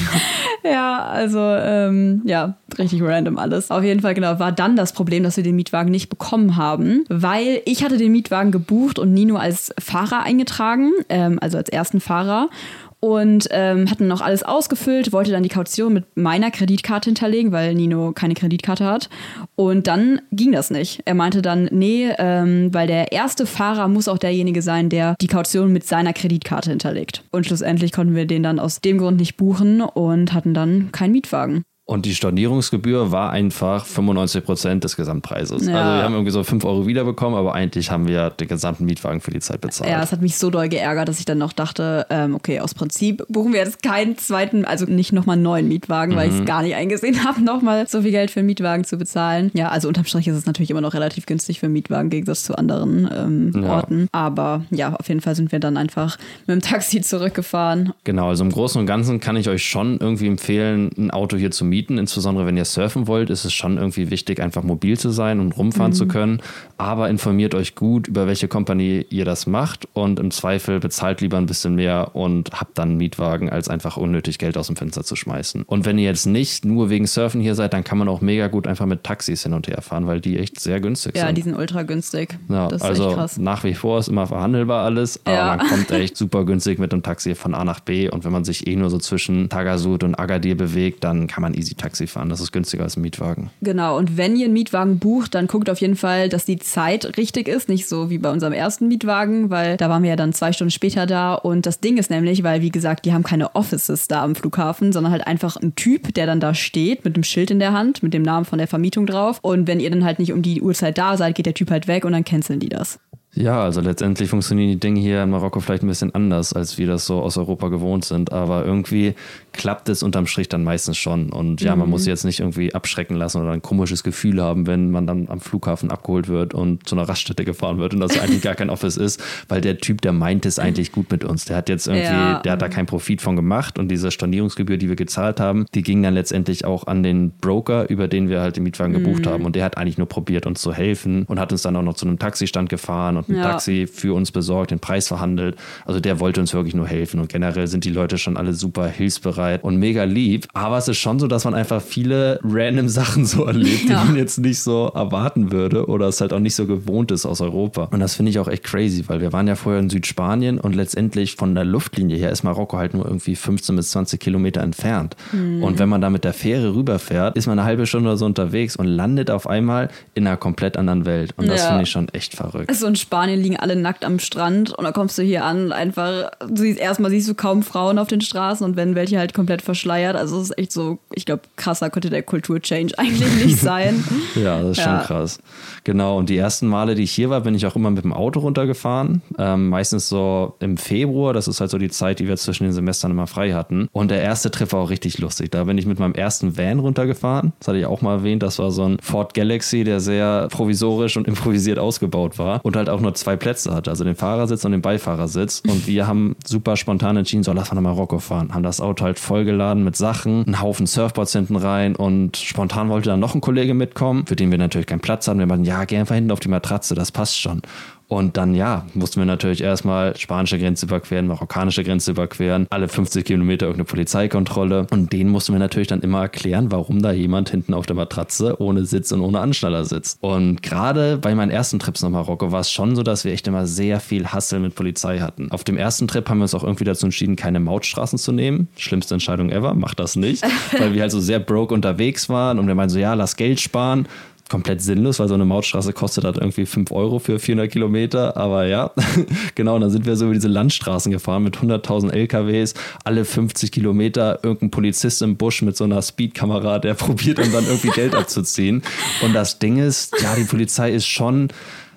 Ja, 0.63 1.06
also 1.06 1.39
ähm, 1.39 2.23
ja, 2.26 2.58
richtig 2.78 3.02
random 3.02 3.38
alles. 3.38 3.71
Auf 3.71 3.84
jeden 3.84 4.02
Fall, 4.02 4.13
genau, 4.13 4.39
war 4.39 4.52
dann 4.52 4.76
das 4.76 4.91
Problem, 4.91 5.23
dass 5.23 5.38
wir 5.38 5.43
den 5.43 5.56
Mietwagen 5.56 5.91
nicht 5.91 6.10
bekommen 6.10 6.58
haben, 6.58 7.06
weil 7.10 7.62
ich 7.65 7.84
hatte 7.84 7.97
den 7.97 8.12
Mietwagen 8.12 8.52
gebucht 8.52 9.00
und 9.00 9.13
Nino 9.13 9.38
als 9.38 9.73
Fahrer 9.80 10.23
eingetragen, 10.23 10.91
ähm, 11.10 11.38
also 11.41 11.58
als 11.58 11.69
ersten 11.69 12.00
Fahrer. 12.02 12.50
Und 12.99 13.47
ähm, 13.51 13.89
hatten 13.89 14.07
noch 14.07 14.21
alles 14.21 14.41
ausgefüllt, 14.41 15.13
wollte 15.13 15.31
dann 15.31 15.43
die 15.43 15.49
Kaution 15.49 15.93
mit 15.93 16.05
meiner 16.15 16.49
Kreditkarte 16.49 17.10
hinterlegen, 17.10 17.51
weil 17.51 17.75
Nino 17.75 18.12
keine 18.12 18.33
Kreditkarte 18.33 18.86
hat. 18.86 19.10
Und 19.55 19.86
dann 19.86 20.21
ging 20.31 20.51
das 20.51 20.71
nicht. 20.71 21.01
Er 21.05 21.13
meinte 21.13 21.43
dann, 21.43 21.69
nee, 21.71 22.10
ähm, 22.17 22.73
weil 22.73 22.88
der 22.88 23.12
erste 23.12 23.45
Fahrer 23.45 23.88
muss 23.88 24.07
auch 24.07 24.17
derjenige 24.17 24.63
sein, 24.63 24.89
der 24.89 25.15
die 25.21 25.27
Kaution 25.27 25.71
mit 25.71 25.86
seiner 25.86 26.13
Kreditkarte 26.13 26.71
hinterlegt. 26.71 27.23
Und 27.31 27.45
schlussendlich 27.45 27.91
konnten 27.91 28.15
wir 28.15 28.25
den 28.25 28.41
dann 28.43 28.60
aus 28.60 28.81
dem 28.81 28.97
Grund 28.97 29.17
nicht 29.17 29.38
buchen 29.38 29.81
und 29.81 30.33
hatten 30.33 30.55
dann 30.55 30.91
keinen 30.91 31.12
Mietwagen. 31.12 31.63
Und 31.89 32.06
die 32.06 32.13
Stornierungsgebühr 32.13 33.13
war 33.13 33.30
einfach 33.30 33.86
95 33.86 34.43
Prozent 34.43 34.84
des 34.84 34.97
Gesamtpreises. 34.97 35.65
Ja. 35.67 35.73
Also 35.73 35.91
wir 35.95 36.04
haben 36.04 36.13
irgendwie 36.15 36.32
so 36.32 36.43
5 36.43 36.65
Euro 36.65 36.86
wiederbekommen, 36.86 37.39
aber 37.39 37.56
eigentlich 37.56 37.89
haben 37.91 38.10
wir 38.10 38.30
den 38.30 38.50
gesamten 38.50 38.84
Mietwagen 38.84 39.21
für 39.21 39.32
die 39.32 39.39
Zeit 39.39 39.62
bezahlt. 39.62 39.89
Ja, 39.89 40.04
es 40.04 40.12
hat 40.12 40.21
mich 40.21 40.38
so 40.38 40.50
doll 40.50 40.67
geärgert, 40.67 41.08
dass 41.08 41.19
ich 41.19 41.23
dann 41.23 41.38
noch 41.38 41.54
dachte, 41.54 42.06
ähm, 42.10 42.36
okay, 42.36 42.60
aus 42.60 42.73
Prinzip 42.73 43.23
buchen 43.30 43.54
wir 43.54 43.62
jetzt 43.62 43.84
keinen 43.84 44.17
zweiten, 44.17 44.65
also 44.65 44.86
nicht 44.86 45.13
nochmal 45.13 45.36
einen 45.36 45.43
neuen 45.43 45.69
Mietwagen, 45.69 46.17
weil 46.17 46.28
ich 46.28 46.38
es 46.38 46.45
gar 46.45 46.62
nicht 46.62 46.76
eingesehen 46.76 47.23
habe, 47.26 47.41
nochmal 47.41 47.88
so 47.88 48.02
viel 48.02 48.12
Geld 48.12 48.32
für 48.32 48.41
einen 48.41 48.47
Mietwagen 48.47 48.84
zu 48.84 48.97
bezahlen. 48.97 49.50
Ja, 49.54 49.69
also 49.69 49.88
unterm 49.88 50.04
Strich 50.04 50.28
ist 50.28 50.36
es 50.36 50.45
natürlich 50.45 50.71
immer 50.71 50.82
noch 50.82 50.93
relativ 50.93 51.26
günstig 51.26 51.62
für 51.62 51.67
einen 51.67 51.73
Mietwagen 51.73 52.08
im 52.08 52.10
Gegensatz 52.10 52.43
zu 52.43 52.58
anderen 52.58 53.10
ähm, 53.15 53.63
Ja. 53.63 53.76
Orten. 53.76 54.10
Aber 54.12 54.65
ja, 54.71 54.93
auf 54.93 55.08
jeden 55.08 55.21
Fall 55.21 55.36
sind 55.38 55.54
wir 55.54 55.62
dann 55.62 55.78
einfach 55.78 56.17
mit 56.47 56.54
dem 56.54 56.62
Taxi 56.62 57.00
zurückgefahren. 57.02 57.93
Genau, 58.04 58.28
also 58.28 58.43
im 58.43 58.52
Großen 58.52 58.78
und 58.78 58.88
Ganzen 58.88 59.21
kann 59.21 59.38
ich 59.38 59.47
euch 59.47 59.63
schon 59.63 60.00
irgendwie 60.02 60.28
empfehlen, 60.28 60.91
ein 60.97 61.12
Auto 61.12 61.38
hier 61.38 61.52
zu 61.52 61.63
mieten. 61.63 61.76
Insbesondere 61.85 62.45
wenn 62.45 62.57
ihr 62.57 62.65
surfen 62.65 63.07
wollt, 63.07 63.29
ist 63.29 63.45
es 63.45 63.53
schon 63.53 63.77
irgendwie 63.77 64.09
wichtig, 64.09 64.39
einfach 64.41 64.63
mobil 64.63 64.97
zu 64.97 65.09
sein 65.09 65.39
und 65.39 65.51
rumfahren 65.57 65.93
zu 65.93 66.07
können. 66.07 66.41
Aber 66.77 67.09
informiert 67.09 67.53
euch 67.55 67.75
gut, 67.75 68.07
über 68.07 68.27
welche 68.27 68.47
Kompanie 68.47 69.05
ihr 69.09 69.25
das 69.25 69.47
macht 69.47 69.87
und 69.93 70.19
im 70.19 70.31
Zweifel 70.31 70.79
bezahlt 70.79 71.21
lieber 71.21 71.37
ein 71.37 71.45
bisschen 71.45 71.75
mehr 71.75 72.15
und 72.15 72.51
habt 72.53 72.77
dann 72.77 72.89
einen 72.89 72.97
Mietwagen, 72.97 73.49
als 73.49 73.69
einfach 73.69 73.97
unnötig 73.97 74.37
Geld 74.39 74.57
aus 74.57 74.67
dem 74.67 74.75
Fenster 74.75 75.03
zu 75.03 75.15
schmeißen. 75.15 75.63
Und 75.63 75.85
wenn 75.85 75.97
ihr 75.97 76.05
jetzt 76.05 76.25
nicht 76.25 76.65
nur 76.65 76.89
wegen 76.89 77.05
Surfen 77.07 77.41
hier 77.41 77.55
seid, 77.55 77.73
dann 77.73 77.83
kann 77.83 77.97
man 77.97 78.07
auch 78.09 78.21
mega 78.21 78.47
gut 78.47 78.67
einfach 78.67 78.85
mit 78.85 79.03
Taxis 79.03 79.43
hin 79.43 79.53
und 79.53 79.67
her 79.67 79.81
fahren, 79.81 80.07
weil 80.07 80.21
die 80.21 80.37
echt 80.39 80.59
sehr 80.59 80.79
günstig 80.79 81.15
Ja, 81.15 81.27
sind. 81.27 81.37
die 81.37 81.41
sind 81.43 81.55
ultra 81.55 81.83
günstig. 81.83 82.37
Ja, 82.49 82.67
das 82.67 82.81
ist 82.81 82.87
also 82.87 83.07
echt 83.09 83.15
krass. 83.17 83.37
nach 83.37 83.63
wie 83.63 83.73
vor 83.73 83.99
ist 83.99 84.07
immer 84.07 84.25
verhandelbar 84.27 84.83
alles, 84.85 85.19
aber 85.25 85.35
Ja. 85.35 85.55
man 85.57 85.67
kommt 85.67 85.91
echt 85.91 86.17
super 86.17 86.45
günstig 86.45 86.79
mit 86.79 86.91
dem 86.91 87.03
Taxi 87.03 87.35
von 87.35 87.53
A 87.53 87.63
nach 87.63 87.79
B 87.81 88.09
und 88.09 88.23
wenn 88.25 88.31
man 88.31 88.43
sich 88.45 88.67
eh 88.67 88.75
nur 88.75 88.89
so 88.89 88.97
zwischen 88.97 89.49
Tagasud 89.49 90.03
und 90.03 90.15
Agadir 90.15 90.55
bewegt, 90.55 91.03
dann 91.03 91.27
kann 91.27 91.41
man 91.41 91.53
easy 91.53 91.66
Taxi 91.75 92.08
fahren. 92.08 92.30
Das 92.30 92.39
ist 92.39 92.51
günstiger 92.51 92.84
als 92.84 92.97
ein 92.97 93.01
Mietwagen. 93.01 93.49
Genau, 93.62 93.97
und 93.97 94.17
wenn 94.17 94.36
ihr 94.36 94.45
einen 94.45 94.53
Mietwagen 94.53 94.99
bucht, 94.99 95.36
dann 95.36 95.47
guckt 95.47 95.69
auf 95.69 95.80
jeden 95.80 95.95
Fall, 95.95 96.30
dass 96.30 96.45
die 96.45 96.60
Zeit 96.60 97.17
richtig 97.17 97.47
ist, 97.47 97.69
nicht 97.69 97.88
so 97.88 98.10
wie 98.10 98.17
bei 98.17 98.32
unserem 98.32 98.53
ersten 98.53 98.88
Mietwagen, 98.88 99.49
weil 99.49 99.77
da 99.77 99.89
waren 99.89 100.03
wir 100.03 100.10
ja 100.12 100.15
dann 100.15 100.34
zwei 100.34 100.51
Stunden 100.53 100.71
später 100.71 101.06
da. 101.06 101.34
Und 101.34 101.65
das 101.65 101.80
Ding 101.80 101.97
ist 101.97 102.10
nämlich, 102.10 102.43
weil 102.43 102.62
wie 102.62 102.71
gesagt, 102.71 103.06
die 103.06 103.13
haben 103.13 103.23
keine 103.23 103.56
Offices 103.56 104.08
da 104.08 104.23
am 104.23 104.36
Flughafen, 104.36 104.91
sondern 104.91 105.12
halt 105.12 105.27
einfach 105.27 105.56
ein 105.58 105.75
Typ, 105.75 106.13
der 106.13 106.25
dann 106.25 106.39
da 106.39 106.53
steht 106.53 107.06
mit 107.06 107.15
dem 107.15 107.23
Schild 107.23 107.51
in 107.51 107.60
der 107.60 107.73
Hand, 107.73 108.03
mit 108.03 108.13
dem 108.13 108.23
Namen 108.23 108.45
von 108.45 108.58
der 108.58 108.67
Vermietung 108.67 109.06
drauf. 109.06 109.39
Und 109.41 109.67
wenn 109.67 109.80
ihr 109.80 109.89
dann 109.89 110.06
halt 110.06 110.19
nicht 110.19 110.34
um 110.34 110.41
die 110.41 110.62
Uhrzeit 110.62 110.97
da 110.97 111.17
seid, 111.17 111.36
geht 111.36 111.45
der 111.45 111.53
Typ 111.53 111.71
halt 111.71 111.88
weg 111.88 112.06
und 112.06 112.12
dann 112.12 112.25
canceln 112.25 112.60
die 112.60 112.69
das. 112.69 112.99
Ja, 113.38 113.62
also 113.62 113.82
letztendlich 113.82 114.30
funktionieren 114.30 114.71
die 114.71 114.80
Dinge 114.80 114.99
hier 114.99 115.21
in 115.21 115.30
Marokko 115.30 115.60
vielleicht 115.60 115.84
ein 115.84 115.88
bisschen 115.88 116.15
anders, 116.15 116.53
als 116.53 116.80
wir 116.80 116.88
das 116.88 117.06
so 117.06 117.21
aus 117.21 117.38
Europa 117.38 117.67
gewohnt 117.67 118.03
sind. 118.03 118.32
Aber 118.34 118.65
irgendwie 118.65 119.13
klappt 119.57 119.89
es 119.89 120.03
unterm 120.03 120.27
Strich 120.27 120.47
dann 120.49 120.63
meistens 120.63 120.97
schon. 120.97 121.29
Und 121.31 121.61
ja, 121.61 121.75
man 121.75 121.89
muss 121.89 122.03
sich 122.03 122.09
jetzt 122.09 122.23
nicht 122.23 122.39
irgendwie 122.39 122.73
abschrecken 122.73 123.15
lassen 123.17 123.41
oder 123.41 123.51
ein 123.51 123.61
komisches 123.61 124.03
Gefühl 124.03 124.41
haben, 124.41 124.67
wenn 124.67 124.91
man 124.91 125.05
dann 125.07 125.27
am 125.29 125.39
Flughafen 125.41 125.91
abgeholt 125.91 126.27
wird 126.29 126.53
und 126.53 126.87
zu 126.87 126.95
einer 126.95 127.09
Raststätte 127.09 127.43
gefahren 127.43 127.77
wird 127.79 127.93
und 127.93 127.99
das 127.99 128.17
eigentlich 128.19 128.41
gar 128.41 128.55
kein 128.55 128.69
Office 128.69 128.95
ist, 128.97 129.21
weil 129.49 129.59
der 129.61 129.77
Typ, 129.79 130.01
der 130.01 130.13
meint 130.13 130.45
es 130.45 130.59
eigentlich 130.59 130.91
gut 130.91 131.11
mit 131.11 131.23
uns. 131.25 131.45
Der 131.45 131.57
hat 131.57 131.67
jetzt 131.69 131.87
irgendwie, 131.87 132.03
Ja. 132.05 132.39
der 132.39 132.53
hat 132.53 132.61
da 132.61 132.69
keinen 132.69 132.85
Profit 132.85 133.21
von 133.21 133.35
gemacht 133.35 133.79
und 133.79 133.89
diese 133.89 134.11
Stornierungsgebühr, 134.11 134.77
die 134.77 134.87
wir 134.87 134.95
gezahlt 134.95 135.39
haben, 135.39 135.65
die 135.73 135.81
ging 135.81 136.03
dann 136.03 136.13
letztendlich 136.13 136.63
auch 136.65 136.87
an 136.87 137.03
den 137.03 137.31
Broker, 137.31 137.89
über 137.89 138.07
den 138.07 138.29
wir 138.29 138.41
halt 138.41 138.55
den 138.55 138.63
Mietwagen 138.63 138.93
gebucht 138.93 139.25
Mhm. 139.25 139.29
haben. 139.29 139.45
Und 139.45 139.55
der 139.55 139.63
hat 139.65 139.77
eigentlich 139.77 139.97
nur 139.97 140.07
probiert, 140.07 140.45
uns 140.45 140.61
zu 140.61 140.73
helfen 140.73 141.23
und 141.23 141.39
hat 141.39 141.51
uns 141.51 141.63
dann 141.63 141.75
auch 141.75 141.81
noch 141.81 141.95
zu 141.95 142.05
einem 142.05 142.19
Taxistand 142.19 142.69
gefahren 142.69 143.17
und 143.17 143.29
ein 143.29 143.35
Ja. 143.35 143.43
Taxi 143.43 143.87
für 143.91 144.13
uns 144.13 144.31
besorgt, 144.31 144.71
den 144.71 144.79
Preis 144.79 145.07
verhandelt. 145.07 145.55
Also 145.85 145.99
der 145.99 146.19
wollte 146.19 146.39
uns 146.41 146.53
wirklich 146.53 146.75
nur 146.75 146.87
helfen. 146.87 147.19
Und 147.19 147.29
generell 147.29 147.67
sind 147.67 147.83
die 147.85 147.89
Leute 147.89 148.17
schon 148.17 148.37
alle 148.37 148.53
super 148.53 148.87
hilfsbereit 148.87 149.46
und 149.62 149.77
mega 149.77 150.03
lieb. 150.03 150.47
Aber 150.53 150.77
es 150.77 150.88
ist 150.88 150.97
schon 150.97 151.19
so, 151.19 151.27
dass 151.27 151.45
man 151.45 151.53
einfach 151.53 151.81
viele 151.81 152.39
random 152.43 152.88
Sachen 152.89 153.25
so 153.25 153.45
erlebt, 153.45 153.89
Ja. 153.89 154.02
die 154.02 154.08
man 154.08 154.15
jetzt 154.17 154.37
nicht 154.39 154.60
so 154.62 154.91
erwarten 154.93 155.52
würde 155.52 155.87
oder 155.87 156.08
es 156.08 156.21
halt 156.21 156.33
auch 156.33 156.39
nicht 156.39 156.56
so 156.56 156.65
gewohnt 156.65 157.12
ist 157.12 157.25
aus 157.25 157.41
Europa. 157.41 157.85
Und 157.91 158.00
das 158.00 158.15
finde 158.15 158.29
ich 158.31 158.39
auch 158.39 158.48
echt 158.48 158.63
crazy, 158.63 159.04
weil 159.08 159.21
wir 159.21 159.33
waren 159.33 159.48
ja 159.48 159.56
vorher 159.56 159.79
in 159.81 159.89
Südspanien 159.89 160.60
und 160.60 160.75
letztendlich 160.75 161.35
von 161.35 161.56
der 161.56 161.65
Luftlinie 161.65 162.17
her 162.17 162.31
ist 162.31 162.43
Marokko 162.43 162.77
halt 162.77 162.93
nur 162.93 163.06
irgendwie 163.06 163.35
15 163.35 163.75
bis 163.75 163.91
20 163.91 164.19
Kilometer 164.19 164.62
entfernt. 164.62 165.15
Und 165.33 165.79
wenn 165.79 165.89
man 165.89 166.02
da 166.02 166.10
mit 166.10 166.23
der 166.23 166.33
Fähre 166.33 166.75
rüberfährt, 166.75 167.37
ist 167.37 167.48
man 167.48 167.60
eine 167.60 167.67
halbe 167.67 167.85
Stunde 167.85 168.10
oder 168.10 168.17
so 168.17 168.25
unterwegs 168.25 168.75
und 168.75 168.85
landet 168.87 169.29
auf 169.31 169.48
einmal 169.48 169.89
in 170.13 170.25
einer 170.27 170.37
komplett 170.37 170.77
anderen 170.77 171.06
Welt. 171.06 171.33
Und 171.37 171.48
das 171.48 171.62
Ja. 171.62 171.67
finde 171.67 171.83
ich 171.83 171.89
schon 171.89 172.10
echt 172.10 172.33
verrückt. 172.35 172.73
So 172.75 172.87
in 172.87 172.95
Spanien 172.95 173.39
liegen 173.41 173.58
alle 173.58 173.75
nackt 173.75 174.04
am 174.06 174.19
Strand 174.19 174.71
und 174.73 174.83
dann 174.83 174.93
kommst 174.93 175.17
du 175.17 175.21
hier 175.23 175.43
an 175.45 175.65
und 175.65 175.71
einfach, 175.73 176.31
siehst, 176.54 176.79
erstmal 176.79 177.12
siehst 177.12 177.27
du 177.29 177.35
kaum 177.35 177.63
Frauen 177.63 177.98
auf 178.00 178.08
den 178.08 178.21
Straßen 178.21 178.65
und 178.65 178.75
wenn 178.75 178.95
welche 178.95 179.19
halt 179.19 179.33
komplett 179.38 179.62
verschleiert. 179.62 180.17
Also 180.17 180.38
es 180.42 180.50
ist 180.50 180.58
echt 180.58 180.73
so, 180.73 180.98
ich 181.13 181.25
glaube, 181.25 181.44
krasser 181.56 181.90
könnte 181.90 182.10
der 182.10 182.23
Kulturchange 182.23 182.92
eigentlich 182.98 183.46
nicht 183.46 183.60
sein. 183.60 184.04
Ja, 184.35 184.62
das 184.62 184.71
ist 184.71 184.85
Ja. 184.85 185.00
schon 185.00 185.08
krass. 185.08 185.40
Genau, 185.85 186.17
und 186.17 186.29
die 186.29 186.38
ersten 186.38 186.67
Male, 186.67 186.94
die 186.96 187.04
ich 187.04 187.12
hier 187.12 187.29
war, 187.29 187.42
bin 187.42 187.56
ich 187.56 187.65
auch 187.65 187.75
immer 187.75 187.90
mit 187.90 188.04
dem 188.04 188.13
Auto 188.13 188.40
runtergefahren. 188.42 189.21
Ähm, 189.40 189.69
meistens 189.69 190.10
so 190.10 190.56
im 190.60 190.77
Februar, 190.77 191.33
das 191.33 191.48
ist 191.48 191.60
halt 191.62 191.71
so 191.71 191.77
die 191.77 191.90
Zeit, 191.90 192.19
die 192.19 192.27
wir 192.27 192.35
zwischen 192.38 192.65
den 192.65 192.73
Semestern 192.73 193.12
immer 193.12 193.25
frei 193.27 193.54
hatten. 193.54 193.88
Und 193.94 194.12
der 194.12 194.21
erste 194.21 194.52
Trip 194.52 194.71
war 194.73 194.81
auch 194.81 194.90
richtig 194.90 195.17
lustig. 195.19 195.52
Da 195.52 195.63
bin 195.63 195.77
ich 195.77 195.85
mit 195.85 195.98
meinem 196.00 196.13
ersten 196.13 196.58
Van 196.58 196.79
runtergefahren. 196.79 197.54
Das 197.60 197.69
hatte 197.69 197.77
ich 197.79 197.85
auch 197.85 198.02
mal 198.02 198.17
erwähnt. 198.17 198.44
Das 198.44 198.60
war 198.60 198.71
so 198.71 198.83
ein 198.83 198.98
Ford 199.02 199.33
Galaxy, 199.33 199.83
der 199.83 200.00
sehr 200.00 200.48
provisorisch 200.52 201.15
und 201.17 201.27
improvisiert 201.27 201.79
ausgebaut 201.79 202.38
war 202.38 202.60
und 202.63 202.75
halt 202.75 202.90
auch 202.90 203.00
nur 203.00 203.13
zwei 203.15 203.35
Plätze 203.35 203.73
hatte, 203.73 203.90
also 203.90 204.04
den 204.04 204.15
Fahrersitz 204.15 204.65
und 204.65 204.71
den 204.73 204.81
Beifahrersitz. 204.81 205.62
Und 205.67 205.88
wir 205.88 206.08
haben 206.08 206.35
super 206.46 206.75
spontan 206.75 207.17
entschieden, 207.17 207.44
so 207.44 207.54
lass 207.54 207.69
mal 207.71 207.75
nach 207.75 207.90
Marokko 207.92 208.19
fahren. 208.19 208.54
Haben 208.54 208.63
das 208.63 208.81
Auto 208.81 209.06
halt 209.06 209.16
vollgeladen 209.19 209.83
mit 209.83 209.95
Sachen, 209.95 210.45
einen 210.45 210.61
Haufen 210.61 210.87
Surfboards 210.87 211.33
hinten 211.33 211.55
rein 211.55 211.95
und 211.95 212.37
spontan 212.37 212.89
wollte 212.89 213.09
dann 213.09 213.19
noch 213.19 213.35
ein 213.35 213.41
Kollege 213.41 213.73
mitkommen, 213.73 214.25
für 214.25 214.35
den 214.35 214.51
wir 214.51 214.57
natürlich 214.57 214.87
keinen 214.87 214.99
Platz 214.99 215.27
haben. 215.27 215.39
Wir 215.39 215.45
meinten, 215.45 215.65
ja, 215.65 215.85
geh 215.85 215.97
einfach 215.97 216.15
hinten 216.15 216.31
auf 216.31 216.39
die 216.39 216.49
Matratze, 216.49 216.95
das 216.95 217.11
passt 217.11 217.39
schon. 217.39 217.61
Und 218.08 218.37
dann, 218.37 218.55
ja, 218.55 218.85
mussten 218.93 219.19
wir 219.19 219.25
natürlich 219.25 219.62
erstmal 219.62 220.15
spanische 220.15 220.58
Grenze 220.58 220.85
überqueren, 220.85 221.27
marokkanische 221.27 221.83
Grenze 221.83 222.12
überqueren, 222.12 222.65
alle 222.69 222.87
50 222.87 223.25
Kilometer 223.25 223.65
irgendeine 223.65 223.85
Polizeikontrolle. 223.85 224.87
Und 224.91 225.12
denen 225.12 225.29
mussten 225.29 225.53
wir 225.53 225.60
natürlich 225.60 225.89
dann 225.89 226.01
immer 226.01 226.21
erklären, 226.21 226.71
warum 226.71 227.01
da 227.01 227.12
jemand 227.12 227.49
hinten 227.49 227.73
auf 227.73 227.85
der 227.85 227.97
Matratze 227.97 228.62
ohne 228.62 228.85
Sitz 228.85 229.12
und 229.12 229.21
ohne 229.21 229.39
Anschnaller 229.39 229.83
sitzt. 229.83 230.19
Und 230.21 230.63
gerade 230.63 231.17
bei 231.17 231.35
meinen 231.35 231.51
ersten 231.51 231.79
Trips 231.79 232.01
nach 232.01 232.10
Marokko 232.10 232.51
war 232.51 232.62
es 232.62 232.71
schon 232.71 232.95
so, 232.95 233.03
dass 233.03 233.25
wir 233.25 233.33
echt 233.33 233.47
immer 233.47 233.67
sehr 233.67 233.99
viel 233.99 234.27
Hassel 234.27 234.60
mit 234.60 234.75
Polizei 234.75 235.19
hatten. 235.19 235.51
Auf 235.51 235.65
dem 235.65 235.77
ersten 235.77 236.08
Trip 236.08 236.27
haben 236.29 236.37
wir 236.37 236.43
uns 236.43 236.55
auch 236.55 236.63
irgendwie 236.63 236.85
dazu 236.85 237.08
entschieden, 237.08 237.35
keine 237.35 237.60
Mautstraßen 237.60 238.17
zu 238.17 238.31
nehmen. 238.31 238.69
Schlimmste 238.77 239.15
Entscheidung 239.15 239.49
ever, 239.49 239.73
macht 239.73 239.99
das 239.99 240.15
nicht, 240.15 240.43
weil 240.77 240.93
wir 240.93 241.01
halt 241.01 241.12
so 241.12 241.19
sehr 241.19 241.39
broke 241.39 241.73
unterwegs 241.73 242.29
waren 242.29 242.58
und 242.58 242.67
wir 242.67 242.75
meinen 242.75 242.89
so, 242.89 242.99
ja, 242.99 243.13
lass 243.15 243.35
Geld 243.35 243.60
sparen 243.60 244.08
komplett 244.50 244.81
sinnlos, 244.81 245.19
weil 245.19 245.27
so 245.27 245.33
eine 245.33 245.45
Mautstraße 245.45 245.93
kostet 245.93 246.23
halt 246.23 246.37
irgendwie 246.37 246.65
5 246.65 246.91
Euro 246.91 247.19
für 247.19 247.39
400 247.39 247.71
Kilometer. 247.71 248.37
Aber 248.37 248.65
ja, 248.65 248.91
genau, 249.56 249.75
und 249.75 249.81
dann 249.81 249.89
sind 249.89 250.06
wir 250.06 250.15
so 250.15 250.25
über 250.25 250.33
diese 250.33 250.48
Landstraßen 250.48 251.12
gefahren 251.12 251.43
mit 251.43 251.58
100.000 251.58 252.12
LKWs, 252.12 252.73
alle 253.04 253.25
50 253.25 253.71
Kilometer, 253.71 254.39
irgendein 254.43 254.71
Polizist 254.71 255.21
im 255.21 255.37
Busch 255.37 255.62
mit 255.62 255.75
so 255.77 255.83
einer 255.83 256.02
Speedkamera, 256.02 256.79
der 256.79 256.93
probiert 256.95 257.39
dann, 257.39 257.52
dann 257.52 257.65
irgendwie 257.65 257.89
Geld 257.89 258.15
abzuziehen. 258.15 258.83
Und 259.23 259.33
das 259.33 259.60
Ding 259.60 259.77
ist, 259.77 260.21
ja, 260.21 260.35
die 260.35 260.43
Polizei 260.43 260.91
ist 260.91 261.08
schon 261.08 261.50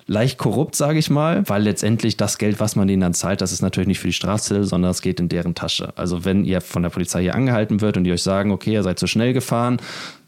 leicht 0.07 0.37
korrupt, 0.37 0.75
sage 0.75 0.99
ich 0.99 1.09
mal, 1.09 1.47
weil 1.47 1.63
letztendlich 1.63 2.17
das 2.17 2.37
Geld, 2.37 2.59
was 2.59 2.75
man 2.75 2.87
denen 2.87 3.01
dann 3.01 3.13
zahlt, 3.13 3.39
das 3.39 3.53
ist 3.53 3.61
natürlich 3.61 3.87
nicht 3.87 3.99
für 3.99 4.07
die 4.07 4.13
Strafzettel, 4.13 4.65
sondern 4.65 4.91
es 4.91 5.01
geht 5.01 5.19
in 5.21 5.29
deren 5.29 5.55
Tasche. 5.55 5.93
Also 5.95 6.25
wenn 6.25 6.43
ihr 6.43 6.59
von 6.59 6.83
der 6.83 6.89
Polizei 6.89 7.21
hier 7.21 7.35
angehalten 7.35 7.79
wird 7.79 7.95
und 7.95 8.03
die 8.03 8.11
euch 8.11 8.23
sagen, 8.23 8.51
okay, 8.51 8.73
ihr 8.73 8.83
seid 8.83 8.99
zu 8.99 9.07
schnell 9.07 9.31
gefahren, 9.31 9.77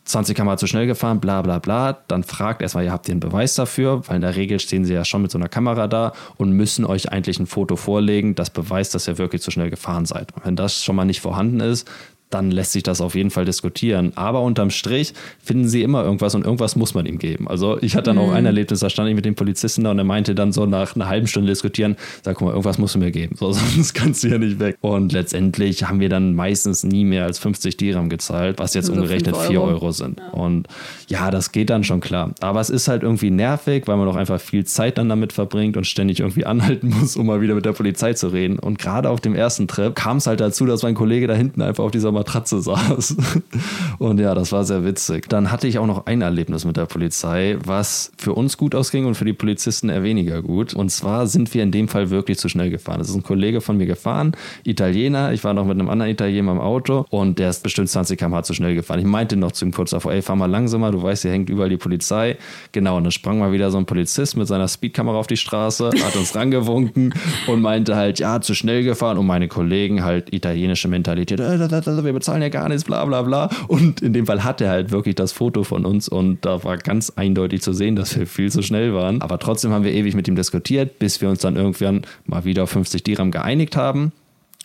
20 0.05 0.35
km 0.35 0.57
zu 0.57 0.67
schnell 0.67 0.85
gefahren, 0.85 1.19
bla 1.19 1.41
bla 1.41 1.59
bla, 1.59 1.97
dann 2.07 2.23
fragt 2.23 2.61
erstmal, 2.61 2.83
ihr 2.83 2.91
habt 2.91 3.09
einen 3.09 3.19
Beweis 3.19 3.55
dafür, 3.55 4.01
weil 4.07 4.17
in 4.17 4.21
der 4.21 4.35
Regel 4.35 4.59
stehen 4.59 4.83
sie 4.85 4.93
ja 4.93 5.05
schon 5.05 5.21
mit 5.21 5.31
so 5.31 5.37
einer 5.37 5.47
Kamera 5.47 5.87
da 5.87 6.13
und 6.37 6.51
müssen 6.51 6.85
euch 6.85 7.11
eigentlich 7.11 7.39
ein 7.39 7.47
Foto 7.47 7.75
vorlegen, 7.75 8.35
das 8.35 8.49
beweist, 8.49 8.93
dass 8.95 9.07
ihr 9.07 9.17
wirklich 9.17 9.41
zu 9.41 9.51
schnell 9.51 9.69
gefahren 9.69 10.05
seid. 10.05 10.33
Und 10.35 10.45
wenn 10.45 10.55
das 10.55 10.83
schon 10.83 10.95
mal 10.95 11.05
nicht 11.05 11.21
vorhanden 11.21 11.61
ist, 11.61 11.89
dann 12.33 12.51
lässt 12.51 12.71
sich 12.71 12.83
das 12.83 13.01
auf 13.01 13.15
jeden 13.15 13.29
Fall 13.29 13.45
diskutieren. 13.45 14.13
Aber 14.15 14.41
unterm 14.41 14.69
Strich 14.69 15.13
finden 15.41 15.67
sie 15.67 15.83
immer 15.83 16.03
irgendwas 16.03 16.35
und 16.35 16.45
irgendwas 16.45 16.75
muss 16.75 16.93
man 16.93 17.05
ihm 17.05 17.19
geben. 17.19 17.47
Also 17.47 17.77
ich 17.81 17.95
hatte 17.95 18.13
dann 18.13 18.17
auch 18.17 18.31
ein 18.31 18.45
Erlebnis, 18.45 18.79
da 18.79 18.89
stand 18.89 19.09
ich 19.09 19.15
mit 19.15 19.25
dem 19.25 19.35
Polizisten 19.35 19.83
da 19.83 19.91
und 19.91 19.97
er 19.97 20.03
meinte 20.03 20.35
dann 20.35 20.51
so 20.51 20.65
nach 20.65 20.95
einer 20.95 21.07
halben 21.07 21.27
Stunde 21.27 21.49
diskutieren, 21.49 21.95
sag 22.23 22.41
mal, 22.41 22.49
irgendwas 22.49 22.77
musst 22.77 22.95
du 22.95 22.99
mir 22.99 23.11
geben, 23.11 23.35
so, 23.37 23.51
sonst 23.51 23.93
kannst 23.93 24.23
du 24.23 24.29
ja 24.29 24.37
nicht 24.37 24.59
weg. 24.59 24.77
Und 24.81 25.11
letztendlich 25.11 25.87
haben 25.87 25.99
wir 25.99 26.09
dann 26.09 26.33
meistens 26.35 26.83
nie 26.83 27.05
mehr 27.05 27.25
als 27.25 27.39
50 27.39 27.77
Dirham 27.77 28.09
gezahlt, 28.09 28.59
was 28.59 28.73
jetzt 28.73 28.89
Also 28.89 29.01
umgerechnet 29.01 29.35
5 29.35 29.47
4 29.47 29.61
Euro. 29.61 29.73
Euro 29.73 29.91
sind. 29.91 30.21
Und 30.31 30.67
ja, 31.07 31.31
das 31.31 31.51
geht 31.51 31.69
dann 31.69 31.83
schon 31.83 31.99
klar. 31.99 32.33
Aber 32.41 32.59
es 32.59 32.69
ist 32.69 32.87
halt 32.87 33.03
irgendwie 33.03 33.31
nervig, 33.31 33.87
weil 33.87 33.97
man 33.97 34.07
auch 34.07 34.15
einfach 34.15 34.39
viel 34.39 34.65
Zeit 34.65 34.97
dann 34.97 35.09
damit 35.09 35.33
verbringt 35.33 35.77
und 35.77 35.85
ständig 35.85 36.19
irgendwie 36.19 36.45
anhalten 36.53 36.89
muss, 36.89 37.15
um 37.15 37.25
mal 37.25 37.41
wieder 37.41 37.55
mit 37.55 37.65
der 37.65 37.73
Polizei 37.73 38.13
zu 38.13 38.27
reden. 38.27 38.59
Und 38.59 38.79
gerade 38.79 39.09
auf 39.09 39.21
dem 39.21 39.35
ersten 39.35 39.67
Trip 39.67 39.95
kam 39.95 40.17
es 40.17 40.27
halt 40.27 40.39
dazu, 40.39 40.65
dass 40.65 40.83
mein 40.83 40.95
Kollege 40.95 41.27
da 41.27 41.33
hinten 41.33 41.61
einfach 41.61 41.83
auf 41.83 41.91
dieser 41.91 42.11
Matratze 42.23 42.61
saß. 42.61 43.17
Und 43.99 44.19
ja, 44.19 44.33
das 44.33 44.51
war 44.51 44.63
sehr 44.63 44.85
witzig. 44.85 45.27
Dann 45.29 45.51
hatte 45.51 45.67
ich 45.67 45.77
auch 45.77 45.85
noch 45.85 46.05
ein 46.05 46.21
Erlebnis 46.21 46.63
mit 46.65 46.77
der 46.77 46.85
Polizei, 46.85 47.57
was 47.63 48.11
für 48.17 48.33
uns 48.33 48.57
gut 48.57 48.75
ausging 48.75 49.05
und 49.05 49.15
für 49.15 49.25
die 49.25 49.33
Polizisten 49.33 49.89
eher 49.89 50.03
weniger 50.03 50.41
gut. 50.41 50.73
Und 50.73 50.89
zwar 50.89 51.27
sind 51.27 51.53
wir 51.53 51.63
in 51.63 51.71
dem 51.71 51.87
Fall 51.87 52.09
wirklich 52.09 52.39
zu 52.39 52.49
schnell 52.49 52.69
gefahren. 52.69 53.01
Es 53.01 53.09
ist 53.09 53.15
ein 53.15 53.23
Kollege 53.23 53.61
von 53.61 53.77
mir 53.77 53.85
gefahren, 53.85 54.31
Italiener. 54.63 55.33
Ich 55.33 55.43
war 55.43 55.53
noch 55.53 55.65
mit 55.65 55.79
einem 55.79 55.89
anderen 55.89 56.11
Italiener 56.11 56.51
im 56.51 56.59
Auto 56.59 57.05
und 57.09 57.39
der 57.39 57.49
ist 57.49 57.63
bestimmt 57.63 57.89
20 57.89 58.17
km/h 58.17 58.43
zu 58.43 58.53
schnell 58.53 58.75
gefahren. 58.75 58.99
Ich 58.99 59.05
meinte 59.05 59.35
noch 59.35 59.51
zu 59.51 59.65
ihm 59.65 59.73
kurz 59.73 59.91
davor, 59.91 60.13
ey, 60.13 60.21
fahr 60.21 60.35
mal 60.35 60.49
langsamer, 60.49 60.91
du 60.91 61.03
weißt, 61.03 61.23
hier 61.23 61.31
hängt 61.31 61.49
überall 61.49 61.69
die 61.69 61.77
Polizei. 61.77 62.37
Genau, 62.71 62.97
und 62.97 63.03
dann 63.03 63.11
sprang 63.11 63.39
mal 63.39 63.51
wieder 63.51 63.69
so 63.71 63.77
ein 63.77 63.85
Polizist 63.85 64.37
mit 64.37 64.47
seiner 64.47 64.67
Speedkamera 64.67 65.17
auf 65.17 65.27
die 65.27 65.37
Straße, 65.37 65.89
hat 66.03 66.15
uns 66.15 66.35
rangewunken 66.35 67.13
und 67.47 67.61
meinte 67.61 67.95
halt, 67.95 68.19
ja, 68.19 68.41
zu 68.41 68.53
schnell 68.53 68.83
gefahren. 68.83 69.17
Und 69.17 69.27
meine 69.27 69.47
Kollegen 69.47 70.03
halt 70.03 70.33
italienische 70.33 70.87
Mentalität, 70.87 71.39
äh, 71.39 71.57
da, 71.57 71.81
wir 72.13 72.19
bezahlen 72.19 72.41
ja 72.41 72.49
gar 72.49 72.69
nichts, 72.69 72.83
bla 72.83 73.03
bla 73.05 73.21
bla. 73.23 73.49
Und 73.67 74.01
in 74.01 74.13
dem 74.13 74.25
Fall 74.25 74.43
hat 74.43 74.61
er 74.61 74.69
halt 74.69 74.91
wirklich 74.91 75.15
das 75.15 75.31
Foto 75.31 75.63
von 75.63 75.85
uns 75.85 76.07
und 76.07 76.45
da 76.45 76.63
war 76.63 76.77
ganz 76.77 77.11
eindeutig 77.15 77.61
zu 77.61 77.73
sehen, 77.73 77.95
dass 77.95 78.17
wir 78.17 78.27
viel 78.27 78.51
zu 78.51 78.61
schnell 78.61 78.93
waren. 78.93 79.21
Aber 79.21 79.39
trotzdem 79.39 79.71
haben 79.71 79.83
wir 79.83 79.91
ewig 79.91 80.15
mit 80.15 80.27
ihm 80.27 80.35
diskutiert, 80.35 80.99
bis 80.99 81.21
wir 81.21 81.29
uns 81.29 81.39
dann 81.39 81.55
irgendwann 81.55 82.03
mal 82.25 82.45
wieder 82.45 82.63
auf 82.63 82.69
50 82.69 83.03
Dirham 83.03 83.31
geeinigt 83.31 83.75
haben. 83.75 84.11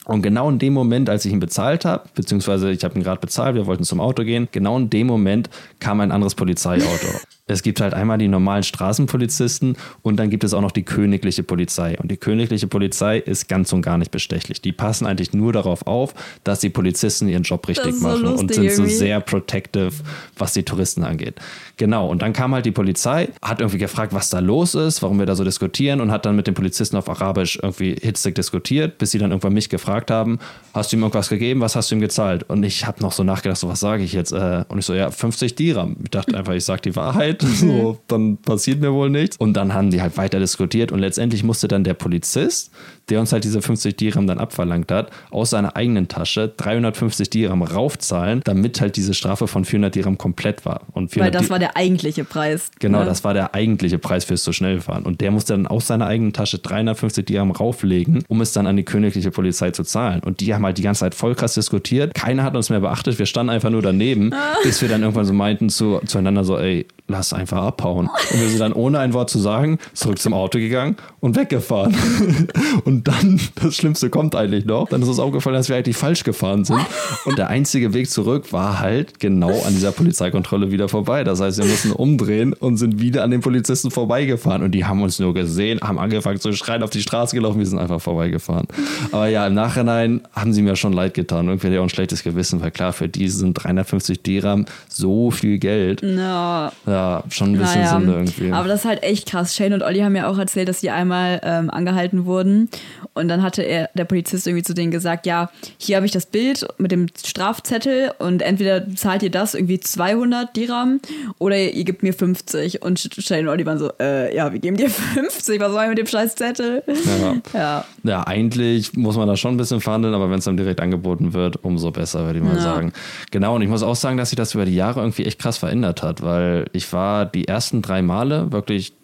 Und 0.04 0.22
genau 0.22 0.48
in 0.48 0.58
dem 0.58 0.72
Moment, 0.72 1.10
als 1.10 1.24
ich 1.24 1.32
ihn 1.32 1.40
bezahlt 1.40 1.84
habe, 1.84 2.08
beziehungsweise 2.14 2.70
ich 2.70 2.82
habe 2.84 2.94
ihn 2.94 3.02
gerade 3.02 3.20
bezahlt, 3.20 3.54
wir 3.54 3.66
wollten 3.66 3.84
zum 3.84 4.00
Auto 4.00 4.24
gehen, 4.24 4.48
genau 4.52 4.78
in 4.78 4.88
dem 4.88 5.06
Moment 5.06 5.50
kam 5.80 6.00
ein 6.00 6.12
anderes 6.12 6.34
Polizeiauto. 6.34 7.08
Es 7.48 7.62
gibt 7.62 7.80
halt 7.80 7.94
einmal 7.94 8.18
die 8.18 8.28
normalen 8.28 8.62
Straßenpolizisten 8.62 9.76
und 10.02 10.16
dann 10.16 10.30
gibt 10.30 10.44
es 10.44 10.54
auch 10.54 10.60
noch 10.60 10.70
die 10.70 10.84
königliche 10.84 11.42
Polizei. 11.42 11.98
Und 11.98 12.10
die 12.10 12.16
königliche 12.16 12.66
Polizei 12.66 13.18
ist 13.18 13.48
ganz 13.48 13.72
und 13.72 13.82
gar 13.82 13.98
nicht 13.98 14.10
bestechlich. 14.10 14.60
Die 14.60 14.72
passen 14.72 15.06
eigentlich 15.06 15.32
nur 15.32 15.52
darauf 15.52 15.86
auf, 15.86 16.14
dass 16.44 16.60
die 16.60 16.70
Polizisten 16.70 17.28
ihren 17.28 17.42
Job 17.42 17.66
richtig 17.68 17.94
so 17.94 18.02
machen 18.06 18.26
und 18.26 18.54
sind 18.54 18.70
so 18.70 18.82
irgendwie. 18.82 18.94
sehr 18.94 19.20
protective, 19.20 19.92
was 20.36 20.52
die 20.52 20.62
Touristen 20.62 21.04
angeht. 21.04 21.36
Genau, 21.76 22.08
und 22.08 22.22
dann 22.22 22.32
kam 22.32 22.54
halt 22.54 22.66
die 22.66 22.72
Polizei, 22.72 23.28
hat 23.42 23.60
irgendwie 23.60 23.78
gefragt, 23.78 24.12
was 24.12 24.30
da 24.30 24.40
los 24.40 24.74
ist, 24.74 25.02
warum 25.02 25.18
wir 25.18 25.26
da 25.26 25.34
so 25.34 25.44
diskutieren 25.44 26.00
und 26.00 26.10
hat 26.10 26.26
dann 26.26 26.36
mit 26.36 26.46
den 26.46 26.54
Polizisten 26.54 26.96
auf 26.96 27.08
Arabisch 27.08 27.58
irgendwie 27.62 27.94
hitzig 28.00 28.34
diskutiert, 28.34 28.98
bis 28.98 29.12
sie 29.12 29.18
dann 29.18 29.30
irgendwann 29.30 29.54
mich 29.54 29.68
gefragt 29.68 30.10
haben, 30.10 30.38
hast 30.74 30.92
du 30.92 30.96
ihm 30.96 31.02
irgendwas 31.02 31.28
gegeben, 31.28 31.60
was 31.60 31.76
hast 31.76 31.90
du 31.90 31.94
ihm 31.94 32.00
gezahlt? 32.00 32.44
Und 32.48 32.62
ich 32.64 32.86
habe 32.86 33.00
noch 33.00 33.12
so 33.12 33.22
nachgedacht, 33.24 33.58
so 33.58 33.68
was 33.68 33.80
sage 33.80 34.02
ich 34.02 34.12
jetzt? 34.12 34.32
Äh, 34.32 34.64
Und 34.68 34.78
ich 34.78 34.86
so, 34.86 34.94
ja, 34.94 35.10
50 35.10 35.54
Dirham. 35.54 35.96
Ich 36.02 36.10
dachte 36.10 36.36
einfach, 36.36 36.52
ich 36.54 36.64
sage 36.64 36.82
die 36.82 36.96
Wahrheit, 36.96 37.37
so, 37.42 37.98
dann 38.08 38.38
passiert 38.38 38.80
mir 38.80 38.92
wohl 38.92 39.10
nichts. 39.10 39.36
Und 39.36 39.54
dann 39.54 39.74
haben 39.74 39.90
die 39.90 40.02
halt 40.02 40.16
weiter 40.16 40.38
diskutiert 40.38 40.92
und 40.92 40.98
letztendlich 40.98 41.44
musste 41.44 41.68
dann 41.68 41.84
der 41.84 41.94
Polizist 41.94 42.70
der 43.10 43.20
uns 43.20 43.32
halt 43.32 43.44
diese 43.44 43.62
50 43.62 43.96
Dirham 43.96 44.26
dann 44.26 44.38
abverlangt 44.38 44.90
hat, 44.90 45.10
aus 45.30 45.50
seiner 45.50 45.76
eigenen 45.76 46.08
Tasche 46.08 46.52
350 46.56 47.30
Dirham 47.30 47.62
raufzahlen, 47.62 48.42
damit 48.44 48.80
halt 48.80 48.96
diese 48.96 49.14
Strafe 49.14 49.46
von 49.46 49.64
400 49.64 49.94
Dirham 49.94 50.18
komplett 50.18 50.64
war. 50.64 50.82
Und 50.92 51.16
Weil 51.16 51.30
das 51.30 51.50
war 51.50 51.58
der 51.58 51.76
eigentliche 51.76 52.24
Preis. 52.24 52.70
Genau, 52.78 53.00
ne? 53.00 53.04
das 53.04 53.24
war 53.24 53.34
der 53.34 53.54
eigentliche 53.54 53.98
Preis 53.98 54.24
fürs 54.24 54.42
zu 54.42 54.52
schnell 54.52 54.80
fahren. 54.80 55.04
Und 55.04 55.20
der 55.20 55.30
musste 55.30 55.54
dann 55.54 55.66
aus 55.66 55.86
seiner 55.86 56.06
eigenen 56.06 56.32
Tasche 56.32 56.58
350 56.58 57.24
Dirham 57.24 57.50
rauflegen, 57.50 58.24
um 58.28 58.40
es 58.40 58.52
dann 58.52 58.66
an 58.66 58.76
die 58.76 58.84
königliche 58.84 59.30
Polizei 59.30 59.70
zu 59.70 59.84
zahlen. 59.84 60.20
Und 60.20 60.40
die 60.40 60.54
haben 60.54 60.64
halt 60.64 60.78
die 60.78 60.82
ganze 60.82 61.00
Zeit 61.00 61.14
voll 61.14 61.34
krass 61.34 61.54
diskutiert. 61.54 62.14
Keiner 62.14 62.42
hat 62.42 62.56
uns 62.56 62.70
mehr 62.70 62.80
beachtet. 62.80 63.18
Wir 63.18 63.26
standen 63.26 63.50
einfach 63.50 63.70
nur 63.70 63.82
daneben, 63.82 64.32
bis 64.62 64.82
wir 64.82 64.88
dann 64.88 65.02
irgendwann 65.02 65.24
so 65.24 65.32
meinten 65.32 65.68
zu, 65.68 66.00
zueinander 66.06 66.44
so, 66.44 66.58
ey, 66.58 66.86
lass 67.08 67.32
einfach 67.32 67.62
abhauen. 67.62 68.08
Und 68.30 68.40
wir 68.40 68.48
sind 68.48 68.60
dann 68.60 68.72
ohne 68.72 68.98
ein 68.98 69.12
Wort 69.14 69.30
zu 69.30 69.38
sagen 69.38 69.78
zurück 69.94 70.18
zum 70.18 70.34
Auto 70.34 70.58
gegangen 70.58 70.96
und 71.20 71.36
weggefahren. 71.36 71.96
und 72.84 72.97
dann, 73.06 73.40
das 73.54 73.76
Schlimmste 73.76 74.10
kommt 74.10 74.34
eigentlich 74.34 74.64
noch, 74.64 74.88
dann 74.88 75.02
ist 75.02 75.08
uns 75.08 75.18
aufgefallen, 75.18 75.56
dass 75.56 75.68
wir 75.68 75.76
eigentlich 75.76 75.96
falsch 75.96 76.24
gefahren 76.24 76.64
sind. 76.64 76.80
Und 77.24 77.38
der 77.38 77.48
einzige 77.48 77.94
Weg 77.94 78.10
zurück 78.10 78.52
war 78.52 78.80
halt 78.80 79.20
genau 79.20 79.62
an 79.62 79.74
dieser 79.74 79.92
Polizeikontrolle 79.92 80.70
wieder 80.70 80.88
vorbei. 80.88 81.24
Das 81.24 81.40
heißt, 81.40 81.58
wir 81.58 81.66
mussten 81.66 81.92
umdrehen 81.92 82.52
und 82.52 82.76
sind 82.76 83.00
wieder 83.00 83.22
an 83.24 83.30
den 83.30 83.40
Polizisten 83.40 83.90
vorbeigefahren. 83.90 84.62
Und 84.62 84.72
die 84.72 84.84
haben 84.84 85.02
uns 85.02 85.18
nur 85.18 85.34
gesehen, 85.34 85.80
haben 85.80 85.98
angefangen 85.98 86.40
zu 86.40 86.52
schreien, 86.52 86.82
auf 86.82 86.90
die 86.90 87.02
Straße 87.02 87.36
gelaufen, 87.36 87.58
wir 87.58 87.66
sind 87.66 87.78
einfach 87.78 88.00
vorbeigefahren. 88.00 88.66
Aber 89.12 89.28
ja, 89.28 89.46
im 89.46 89.54
Nachhinein 89.54 90.22
haben 90.32 90.52
sie 90.52 90.62
mir 90.62 90.76
schon 90.76 90.92
leid 90.92 91.14
getan. 91.14 91.46
Irgendwie 91.46 91.66
hatte 91.66 91.74
ich 91.74 91.80
auch 91.80 91.84
ein 91.84 91.90
schlechtes 91.90 92.22
Gewissen, 92.22 92.60
weil 92.60 92.70
klar, 92.70 92.92
für 92.92 93.08
die 93.08 93.28
sind 93.28 93.54
350 93.54 94.22
Dirham 94.22 94.66
so 94.88 95.30
viel 95.30 95.58
Geld. 95.58 96.02
No. 96.02 96.70
Ja, 96.86 97.22
schon 97.28 97.52
ein 97.52 97.58
bisschen 97.58 97.82
naja, 97.82 97.90
Sünde 97.90 98.12
irgendwie. 98.12 98.52
Aber 98.52 98.68
das 98.68 98.80
ist 98.80 98.86
halt 98.86 99.02
echt 99.02 99.28
krass. 99.28 99.54
Shane 99.54 99.74
und 99.74 99.82
Olli 99.82 100.00
haben 100.00 100.16
ja 100.16 100.28
auch 100.28 100.38
erzählt, 100.38 100.68
dass 100.68 100.80
sie 100.80 100.90
einmal 100.90 101.40
ähm, 101.42 101.70
angehalten 101.70 102.26
wurden. 102.26 102.68
Und 103.14 103.28
dann 103.28 103.42
hatte 103.42 103.62
er, 103.62 103.90
der 103.94 104.04
Polizist 104.04 104.46
irgendwie 104.46 104.62
zu 104.62 104.74
denen 104.74 104.90
gesagt, 104.90 105.26
ja, 105.26 105.50
hier 105.78 105.96
habe 105.96 106.06
ich 106.06 106.12
das 106.12 106.26
Bild 106.26 106.66
mit 106.78 106.92
dem 106.92 107.06
Strafzettel 107.24 108.12
und 108.18 108.42
entweder 108.42 108.88
zahlt 108.94 109.22
ihr 109.22 109.30
das 109.30 109.54
irgendwie 109.54 109.80
200 109.80 110.54
Dirham 110.56 111.00
oder 111.38 111.58
ihr 111.58 111.84
gebt 111.84 112.02
mir 112.02 112.12
50. 112.12 112.82
Und 112.82 112.98
Shane 113.18 113.40
und 113.40 113.48
Olli 113.48 113.66
waren 113.66 113.78
so, 113.78 113.90
äh, 114.00 114.34
ja, 114.34 114.52
wir 114.52 114.60
geben 114.60 114.76
dir 114.76 114.90
50, 115.14 115.60
was 115.60 115.72
soll 115.72 115.82
ich 115.84 115.88
mit 115.88 115.98
dem 115.98 116.06
scheiß 116.06 116.34
Zettel? 116.36 116.82
Ja. 116.86 117.36
ja. 117.54 117.84
ja, 118.02 118.22
eigentlich 118.26 118.94
muss 118.94 119.16
man 119.16 119.28
da 119.28 119.36
schon 119.36 119.54
ein 119.54 119.56
bisschen 119.56 119.80
verhandeln, 119.80 120.14
aber 120.14 120.30
wenn 120.30 120.38
es 120.38 120.44
dann 120.44 120.56
direkt 120.56 120.80
angeboten 120.80 121.32
wird, 121.32 121.64
umso 121.64 121.90
besser, 121.90 122.26
würde 122.26 122.38
ich 122.38 122.44
mal 122.44 122.56
ja. 122.56 122.62
sagen. 122.62 122.92
Genau, 123.30 123.56
und 123.56 123.62
ich 123.62 123.68
muss 123.68 123.82
auch 123.82 123.96
sagen, 123.96 124.16
dass 124.16 124.30
sich 124.30 124.36
das 124.36 124.54
über 124.54 124.64
die 124.64 124.74
Jahre 124.74 125.00
irgendwie 125.00 125.24
echt 125.24 125.38
krass 125.38 125.58
verändert 125.58 126.02
hat, 126.02 126.22
weil 126.22 126.66
ich 126.72 126.92
war 126.92 127.26
die 127.26 127.48
ersten 127.48 127.82
drei 127.82 128.02
Male 128.02 128.52
wirklich 128.52 128.97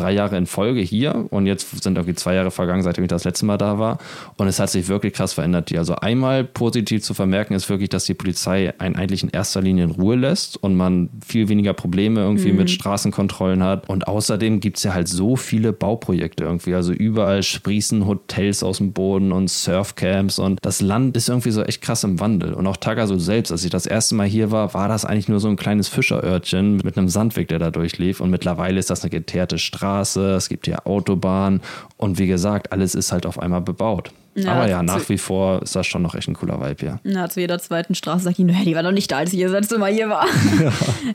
drei 0.00 0.12
Jahre 0.12 0.36
in 0.36 0.46
Folge 0.46 0.80
hier 0.80 1.26
und 1.30 1.46
jetzt 1.46 1.82
sind 1.82 1.96
irgendwie 1.96 2.14
zwei 2.14 2.34
Jahre 2.34 2.50
vergangen, 2.50 2.82
seitdem 2.82 3.04
ich 3.04 3.08
das 3.08 3.24
letzte 3.24 3.44
Mal 3.44 3.58
da 3.58 3.78
war. 3.78 3.98
Und 4.36 4.48
es 4.48 4.58
hat 4.58 4.70
sich 4.70 4.88
wirklich 4.88 5.12
krass 5.12 5.34
verändert 5.34 5.68
hier. 5.68 5.78
Also 5.78 5.96
einmal 5.96 6.44
positiv 6.44 7.02
zu 7.02 7.14
vermerken 7.14 7.54
ist 7.54 7.68
wirklich, 7.68 7.90
dass 7.90 8.04
die 8.04 8.14
Polizei 8.14 8.72
einen 8.78 8.96
eigentlich 8.96 9.22
in 9.22 9.28
erster 9.28 9.60
Linie 9.60 9.84
in 9.84 9.90
Ruhe 9.90 10.16
lässt 10.16 10.56
und 10.62 10.74
man 10.74 11.10
viel 11.24 11.48
weniger 11.48 11.74
Probleme 11.74 12.20
irgendwie 12.20 12.52
mhm. 12.52 12.58
mit 12.58 12.70
Straßenkontrollen 12.70 13.62
hat. 13.62 13.88
Und 13.88 14.08
außerdem 14.08 14.60
gibt 14.60 14.78
es 14.78 14.84
ja 14.84 14.94
halt 14.94 15.08
so 15.08 15.36
viele 15.36 15.72
Bauprojekte 15.72 16.44
irgendwie. 16.44 16.74
Also 16.74 16.92
überall 16.92 17.42
sprießen 17.42 18.06
Hotels 18.06 18.62
aus 18.62 18.78
dem 18.78 18.92
Boden 18.92 19.32
und 19.32 19.50
Surfcamps 19.50 20.38
und 20.38 20.58
das 20.62 20.80
Land 20.80 21.16
ist 21.16 21.28
irgendwie 21.28 21.50
so 21.50 21.62
echt 21.62 21.82
krass 21.82 22.04
im 22.04 22.20
Wandel. 22.20 22.54
Und 22.54 22.66
auch 22.66 22.76
Tagasu 22.78 23.18
selbst, 23.18 23.52
als 23.52 23.64
ich 23.64 23.70
das 23.70 23.86
erste 23.86 24.14
Mal 24.14 24.26
hier 24.26 24.50
war, 24.50 24.72
war 24.72 24.88
das 24.88 25.04
eigentlich 25.04 25.28
nur 25.28 25.40
so 25.40 25.48
ein 25.48 25.56
kleines 25.56 25.88
Fischerörtchen 25.88 26.78
mit 26.82 26.96
einem 26.96 27.08
Sandweg, 27.08 27.48
der 27.48 27.58
da 27.58 27.70
durchlief. 27.70 28.20
Und 28.20 28.30
mittlerweile 28.30 28.78
ist 28.78 28.90
das 28.90 29.02
eine 29.02 29.10
geteerte 29.10 29.58
Straße 29.58 29.89
Straße, 29.90 30.34
es 30.34 30.48
gibt 30.48 30.66
hier 30.66 30.86
Autobahn 30.86 31.60
und 31.96 32.18
wie 32.18 32.26
gesagt, 32.26 32.72
alles 32.72 32.94
ist 32.94 33.12
halt 33.12 33.26
auf 33.26 33.38
einmal 33.38 33.60
bebaut. 33.60 34.12
Ja, 34.36 34.52
Aber 34.52 34.68
ja, 34.68 34.82
nach 34.84 35.08
wie 35.08 35.18
vor 35.18 35.60
ist 35.62 35.74
das 35.74 35.88
schon 35.88 36.02
noch 36.02 36.14
echt 36.14 36.28
ein 36.28 36.34
cooler 36.34 36.60
Vibe 36.60 36.76
hier. 36.78 37.00
Ja, 37.02 37.28
zu 37.28 37.40
jeder 37.40 37.58
zweiten 37.58 37.96
Straße 37.96 38.22
sagt 38.22 38.38
ich, 38.38 38.46
hey, 38.46 38.64
die 38.64 38.76
war 38.76 38.84
doch 38.84 38.92
nicht 38.92 39.10
da, 39.10 39.18
als 39.18 39.32
ich 39.32 39.42
das 39.42 39.50
letzte 39.50 39.78
Mal 39.78 39.92
hier 39.92 40.08
war. 40.08 40.24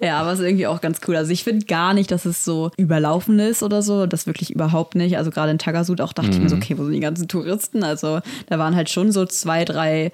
Ja, 0.02 0.08
ja 0.08 0.20
aber 0.20 0.34
es 0.34 0.40
ist 0.40 0.46
irgendwie 0.46 0.68
auch 0.68 0.82
ganz 0.82 1.00
cool. 1.08 1.16
Also 1.16 1.32
ich 1.32 1.46
finde 1.46 1.66
gar 1.66 1.94
nicht, 1.94 2.12
dass 2.12 2.26
es 2.26 2.44
so 2.44 2.72
überlaufen 2.78 3.40
ist 3.40 3.64
oder 3.64 3.82
so. 3.82 4.06
Das 4.06 4.28
wirklich 4.28 4.52
überhaupt 4.52 4.96
nicht. 4.96 5.18
Also 5.18 5.32
gerade 5.32 5.52
in 5.52 5.58
Tagasud 5.58 6.02
auch 6.02 6.12
dachte 6.12 6.32
mhm. 6.32 6.36
ich 6.36 6.42
mir 6.42 6.50
so, 6.50 6.58
mhm. 6.58 6.62
okay, 6.62 6.78
wo 6.78 6.84
sind 6.84 6.94
die 6.94 7.00
ganzen 7.00 7.30
Touristen? 7.30 7.84
Also 7.84 8.20
da 8.48 8.60
waren 8.60 8.76
halt 8.76 8.90
schon 8.90 9.14
so 9.14 9.26
zwei, 9.26 9.64
drei 9.64 10.12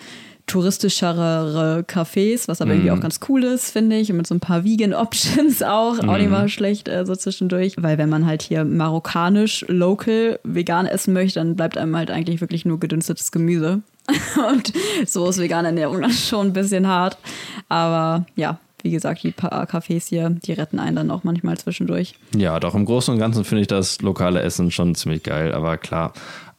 touristischere 0.51 1.85
Cafés, 1.87 2.47
was 2.47 2.61
aber 2.61 2.71
mm. 2.71 2.73
irgendwie 2.73 2.91
mhm. 2.91 2.97
auch 2.97 3.01
ganz 3.01 3.19
cool 3.29 3.43
ist, 3.43 3.71
finde 3.71 3.97
ich. 3.97 4.11
Und 4.11 4.17
mit 4.17 4.27
so 4.27 4.35
ein 4.35 4.39
paar 4.39 4.63
Vegan-Options 4.63 5.63
auch. 5.63 6.01
Mm. 6.01 6.09
Auch 6.09 6.17
nicht 6.17 6.25
mhm. 6.25 6.31
mal 6.31 6.49
schlecht 6.49 6.87
äh, 6.87 7.05
so 7.05 7.15
zwischendurch. 7.15 7.75
Weil 7.77 7.97
wenn 7.97 8.09
man 8.09 8.25
halt 8.25 8.41
hier 8.41 8.65
marokkanisch, 8.65 9.65
local, 9.67 10.39
vegan 10.43 10.85
essen 10.85 11.13
möchte, 11.13 11.39
dann 11.39 11.55
bleibt 11.55 11.77
einem 11.77 11.95
halt 11.95 12.11
eigentlich 12.11 12.41
wirklich 12.41 12.65
nur 12.65 12.79
gedünstetes 12.79 13.31
Gemüse. 13.31 13.81
Und 14.49 14.73
so 15.05 15.29
ist 15.29 15.39
vegane 15.39 15.69
Ernährung 15.69 16.01
dann 16.01 16.11
schon 16.11 16.47
ein 16.47 16.53
bisschen 16.53 16.87
hart. 16.87 17.17
Aber 17.69 18.25
ja, 18.35 18.59
wie 18.83 18.91
gesagt, 18.91 19.23
die 19.23 19.31
paar 19.31 19.65
Cafés 19.65 20.09
hier, 20.09 20.29
die 20.29 20.53
retten 20.53 20.79
einen 20.79 20.95
dann 20.95 21.11
auch 21.11 21.23
manchmal 21.23 21.57
zwischendurch. 21.57 22.15
Ja, 22.35 22.59
doch 22.59 22.75
im 22.75 22.85
Großen 22.85 23.13
und 23.13 23.19
Ganzen 23.19 23.45
finde 23.45 23.61
ich 23.61 23.67
das 23.67 24.01
lokale 24.01 24.41
Essen 24.41 24.71
schon 24.71 24.95
ziemlich 24.95 25.23
geil. 25.23 25.53
Aber 25.53 25.77
klar, 25.77 26.13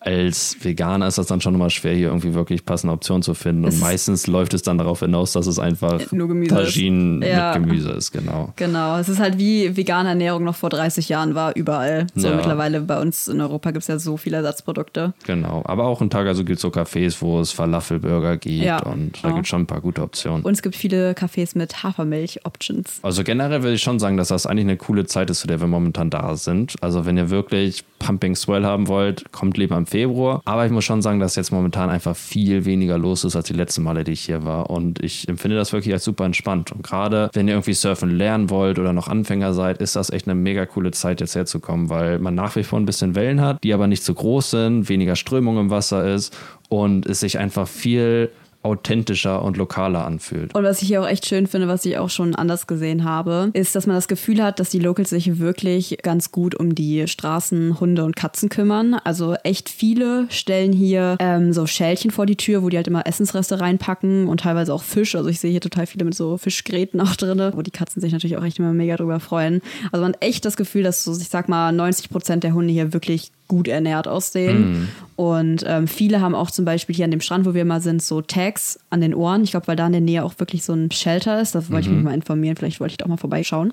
als 0.05 0.57
Veganer 0.61 1.07
ist 1.07 1.19
das 1.19 1.27
dann 1.27 1.41
schon 1.41 1.55
immer 1.55 1.71
schwer, 1.71 1.95
hier 1.95 2.09
irgendwie 2.09 2.35
wirklich 2.35 2.65
passende 2.65 2.93
Optionen 2.93 3.23
zu 3.23 3.35
finden. 3.35 3.65
Und 3.65 3.81
meistens 3.81 4.27
läuft 4.27 4.55
es 4.55 4.63
dann 4.63 4.79
darauf 4.79 5.01
hinaus, 5.01 5.33
dass 5.33 5.47
es 5.47 5.59
einfach 5.59 6.11
nur 6.13 6.29
Gemüse 6.29 6.55
Tagine 6.55 7.27
ja. 7.27 7.55
mit 7.55 7.65
Gemüse 7.65 7.91
ist, 7.91 8.13
genau. 8.13 8.53
Genau, 8.57 8.99
es 8.99 9.09
ist 9.09 9.19
halt 9.19 9.39
wie 9.39 9.77
vegane 9.77 10.11
Ernährung 10.11 10.45
noch 10.45 10.57
vor 10.57 10.71
30 10.71 11.09
Jahren 11.09 11.35
war, 11.35 11.57
überall. 11.57 12.07
So 12.15 12.29
ja. 12.29 12.37
mittlerweile 12.37 12.81
bei 12.81 13.01
uns 13.01 13.29
in 13.29 13.41
Europa 13.41 13.71
gibt 13.71 13.83
es 13.83 13.89
ja 13.89 13.99
so 13.99 14.17
viele 14.17 14.39
Ersatzprodukte. 14.39 15.15
Genau, 15.25 15.63
aber 15.65 15.85
auch 15.85 16.01
in 16.03 16.11
Tag 16.11 16.27
also 16.27 16.45
gibt 16.45 16.57
es 16.57 16.63
so 16.63 16.69
Cafés, 16.69 17.17
wo 17.21 17.41
es 17.41 17.53
Falafelburger 17.53 18.37
gibt 18.37 18.65
ja, 18.65 18.83
und 18.83 19.23
da 19.23 19.31
gibt 19.31 19.43
es 19.43 19.49
schon 19.49 19.63
ein 19.63 19.67
paar 19.67 19.81
gute 19.81 20.03
Optionen. 20.03 20.43
Und 20.43 20.53
es 20.53 20.63
gibt 20.63 20.77
viele 20.77 21.13
Cafés 21.13 21.57
mit 21.57 21.83
Hafermilch-Options. 21.83 23.01
Also 23.03 23.25
generell 23.25 23.63
würde 23.63 23.75
ich 23.75 23.83
schon 23.83 23.99
sagen, 23.99 24.17
dass 24.17 24.29
das 24.29 24.47
eigentlich 24.47 24.67
eine 24.67 24.77
coole 24.77 25.07
Zeit 25.07 25.31
ist, 25.31 25.41
zu 25.41 25.47
der 25.47 25.61
wir 25.61 25.69
momentan 25.69 26.11
da 26.11 26.37
sind. 26.37 26.75
Also 26.81 27.07
wenn 27.07 27.17
ihr 27.17 27.31
wirklich 27.31 27.85
Pumping 27.99 28.37
Swell 28.37 28.65
haben 28.65 28.89
wollt, 28.89 29.31
kommt 29.33 29.57
lieber 29.57 29.77
am 29.77 29.87
Februar. 29.93 30.41
Aber 30.47 30.65
ich 30.65 30.73
muss 30.73 30.85
schon 30.85 31.03
sagen, 31.03 31.21
dass 31.21 31.37
jetzt 31.37 31.53
momentan 31.53 31.91
einfach 31.91 32.17
viel 32.17 32.65
weniger 32.65 32.97
los 32.97 33.25
ist 33.25 33.37
als 33.37 33.47
die 33.47 33.53
letzten 33.53 33.83
Male, 33.83 34.05
die 34.05 34.13
ich 34.13 34.23
hier 34.23 34.45
war. 34.45 34.71
Und 34.71 35.03
ich 35.05 35.29
empfinde 35.29 35.57
das 35.57 35.75
wirklich 35.75 35.93
als 35.93 36.03
super 36.03 36.25
entspannt. 36.25 36.73
Und 36.73 36.83
gerade 36.83 37.29
wenn 37.35 37.47
ihr 37.47 37.55
irgendwie 37.55 37.75
surfen 37.75 38.11
lernen 38.11 38.49
wollt 38.49 38.79
oder 38.79 38.95
noch 38.95 39.09
Anfänger 39.09 39.53
seid, 39.53 39.83
ist 39.83 39.95
das 39.95 40.09
echt 40.09 40.27
eine 40.27 40.35
mega 40.35 40.65
coole 40.65 40.93
Zeit, 40.93 41.21
jetzt 41.21 41.35
herzukommen, 41.35 41.91
weil 41.91 42.19
man 42.19 42.35
nach 42.35 42.57
wie 42.57 42.63
vor 42.63 42.81
ein 42.81 42.87
bisschen 42.87 43.15
Wellen 43.15 43.43
hat, 43.43 43.63
die 43.63 43.75
aber 43.75 43.87
nicht 43.87 44.03
so 44.03 44.15
groß 44.15 44.51
sind, 44.51 44.89
weniger 44.89 45.15
Strömung 45.15 45.59
im 45.59 45.69
Wasser 45.69 46.11
ist 46.11 46.35
und 46.71 47.05
es 47.05 47.21
sich 47.21 47.39
einfach 47.39 47.69
viel 47.69 48.31
authentischer 48.63 49.43
und 49.43 49.57
lokaler 49.57 50.05
anfühlt. 50.05 50.55
Und 50.55 50.65
was 50.65 50.83
ich 50.83 50.89
hier 50.89 51.03
auch 51.03 51.07
echt 51.07 51.27
schön 51.27 51.47
finde, 51.47 51.69
was 51.69 51.85
ich 51.85 51.99
auch 51.99 52.11
schon 52.11 52.35
anders 52.35 52.67
gesehen 52.67 53.05
habe, 53.05 53.51
ist, 53.55 53.75
dass 53.75 53.87
man 53.87 53.97
das 53.97 54.09
Gefühl 54.09 54.43
hat, 54.43 54.61
dass 54.61 54.71
die 54.71 54.79
Locals 54.79 55.11
sich 55.11 55.39
wirklich 55.39 55.99
ganz 56.03 56.31
gut 56.31 56.55
um 56.55 56.75
die 56.75 57.09
Straßen, 57.09 57.81
Hunde 57.81 58.05
und 58.05 58.17
Katzen 58.17 58.49
kümmern. 58.49 58.95
Also 59.05 59.35
echt 59.43 59.69
viele 59.69 60.27
stellen 60.31 60.73
hier 60.73 61.17
ähm, 61.19 61.53
so 61.53 61.67
Schälchen 61.67 62.11
vor 62.11 62.27
die 62.27 62.37
Tür, 62.37 62.63
wo 62.63 62.69
die 62.69 62.77
halt 62.77 62.89
immer 62.89 63.07
Essensreste 63.07 63.61
reinpacken 63.61 64.29
und 64.29 64.41
teilweise 64.41 64.73
auch 64.73 64.83
Fisch. 64.83 65.15
Also 65.15 65.29
ich 65.29 65.41
sehe 65.41 65.51
hier 65.51 65.61
total 65.61 65.87
viele 65.87 66.05
mit 66.05 66.15
so 66.15 66.39
Fischgräten 66.39 67.01
auch 67.01 67.17
drin, 67.17 67.53
wo 67.55 67.63
die 67.63 67.71
Katzen 67.71 68.01
sich 68.01 68.13
natürlich 68.13 68.37
auch 68.37 68.45
echt 68.45 68.59
immer 68.59 68.73
mega 68.73 68.97
drüber 68.97 69.21
freuen. 69.21 69.61
Also 69.91 70.03
man 70.03 70.13
hat 70.13 70.23
echt 70.23 70.45
das 70.45 70.57
Gefühl, 70.57 70.83
dass 70.83 71.05
so, 71.05 71.13
ich 71.13 71.29
sag 71.29 71.49
mal, 71.49 71.73
90 71.73 72.11
Prozent 72.11 72.45
der 72.45 72.55
Hunde 72.55 72.73
hier 72.73 72.93
wirklich 72.93 73.33
gut 73.49 73.69
ernährt 73.69 74.09
aussehen. 74.09 74.73
Mm. 74.73 74.89
Und 75.15 75.65
ähm, 75.69 75.87
viele 75.87 76.21
haben 76.21 76.35
auch 76.35 76.51
zum 76.51 76.65
Beispiel 76.65 76.97
hier 76.97 77.05
an 77.05 77.11
dem 77.11 77.21
Strand, 77.21 77.45
wo 77.45 77.55
wir 77.55 77.65
mal 77.65 77.81
sind, 77.81 78.03
so 78.03 78.23
Tags 78.23 78.81
an 78.91 79.01
den 79.01 79.15
Ohren. 79.15 79.45
Ich 79.45 79.51
glaube, 79.51 79.69
weil 79.69 79.77
da 79.77 79.87
in 79.87 79.93
der 79.93 80.01
Nähe 80.01 80.25
auch 80.25 80.35
wirklich 80.39 80.65
so 80.65 80.73
ein 80.73 80.91
Shelter 80.91 81.41
ist. 81.41 81.55
Da 81.55 81.61
wollte 81.69 81.75
mhm. 81.75 81.79
ich 81.81 81.89
mich 81.89 81.99
mhm. 81.99 82.05
mal 82.05 82.15
informieren. 82.15 82.57
Vielleicht 82.57 82.81
wollte 82.81 82.93
ich 82.93 82.97
da 82.97 83.05
auch 83.05 83.11
mal 83.11 83.19
vorbeischauen 83.19 83.73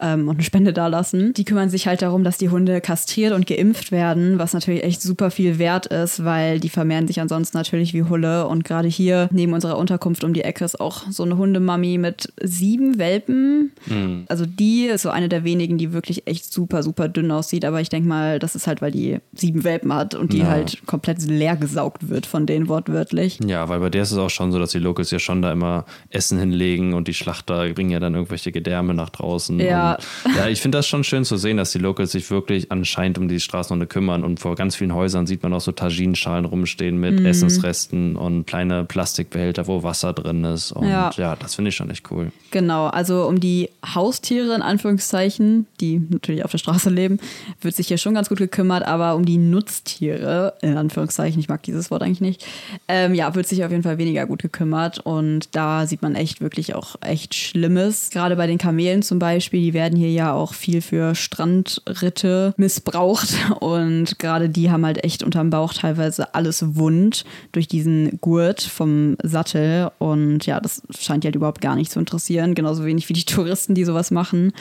ähm, 0.00 0.28
und 0.28 0.36
eine 0.36 0.42
Spende 0.42 0.72
da 0.72 0.86
lassen. 0.86 1.34
Die 1.34 1.44
kümmern 1.44 1.68
sich 1.68 1.86
halt 1.86 2.02
darum, 2.02 2.24
dass 2.24 2.38
die 2.38 2.48
Hunde 2.48 2.80
kastriert 2.80 3.32
und 3.32 3.46
geimpft 3.46 3.92
werden, 3.92 4.38
was 4.38 4.54
natürlich 4.54 4.82
echt 4.82 5.02
super 5.02 5.30
viel 5.30 5.58
wert 5.58 5.86
ist, 5.86 6.24
weil 6.24 6.58
die 6.58 6.68
vermehren 6.68 7.06
sich 7.06 7.20
ansonsten 7.20 7.58
natürlich 7.58 7.94
wie 7.94 8.04
Hulle. 8.04 8.48
Und 8.48 8.64
gerade 8.64 8.88
hier 8.88 9.28
neben 9.30 9.52
unserer 9.52 9.78
Unterkunft 9.78 10.24
um 10.24 10.32
die 10.32 10.42
Ecke 10.42 10.64
ist 10.64 10.80
auch 10.80 11.02
so 11.10 11.22
eine 11.22 11.36
Hundemami 11.36 11.98
mit 11.98 12.32
sieben 12.42 12.98
Welpen. 12.98 13.72
Mhm. 13.86 14.24
Also 14.28 14.46
die 14.46 14.86
ist 14.86 15.02
so 15.02 15.10
eine 15.10 15.28
der 15.28 15.44
wenigen, 15.44 15.78
die 15.78 15.92
wirklich 15.92 16.26
echt 16.26 16.52
super, 16.52 16.82
super 16.82 17.08
dünn 17.08 17.30
aussieht. 17.30 17.64
Aber 17.64 17.80
ich 17.80 17.88
denke 17.88 18.08
mal, 18.08 18.38
das 18.38 18.56
ist 18.56 18.66
halt, 18.66 18.82
weil 18.82 18.90
die 18.90 19.07
sieben 19.32 19.64
Welpen 19.64 19.92
hat 19.92 20.14
und 20.14 20.32
die 20.32 20.38
ja. 20.38 20.46
halt 20.46 20.86
komplett 20.86 21.22
leer 21.22 21.56
gesaugt 21.56 22.08
wird 22.08 22.26
von 22.26 22.46
denen 22.46 22.68
wortwörtlich. 22.68 23.38
Ja, 23.44 23.68
weil 23.68 23.80
bei 23.80 23.90
der 23.90 24.02
ist 24.02 24.12
es 24.12 24.18
auch 24.18 24.30
schon 24.30 24.52
so, 24.52 24.58
dass 24.58 24.70
die 24.70 24.78
Locals 24.78 25.10
ja 25.10 25.18
schon 25.18 25.42
da 25.42 25.52
immer 25.52 25.84
Essen 26.10 26.38
hinlegen 26.38 26.94
und 26.94 27.08
die 27.08 27.14
Schlachter 27.14 27.68
bringen 27.70 27.90
ja 27.90 28.00
dann 28.00 28.14
irgendwelche 28.14 28.52
Gedärme 28.52 28.94
nach 28.94 29.10
draußen. 29.10 29.58
Ja, 29.60 29.98
und, 30.24 30.36
ja 30.36 30.48
ich 30.48 30.60
finde 30.60 30.78
das 30.78 30.86
schon 30.86 31.04
schön 31.04 31.24
zu 31.24 31.36
sehen, 31.36 31.56
dass 31.56 31.72
die 31.72 31.78
Locals 31.78 32.12
sich 32.12 32.30
wirklich 32.30 32.70
anscheinend 32.70 33.18
um 33.18 33.28
die 33.28 33.40
Straßenhunde 33.40 33.86
kümmern 33.86 34.24
und 34.24 34.40
vor 34.40 34.54
ganz 34.54 34.76
vielen 34.76 34.94
Häusern 34.94 35.26
sieht 35.26 35.42
man 35.42 35.52
auch 35.52 35.60
so 35.60 35.72
Taginschalen 35.72 36.44
rumstehen 36.44 36.98
mit 36.98 37.20
mhm. 37.20 37.26
Essensresten 37.26 38.16
und 38.16 38.46
kleine 38.46 38.84
Plastikbehälter, 38.84 39.66
wo 39.66 39.82
Wasser 39.82 40.12
drin 40.12 40.44
ist. 40.44 40.72
Und 40.72 40.88
ja, 40.88 41.10
ja 41.16 41.36
das 41.36 41.54
finde 41.54 41.70
ich 41.70 41.76
schon 41.76 41.90
echt 41.90 42.10
cool. 42.10 42.32
Genau, 42.50 42.86
also 42.86 43.26
um 43.26 43.40
die 43.40 43.70
Haustiere 43.94 44.54
in 44.54 44.62
Anführungszeichen, 44.62 45.66
die 45.80 46.00
natürlich 46.08 46.44
auf 46.44 46.50
der 46.50 46.58
Straße 46.58 46.90
leben, 46.90 47.18
wird 47.60 47.74
sich 47.74 47.88
hier 47.88 47.98
schon 47.98 48.14
ganz 48.14 48.28
gut 48.28 48.38
gekümmert, 48.38 48.84
aber 48.84 48.97
aber 49.00 49.14
um 49.14 49.24
die 49.24 49.38
Nutztiere, 49.38 50.54
in 50.60 50.76
Anführungszeichen, 50.76 51.38
ich 51.38 51.48
mag 51.48 51.62
dieses 51.62 51.90
Wort 51.90 52.02
eigentlich 52.02 52.20
nicht, 52.20 52.44
ähm, 52.88 53.14
ja, 53.14 53.34
wird 53.34 53.46
sich 53.46 53.64
auf 53.64 53.70
jeden 53.70 53.82
Fall 53.82 53.98
weniger 53.98 54.26
gut 54.26 54.42
gekümmert. 54.42 54.98
Und 54.98 55.54
da 55.54 55.86
sieht 55.86 56.02
man 56.02 56.14
echt 56.14 56.40
wirklich 56.40 56.74
auch 56.74 56.96
echt 57.00 57.34
Schlimmes. 57.34 58.10
Gerade 58.10 58.36
bei 58.36 58.46
den 58.46 58.58
Kamelen 58.58 59.02
zum 59.02 59.18
Beispiel, 59.18 59.60
die 59.60 59.74
werden 59.74 59.96
hier 59.96 60.10
ja 60.10 60.32
auch 60.32 60.52
viel 60.52 60.80
für 60.80 61.14
Strandritte 61.14 62.54
missbraucht. 62.56 63.34
Und 63.60 64.18
gerade 64.18 64.48
die 64.48 64.70
haben 64.70 64.84
halt 64.84 65.04
echt 65.04 65.22
unterm 65.22 65.50
Bauch 65.50 65.72
teilweise 65.74 66.34
alles 66.34 66.76
wund 66.76 67.24
durch 67.52 67.68
diesen 67.68 68.18
Gurt 68.20 68.62
vom 68.62 69.16
Sattel. 69.22 69.90
Und 69.98 70.46
ja, 70.46 70.60
das 70.60 70.82
scheint 70.98 71.24
die 71.24 71.28
halt 71.28 71.36
überhaupt 71.36 71.60
gar 71.60 71.76
nicht 71.76 71.92
zu 71.92 72.00
interessieren. 72.00 72.54
Genauso 72.54 72.84
wenig 72.84 73.08
wie 73.08 73.14
die 73.14 73.24
Touristen, 73.24 73.74
die 73.74 73.84
sowas 73.84 74.10
machen. 74.10 74.52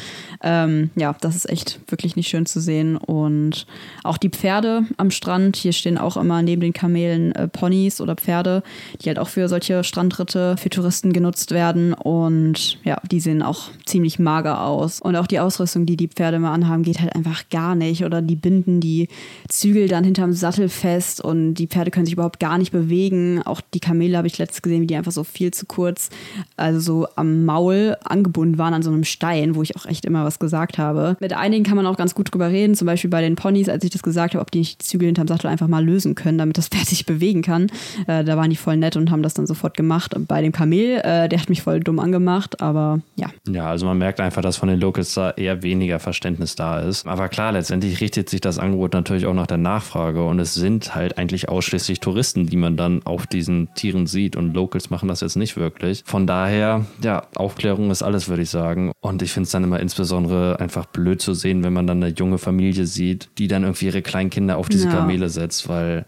Ähm, 0.43 0.91
ja, 0.95 1.15
das 1.19 1.35
ist 1.35 1.49
echt 1.49 1.79
wirklich 1.87 2.15
nicht 2.15 2.27
schön 2.27 2.45
zu 2.45 2.59
sehen. 2.59 2.97
Und 2.97 3.65
auch 4.03 4.17
die 4.17 4.26
Pferde 4.29 4.83
am 4.97 5.11
Strand, 5.11 5.55
hier 5.55 5.73
stehen 5.73 5.97
auch 5.97 6.17
immer 6.17 6.41
neben 6.41 6.61
den 6.61 6.73
Kamelen 6.73 7.31
äh, 7.33 7.47
Ponys 7.47 8.01
oder 8.01 8.15
Pferde, 8.15 8.63
die 9.01 9.09
halt 9.09 9.19
auch 9.19 9.29
für 9.29 9.47
solche 9.47 9.83
Strandritte 9.83 10.55
für 10.57 10.69
Touristen 10.69 11.13
genutzt 11.13 11.51
werden. 11.51 11.93
Und 11.93 12.79
ja, 12.83 12.99
die 13.11 13.19
sehen 13.19 13.41
auch 13.41 13.69
ziemlich 13.85 14.19
mager 14.19 14.63
aus. 14.63 15.01
Und 15.01 15.15
auch 15.15 15.27
die 15.27 15.39
Ausrüstung, 15.39 15.85
die 15.85 15.97
die 15.97 16.07
Pferde 16.07 16.39
mal 16.39 16.53
anhaben, 16.53 16.83
geht 16.83 16.99
halt 16.99 17.15
einfach 17.15 17.49
gar 17.49 17.75
nicht. 17.75 18.03
Oder 18.03 18.21
die 18.21 18.35
binden 18.35 18.79
die 18.79 19.07
Zügel 19.49 19.87
dann 19.87 20.03
hinterm 20.03 20.33
Sattel 20.33 20.69
fest 20.69 21.21
und 21.21 21.55
die 21.55 21.67
Pferde 21.67 21.91
können 21.91 22.05
sich 22.05 22.13
überhaupt 22.13 22.39
gar 22.39 22.57
nicht 22.57 22.71
bewegen. 22.71 23.41
Auch 23.43 23.61
die 23.61 23.79
Kamele 23.79 24.17
habe 24.17 24.27
ich 24.27 24.37
letztens 24.37 24.61
gesehen, 24.61 24.81
wie 24.81 24.87
die 24.87 24.95
einfach 24.95 25.11
so 25.11 25.23
viel 25.23 25.51
zu 25.51 25.65
kurz, 25.65 26.09
also 26.55 26.79
so 26.79 27.07
am 27.15 27.45
Maul 27.45 27.97
angebunden 28.03 28.57
waren 28.57 28.73
an 28.73 28.83
so 28.83 28.91
einem 28.91 29.03
Stein, 29.03 29.55
wo 29.55 29.63
ich 29.63 29.75
auch 29.75 29.85
echt 29.85 30.05
immer 30.05 30.25
was 30.25 30.39
gesagt 30.39 30.77
habe. 30.77 31.17
Mit 31.19 31.33
einigen 31.33 31.63
kann 31.63 31.75
man 31.75 31.85
auch 31.85 31.97
ganz 31.97 32.15
gut 32.15 32.33
drüber 32.33 32.49
reden, 32.49 32.75
zum 32.75 32.85
Beispiel 32.85 33.09
bei 33.09 33.21
den 33.21 33.35
Ponys, 33.35 33.69
als 33.69 33.83
ich 33.83 33.91
das 33.91 34.03
gesagt 34.03 34.16
habe, 34.17 34.41
ob 34.41 34.51
die 34.51 34.59
nicht 34.59 34.81
die 34.81 34.85
Zügel 34.85 35.07
hinterm 35.07 35.27
Sattel 35.27 35.47
einfach 35.47 35.67
mal 35.67 35.83
lösen 35.83 36.15
können, 36.15 36.37
damit 36.37 36.57
das 36.57 36.67
Pferd 36.69 36.85
sich 36.85 37.05
bewegen 37.05 37.41
kann. 37.41 37.67
Äh, 38.07 38.23
da 38.23 38.37
waren 38.37 38.49
die 38.49 38.55
voll 38.55 38.77
nett 38.77 38.95
und 38.95 39.11
haben 39.11 39.23
das 39.23 39.33
dann 39.33 39.47
sofort 39.47 39.75
gemacht. 39.75 40.13
Und 40.13 40.27
bei 40.27 40.41
dem 40.41 40.51
Kamel, 40.51 41.01
äh, 41.03 41.29
der 41.29 41.39
hat 41.39 41.49
mich 41.49 41.61
voll 41.61 41.79
dumm 41.79 41.99
angemacht, 41.99 42.61
aber 42.61 42.99
ja. 43.15 43.29
Ja, 43.47 43.69
also 43.69 43.85
man 43.85 43.97
merkt 43.97 44.19
einfach, 44.19 44.41
dass 44.41 44.57
von 44.57 44.69
den 44.69 44.79
Locals 44.79 45.13
da 45.13 45.31
eher 45.31 45.63
weniger 45.63 45.99
Verständnis 45.99 46.55
da 46.55 46.79
ist. 46.79 47.07
Aber 47.07 47.29
klar, 47.29 47.51
letztendlich 47.51 48.01
richtet 48.01 48.29
sich 48.29 48.41
das 48.41 48.59
Angebot 48.59 48.93
natürlich 48.93 49.25
auch 49.25 49.33
nach 49.33 49.47
der 49.47 49.57
Nachfrage 49.57 50.23
und 50.25 50.39
es 50.39 50.53
sind 50.53 50.95
halt 50.95 51.17
eigentlich 51.17 51.49
ausschließlich 51.49 51.99
Touristen, 51.99 52.47
die 52.47 52.57
man 52.57 52.77
dann 52.77 53.03
auf 53.03 53.27
diesen 53.27 53.73
Tieren 53.75 54.07
sieht 54.07 54.35
und 54.35 54.53
Locals 54.53 54.89
machen 54.89 55.09
das 55.09 55.21
jetzt 55.21 55.35
nicht 55.35 55.57
wirklich. 55.57 56.03
Von 56.05 56.27
daher, 56.27 56.85
ja, 57.01 57.23
Aufklärung 57.35 57.91
ist 57.91 58.03
alles, 58.03 58.29
würde 58.29 58.43
ich 58.43 58.49
sagen. 58.49 58.91
Und 59.01 59.21
ich 59.21 59.31
finde 59.31 59.45
es 59.45 59.51
dann 59.51 59.63
immer 59.63 59.79
insbesondere 59.79 60.59
einfach 60.59 60.85
blöd 60.85 61.21
zu 61.21 61.33
sehen, 61.33 61.63
wenn 61.63 61.73
man 61.73 61.87
dann 61.87 62.03
eine 62.03 62.13
junge 62.13 62.37
Familie 62.37 62.85
sieht, 62.85 63.29
die 63.37 63.47
dann 63.47 63.63
irgendwie 63.63 63.85
ihre 63.85 64.01
kleinen 64.07 64.29
Kinder 64.29 64.57
auf 64.57 64.69
diese 64.69 64.87
Ja. 64.87 64.93
Kamele 64.95 65.29
setzt, 65.29 65.69
weil 65.69 66.05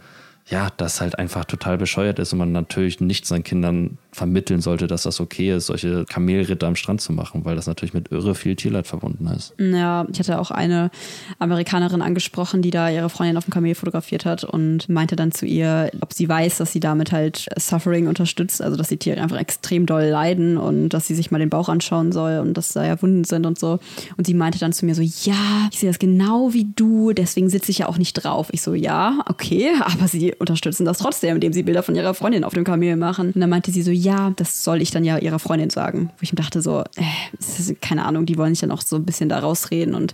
ja, 0.48 0.70
das 0.78 1.00
halt 1.00 1.20
einfach 1.20 1.46
total 1.46 1.78
bescheuert 1.78 2.18
ist 2.18 2.34
und 2.34 2.40
man 2.40 2.52
natürlich 2.52 3.00
nicht 3.00 3.28
seinen 3.28 3.44
Kindern 3.44 4.00
vermitteln 4.20 4.60
sollte, 4.60 4.88
dass 4.88 5.04
das 5.04 5.22
okay 5.22 5.56
ist, 5.56 5.68
solche 5.68 6.04
Kamelritte 6.04 6.68
am 6.68 6.76
Strand 6.76 7.00
zu 7.00 7.14
machen, 7.14 7.46
weil 7.46 7.56
das 7.56 7.68
natürlich 7.68 7.94
mit 7.94 8.12
irre 8.12 8.36
viel 8.36 8.58
Tierleid 8.58 8.86
verbunden 8.86 9.26
ist. 9.28 9.54
Ja, 9.58 10.06
ich 10.12 10.20
hatte 10.20 10.40
auch 10.40 10.52
eine 10.52 10.92
Amerikanerin 11.40 12.02
angesprochen, 12.02 12.62
die 12.62 12.70
da 12.70 12.90
ihre 12.90 13.10
Freundin 13.10 13.38
auf 13.38 13.46
dem 13.46 13.54
Kamel 13.54 13.76
fotografiert 13.76 14.26
hat 14.26 14.44
und 14.44 14.90
meinte 14.90 15.16
dann 15.16 15.32
zu 15.32 15.46
ihr, 15.46 15.90
ob 16.02 16.12
sie 16.12 16.28
weiß, 16.28 16.58
dass 16.58 16.74
sie 16.74 16.82
damit 16.82 17.14
halt 17.14 17.46
Suffering 17.58 18.08
unterstützt, 18.08 18.62
also 18.62 18.76
dass 18.76 18.90
die 18.90 18.98
Tiere 18.98 19.22
einfach 19.22 19.40
extrem 19.40 19.86
doll 19.86 20.04
leiden 20.04 20.58
und 20.58 20.90
dass 20.90 21.08
sie 21.08 21.16
sich 21.16 21.32
mal 21.32 21.40
den 21.40 21.50
Bauch 21.50 21.70
anschauen 21.70 22.12
soll 22.12 22.40
und 22.40 22.56
dass 22.56 22.74
da 22.74 22.86
ja 22.86 23.02
Wunden 23.02 23.24
sind 23.24 23.46
und 23.46 23.58
so. 23.58 23.80
Und 24.18 24.28
sie 24.28 24.34
meinte 24.34 24.60
dann 24.60 24.74
zu 24.74 24.86
mir 24.86 24.96
so, 24.96 25.02
ja, 25.02 25.70
ich 25.72 25.80
sehe 25.80 25.90
das 25.90 26.00
genau 26.00 26.52
wie 26.52 26.68
du, 26.76 27.14
deswegen 27.14 27.50
sitze 27.50 27.72
ich 27.72 27.80
ja 27.80 27.88
auch 27.88 27.98
nicht 27.98 28.14
drauf. 28.16 28.50
Ich 28.52 28.62
so, 28.62 28.74
ja, 28.74 29.24
okay, 29.28 29.70
aber 29.80 30.10
sie 30.10 30.36
unterstützen 30.36 30.84
das 30.84 30.98
trotzdem, 30.98 31.36
indem 31.36 31.54
sie 31.54 31.64
Bilder 31.64 31.84
von 31.84 31.96
ihrer 31.96 32.14
Freundin 32.14 32.44
auf 32.44 32.54
dem 32.54 32.66
Kamel 32.66 32.98
machen. 32.98 33.32
Und 33.34 33.40
dann 33.40 33.50
meinte 33.50 33.72
sie 33.72 33.82
so, 33.82 33.92
ja, 33.92 34.09
das 34.36 34.64
soll 34.64 34.82
ich 34.82 34.92
dann 34.92 35.04
ja 35.04 35.18
ihrer 35.18 35.40
Freundin 35.40 35.70
sagen. 35.70 36.12
Wo 36.18 36.22
ich 36.22 36.32
mir 36.32 36.42
dachte 36.42 36.62
so, 36.62 36.84
äh, 36.96 37.74
keine 37.82 38.06
Ahnung, 38.06 38.26
die 38.26 38.38
wollen 38.38 38.54
sich 38.56 38.62
dann 38.62 38.72
auch 38.72 38.82
so 38.82 38.96
ein 38.96 39.06
bisschen 39.06 39.30
da 39.30 39.40
rausreden 39.40 39.96
und 39.96 40.14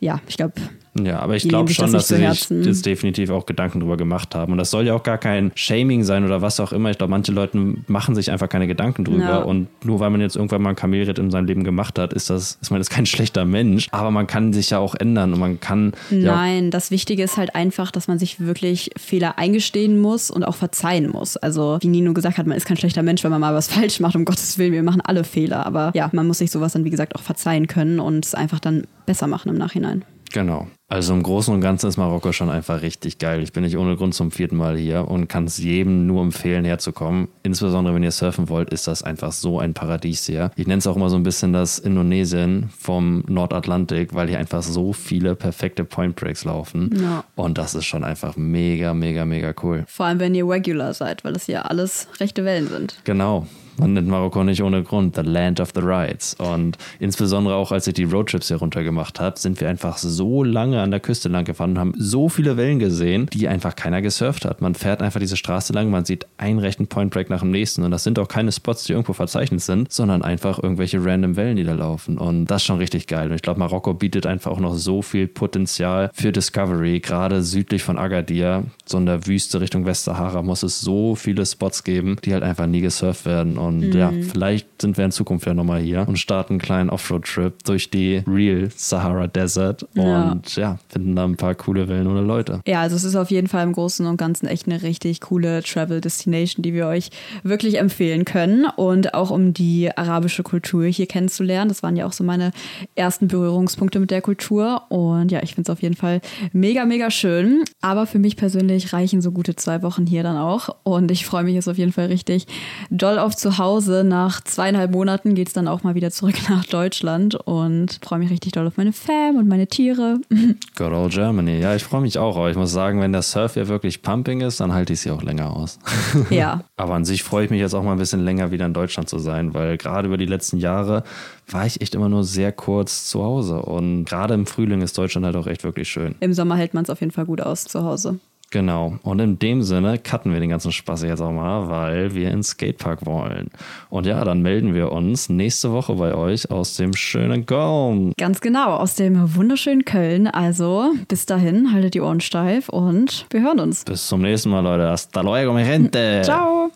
ja, 0.00 0.20
ich 0.28 0.36
glaube, 0.36 0.54
Ja, 1.02 1.18
aber 1.18 1.34
ich 1.34 1.48
glaube 1.48 1.72
schon, 1.72 1.92
das 1.92 2.08
dass 2.08 2.16
sie 2.16 2.46
sich 2.46 2.66
jetzt 2.66 2.86
definitiv 2.86 3.30
auch 3.30 3.46
Gedanken 3.46 3.80
drüber 3.80 3.96
gemacht 3.96 4.34
haben. 4.34 4.52
Und 4.52 4.58
das 4.58 4.70
soll 4.70 4.86
ja 4.86 4.94
auch 4.94 5.02
gar 5.02 5.18
kein 5.18 5.50
Shaming 5.54 6.04
sein 6.04 6.24
oder 6.24 6.40
was 6.40 6.60
auch 6.60 6.72
immer. 6.72 6.90
Ich 6.90 6.98
glaube, 6.98 7.10
manche 7.10 7.32
Leute 7.32 7.58
machen 7.88 8.14
sich 8.14 8.30
einfach 8.30 8.48
keine 8.48 8.66
Gedanken 8.68 9.04
drüber. 9.04 9.24
Ja. 9.24 9.38
Und 9.38 9.68
nur 9.84 9.98
weil 10.00 10.10
man 10.10 10.20
jetzt 10.20 10.36
irgendwann 10.36 10.62
mal 10.62 10.70
einen 10.70 10.76
Kamelritt 10.76 11.18
in 11.18 11.30
seinem 11.30 11.46
Leben 11.46 11.64
gemacht 11.64 11.98
hat, 11.98 12.12
ist 12.12 12.30
das, 12.30 12.58
ist 12.62 12.70
man 12.70 12.80
jetzt 12.80 12.90
kein 12.90 13.06
schlechter 13.06 13.44
Mensch. 13.44 13.88
Aber 13.90 14.10
man 14.10 14.26
kann 14.26 14.52
sich 14.52 14.70
ja 14.70 14.78
auch 14.78 14.94
ändern 14.94 15.32
und 15.32 15.40
man 15.40 15.58
kann 15.58 15.92
ja 16.10 16.36
Nein, 16.36 16.70
das 16.70 16.90
Wichtige 16.90 17.24
ist 17.24 17.36
halt 17.36 17.54
einfach, 17.54 17.90
dass 17.90 18.06
man 18.06 18.18
sich 18.18 18.40
wirklich 18.40 18.90
Fehler 18.96 19.38
eingestehen 19.38 20.00
muss 20.00 20.30
und 20.30 20.44
auch 20.44 20.54
verzeihen 20.54 21.10
muss. 21.10 21.36
Also, 21.36 21.78
wie 21.80 21.88
Nino 21.88 22.14
gesagt 22.14 22.38
hat, 22.38 22.46
man 22.46 22.56
ist 22.56 22.66
kein 22.66 22.76
schlechter 22.76 23.02
Mensch, 23.02 23.24
wenn 23.24 23.30
man 23.30 23.40
mal 23.40 23.54
was 23.54 23.68
falsch 23.74 23.98
macht, 23.98 24.14
um 24.14 24.24
Gottes 24.24 24.58
Willen, 24.58 24.72
wir 24.72 24.82
machen 24.82 25.00
alle 25.00 25.24
Fehler. 25.24 25.66
Aber 25.66 25.90
ja, 25.94 26.08
man 26.12 26.26
muss 26.26 26.38
sich 26.38 26.50
sowas 26.50 26.72
dann, 26.72 26.84
wie 26.84 26.90
gesagt, 26.90 27.16
auch 27.16 27.22
verzeihen 27.22 27.66
können 27.66 27.98
und 27.98 28.24
es 28.24 28.34
einfach 28.34 28.60
dann 28.60 28.84
besser 29.06 29.26
machen 29.26 29.48
im 29.48 29.56
Nachhinein. 29.56 30.04
Genau. 30.34 30.66
Also 30.88 31.14
im 31.14 31.22
Großen 31.22 31.54
und 31.54 31.60
Ganzen 31.60 31.88
ist 31.88 31.96
Marokko 31.96 32.32
schon 32.32 32.50
einfach 32.50 32.82
richtig 32.82 33.18
geil. 33.18 33.40
Ich 33.40 33.52
bin 33.52 33.62
nicht 33.62 33.78
ohne 33.78 33.94
Grund 33.94 34.14
zum 34.14 34.32
vierten 34.32 34.56
Mal 34.56 34.76
hier 34.76 35.06
und 35.06 35.28
kann 35.28 35.44
es 35.44 35.58
jedem 35.58 36.08
nur 36.08 36.22
empfehlen, 36.22 36.64
herzukommen. 36.64 37.28
Insbesondere 37.44 37.94
wenn 37.94 38.02
ihr 38.02 38.10
surfen 38.10 38.48
wollt, 38.48 38.70
ist 38.70 38.88
das 38.88 39.04
einfach 39.04 39.30
so 39.30 39.60
ein 39.60 39.74
Paradies 39.74 40.26
hier. 40.26 40.50
Ich 40.56 40.66
nenne 40.66 40.80
es 40.80 40.88
auch 40.88 40.96
immer 40.96 41.08
so 41.08 41.14
ein 41.14 41.22
bisschen 41.22 41.52
das 41.52 41.78
Indonesien 41.78 42.68
vom 42.76 43.22
Nordatlantik, 43.28 44.12
weil 44.12 44.26
hier 44.28 44.40
einfach 44.40 44.64
so 44.64 44.92
viele 44.92 45.36
perfekte 45.36 45.84
Point 45.84 46.16
Breaks 46.16 46.44
laufen. 46.44 46.90
Ja. 47.00 47.22
Und 47.36 47.56
das 47.56 47.76
ist 47.76 47.84
schon 47.84 48.02
einfach 48.02 48.36
mega, 48.36 48.92
mega, 48.92 49.24
mega 49.24 49.54
cool. 49.62 49.84
Vor 49.86 50.06
allem, 50.06 50.18
wenn 50.18 50.34
ihr 50.34 50.48
Regular 50.48 50.94
seid, 50.94 51.22
weil 51.24 51.34
das 51.34 51.46
hier 51.46 51.70
alles 51.70 52.08
rechte 52.18 52.44
Wellen 52.44 52.66
sind. 52.66 52.96
Genau. 53.04 53.46
Man 53.76 53.94
nennt 53.94 54.08
Marokko 54.08 54.44
nicht 54.44 54.62
ohne 54.62 54.82
Grund 54.82 55.16
The 55.16 55.22
Land 55.22 55.60
of 55.60 55.72
the 55.74 55.80
Rides. 55.80 56.34
Und 56.34 56.78
insbesondere 57.00 57.54
auch, 57.56 57.72
als 57.72 57.86
ich 57.86 57.94
die 57.94 58.04
Roadtrips 58.04 58.48
hier 58.48 58.58
runter 58.58 58.84
gemacht 58.84 59.20
habe, 59.20 59.38
sind 59.38 59.60
wir 59.60 59.68
einfach 59.68 59.98
so 59.98 60.44
lange 60.44 60.80
an 60.80 60.90
der 60.90 61.00
Küste 61.00 61.28
lang 61.28 61.44
gefahren 61.44 61.72
und 61.72 61.78
haben 61.78 61.94
so 61.96 62.28
viele 62.28 62.56
Wellen 62.56 62.78
gesehen, 62.78 63.28
die 63.32 63.48
einfach 63.48 63.74
keiner 63.74 64.02
gesurft 64.02 64.44
hat. 64.44 64.60
Man 64.60 64.74
fährt 64.74 65.02
einfach 65.02 65.20
diese 65.20 65.36
Straße 65.36 65.72
lang, 65.72 65.90
man 65.90 66.04
sieht 66.04 66.26
einen 66.36 66.58
rechten 66.58 66.86
Point 66.86 67.12
Break 67.12 67.30
nach 67.30 67.40
dem 67.40 67.50
nächsten. 67.50 67.82
Und 67.82 67.90
das 67.90 68.04
sind 68.04 68.18
auch 68.18 68.28
keine 68.28 68.52
Spots, 68.52 68.84
die 68.84 68.92
irgendwo 68.92 69.12
verzeichnet 69.12 69.60
sind, 69.60 69.92
sondern 69.92 70.22
einfach 70.22 70.62
irgendwelche 70.62 71.04
random 71.04 71.36
Wellen, 71.36 71.56
die 71.56 71.64
da 71.64 71.72
laufen. 71.72 72.18
Und 72.18 72.46
das 72.46 72.62
ist 72.62 72.66
schon 72.66 72.78
richtig 72.78 73.06
geil. 73.06 73.28
Und 73.28 73.34
ich 73.34 73.42
glaube, 73.42 73.58
Marokko 73.58 73.94
bietet 73.94 74.26
einfach 74.26 74.52
auch 74.52 74.60
noch 74.60 74.74
so 74.74 75.02
viel 75.02 75.26
Potenzial 75.26 76.10
für 76.14 76.32
Discovery. 76.32 77.00
Gerade 77.00 77.42
südlich 77.42 77.82
von 77.82 77.98
Agadir, 77.98 78.64
so 78.84 78.98
in 78.98 79.06
der 79.06 79.26
Wüste 79.26 79.60
Richtung 79.60 79.86
Westsahara, 79.86 80.42
muss 80.42 80.62
es 80.62 80.80
so 80.80 81.14
viele 81.14 81.44
Spots 81.46 81.84
geben, 81.84 82.16
die 82.24 82.32
halt 82.32 82.42
einfach 82.42 82.66
nie 82.66 82.80
gesurft 82.80 83.26
werden. 83.26 83.58
Und 83.58 83.63
ja, 83.92 84.12
vielleicht 84.32 84.82
sind 84.82 84.96
wir 84.96 85.04
in 85.04 85.10
Zukunft 85.12 85.46
ja 85.46 85.54
nochmal 85.54 85.80
hier 85.80 86.06
und 86.08 86.18
starten 86.18 86.54
einen 86.54 86.60
kleinen 86.60 86.90
Offroad-Trip 86.90 87.52
durch 87.64 87.90
die 87.90 88.22
Real 88.26 88.68
Sahara 88.74 89.26
Desert 89.26 89.86
Ja. 89.94 90.32
und 90.32 90.56
ja, 90.56 90.78
finden 90.88 91.16
da 91.16 91.24
ein 91.24 91.36
paar 91.36 91.54
coole 91.54 91.88
Wellen 91.88 92.06
oder 92.06 92.22
Leute. 92.22 92.60
Ja, 92.66 92.80
also 92.80 92.96
es 92.96 93.04
ist 93.04 93.16
auf 93.16 93.30
jeden 93.30 93.48
Fall 93.48 93.64
im 93.64 93.72
Großen 93.72 94.06
und 94.06 94.16
Ganzen 94.16 94.46
echt 94.46 94.66
eine 94.66 94.82
richtig 94.82 95.20
coole 95.20 95.62
Travel 95.62 96.00
Destination, 96.00 96.62
die 96.62 96.72
wir 96.74 96.86
euch 96.86 97.10
wirklich 97.42 97.78
empfehlen 97.78 98.24
können. 98.24 98.66
Und 98.76 99.14
auch 99.14 99.30
um 99.30 99.52
die 99.54 99.90
arabische 99.96 100.42
Kultur 100.42 100.84
hier 100.86 101.06
kennenzulernen. 101.06 101.68
Das 101.68 101.82
waren 101.82 101.96
ja 101.96 102.06
auch 102.06 102.12
so 102.12 102.24
meine 102.24 102.52
ersten 102.94 103.28
Berührungspunkte 103.28 104.00
mit 104.00 104.10
der 104.10 104.22
Kultur. 104.22 104.82
Und 104.88 105.30
ja, 105.32 105.42
ich 105.42 105.54
finde 105.54 105.70
es 105.70 105.76
auf 105.76 105.82
jeden 105.82 105.96
Fall 105.96 106.20
mega, 106.52 106.84
mega 106.84 107.10
schön. 107.10 107.64
Aber 107.80 108.06
für 108.06 108.18
mich 108.18 108.36
persönlich 108.36 108.92
reichen 108.92 109.20
so 109.22 109.30
gute 109.32 109.56
zwei 109.56 109.82
Wochen 109.82 110.06
hier 110.06 110.22
dann 110.22 110.36
auch. 110.36 110.68
Und 110.82 111.10
ich 111.10 111.26
freue 111.26 111.44
mich 111.44 111.54
jetzt 111.54 111.68
auf 111.68 111.78
jeden 111.78 111.92
Fall 111.92 112.06
richtig 112.06 112.46
doll 112.90 113.18
auf 113.18 113.34
zu 113.36 113.53
Hause. 113.58 114.04
Nach 114.04 114.40
zweieinhalb 114.42 114.90
Monaten 114.90 115.34
geht 115.34 115.48
es 115.48 115.54
dann 115.54 115.68
auch 115.68 115.82
mal 115.82 115.94
wieder 115.94 116.10
zurück 116.10 116.34
nach 116.48 116.64
Deutschland 116.64 117.34
und 117.34 118.00
freue 118.02 118.18
mich 118.18 118.30
richtig 118.30 118.52
doll 118.52 118.66
auf 118.66 118.76
meine 118.76 118.92
Fam 118.92 119.36
und 119.36 119.48
meine 119.48 119.66
Tiere. 119.66 120.18
Good 120.76 120.92
old 120.92 121.12
Germany. 121.12 121.58
Ja, 121.58 121.74
ich 121.74 121.84
freue 121.84 122.00
mich 122.00 122.18
auch. 122.18 122.36
Aber 122.36 122.50
ich 122.50 122.56
muss 122.56 122.72
sagen, 122.72 123.00
wenn 123.00 123.12
der 123.12 123.22
Surf 123.22 123.54
hier 123.54 123.68
wirklich 123.68 124.02
pumping 124.02 124.40
ist, 124.40 124.60
dann 124.60 124.72
halte 124.72 124.92
ich 124.92 125.00
sie 125.00 125.10
auch 125.10 125.22
länger 125.22 125.54
aus. 125.54 125.78
ja. 126.30 126.64
Aber 126.76 126.94
an 126.94 127.04
sich 127.04 127.22
freue 127.22 127.44
ich 127.44 127.50
mich 127.50 127.60
jetzt 127.60 127.74
auch 127.74 127.82
mal 127.82 127.92
ein 127.92 127.98
bisschen 127.98 128.24
länger 128.24 128.50
wieder 128.50 128.66
in 128.66 128.74
Deutschland 128.74 129.08
zu 129.08 129.18
sein, 129.18 129.54
weil 129.54 129.76
gerade 129.76 130.08
über 130.08 130.16
die 130.16 130.26
letzten 130.26 130.58
Jahre 130.58 131.04
war 131.48 131.66
ich 131.66 131.80
echt 131.80 131.94
immer 131.94 132.08
nur 132.08 132.24
sehr 132.24 132.52
kurz 132.52 133.08
zu 133.08 133.22
Hause. 133.22 133.60
Und 133.60 134.04
gerade 134.04 134.34
im 134.34 134.46
Frühling 134.46 134.82
ist 134.82 134.96
Deutschland 134.96 135.26
halt 135.26 135.36
auch 135.36 135.46
echt 135.46 135.64
wirklich 135.64 135.88
schön. 135.88 136.14
Im 136.20 136.32
Sommer 136.32 136.56
hält 136.56 136.74
man 136.74 136.84
es 136.84 136.90
auf 136.90 137.00
jeden 137.00 137.12
Fall 137.12 137.26
gut 137.26 137.40
aus 137.40 137.64
zu 137.64 137.82
Hause. 137.82 138.18
Genau. 138.54 138.94
Und 139.02 139.18
in 139.18 139.36
dem 139.40 139.64
Sinne 139.64 139.98
cutten 139.98 140.32
wir 140.32 140.38
den 140.38 140.50
ganzen 140.50 140.70
Spaß 140.70 141.02
jetzt 141.02 141.20
auch 141.20 141.32
mal, 141.32 141.68
weil 141.68 142.14
wir 142.14 142.30
ins 142.30 142.50
Skatepark 142.50 143.04
wollen. 143.04 143.50
Und 143.90 144.06
ja, 144.06 144.22
dann 144.22 144.42
melden 144.42 144.74
wir 144.74 144.92
uns 144.92 145.28
nächste 145.28 145.72
Woche 145.72 145.96
bei 145.96 146.14
euch 146.14 146.52
aus 146.52 146.76
dem 146.76 146.92
schönen 146.92 147.46
Köln. 147.46 148.12
Ganz 148.16 148.40
genau, 148.40 148.76
aus 148.76 148.94
dem 148.94 149.34
wunderschönen 149.34 149.84
Köln. 149.84 150.28
Also 150.28 150.92
bis 151.08 151.26
dahin, 151.26 151.72
haltet 151.72 151.94
die 151.94 152.00
Ohren 152.00 152.20
steif 152.20 152.68
und 152.68 153.26
wir 153.30 153.42
hören 153.42 153.58
uns. 153.58 153.82
Bis 153.82 154.06
zum 154.06 154.22
nächsten 154.22 154.50
Mal, 154.50 154.60
Leute. 154.60 154.88
Hasta 154.88 155.20
luego, 155.22 155.52
mi 155.52 155.64
gente. 155.64 156.22
Ciao! 156.24 156.70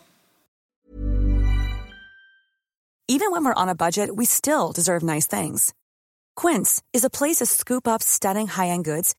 Even 3.07 3.31
when 3.31 3.45
we're 3.45 3.55
on 3.55 3.69
a 3.69 3.73
budget, 3.73 4.17
we 4.17 4.25
still 4.25 4.73
deserve 4.75 5.01
nice 5.01 5.27
things. 5.27 5.71
Quince 6.35 6.81
is 6.91 7.05
a 7.05 7.09
place 7.09 7.37
to 7.37 7.45
scoop 7.45 7.87
up 7.87 8.03
stunning 8.03 8.47
high-end 8.47 8.83
goods 8.83 9.13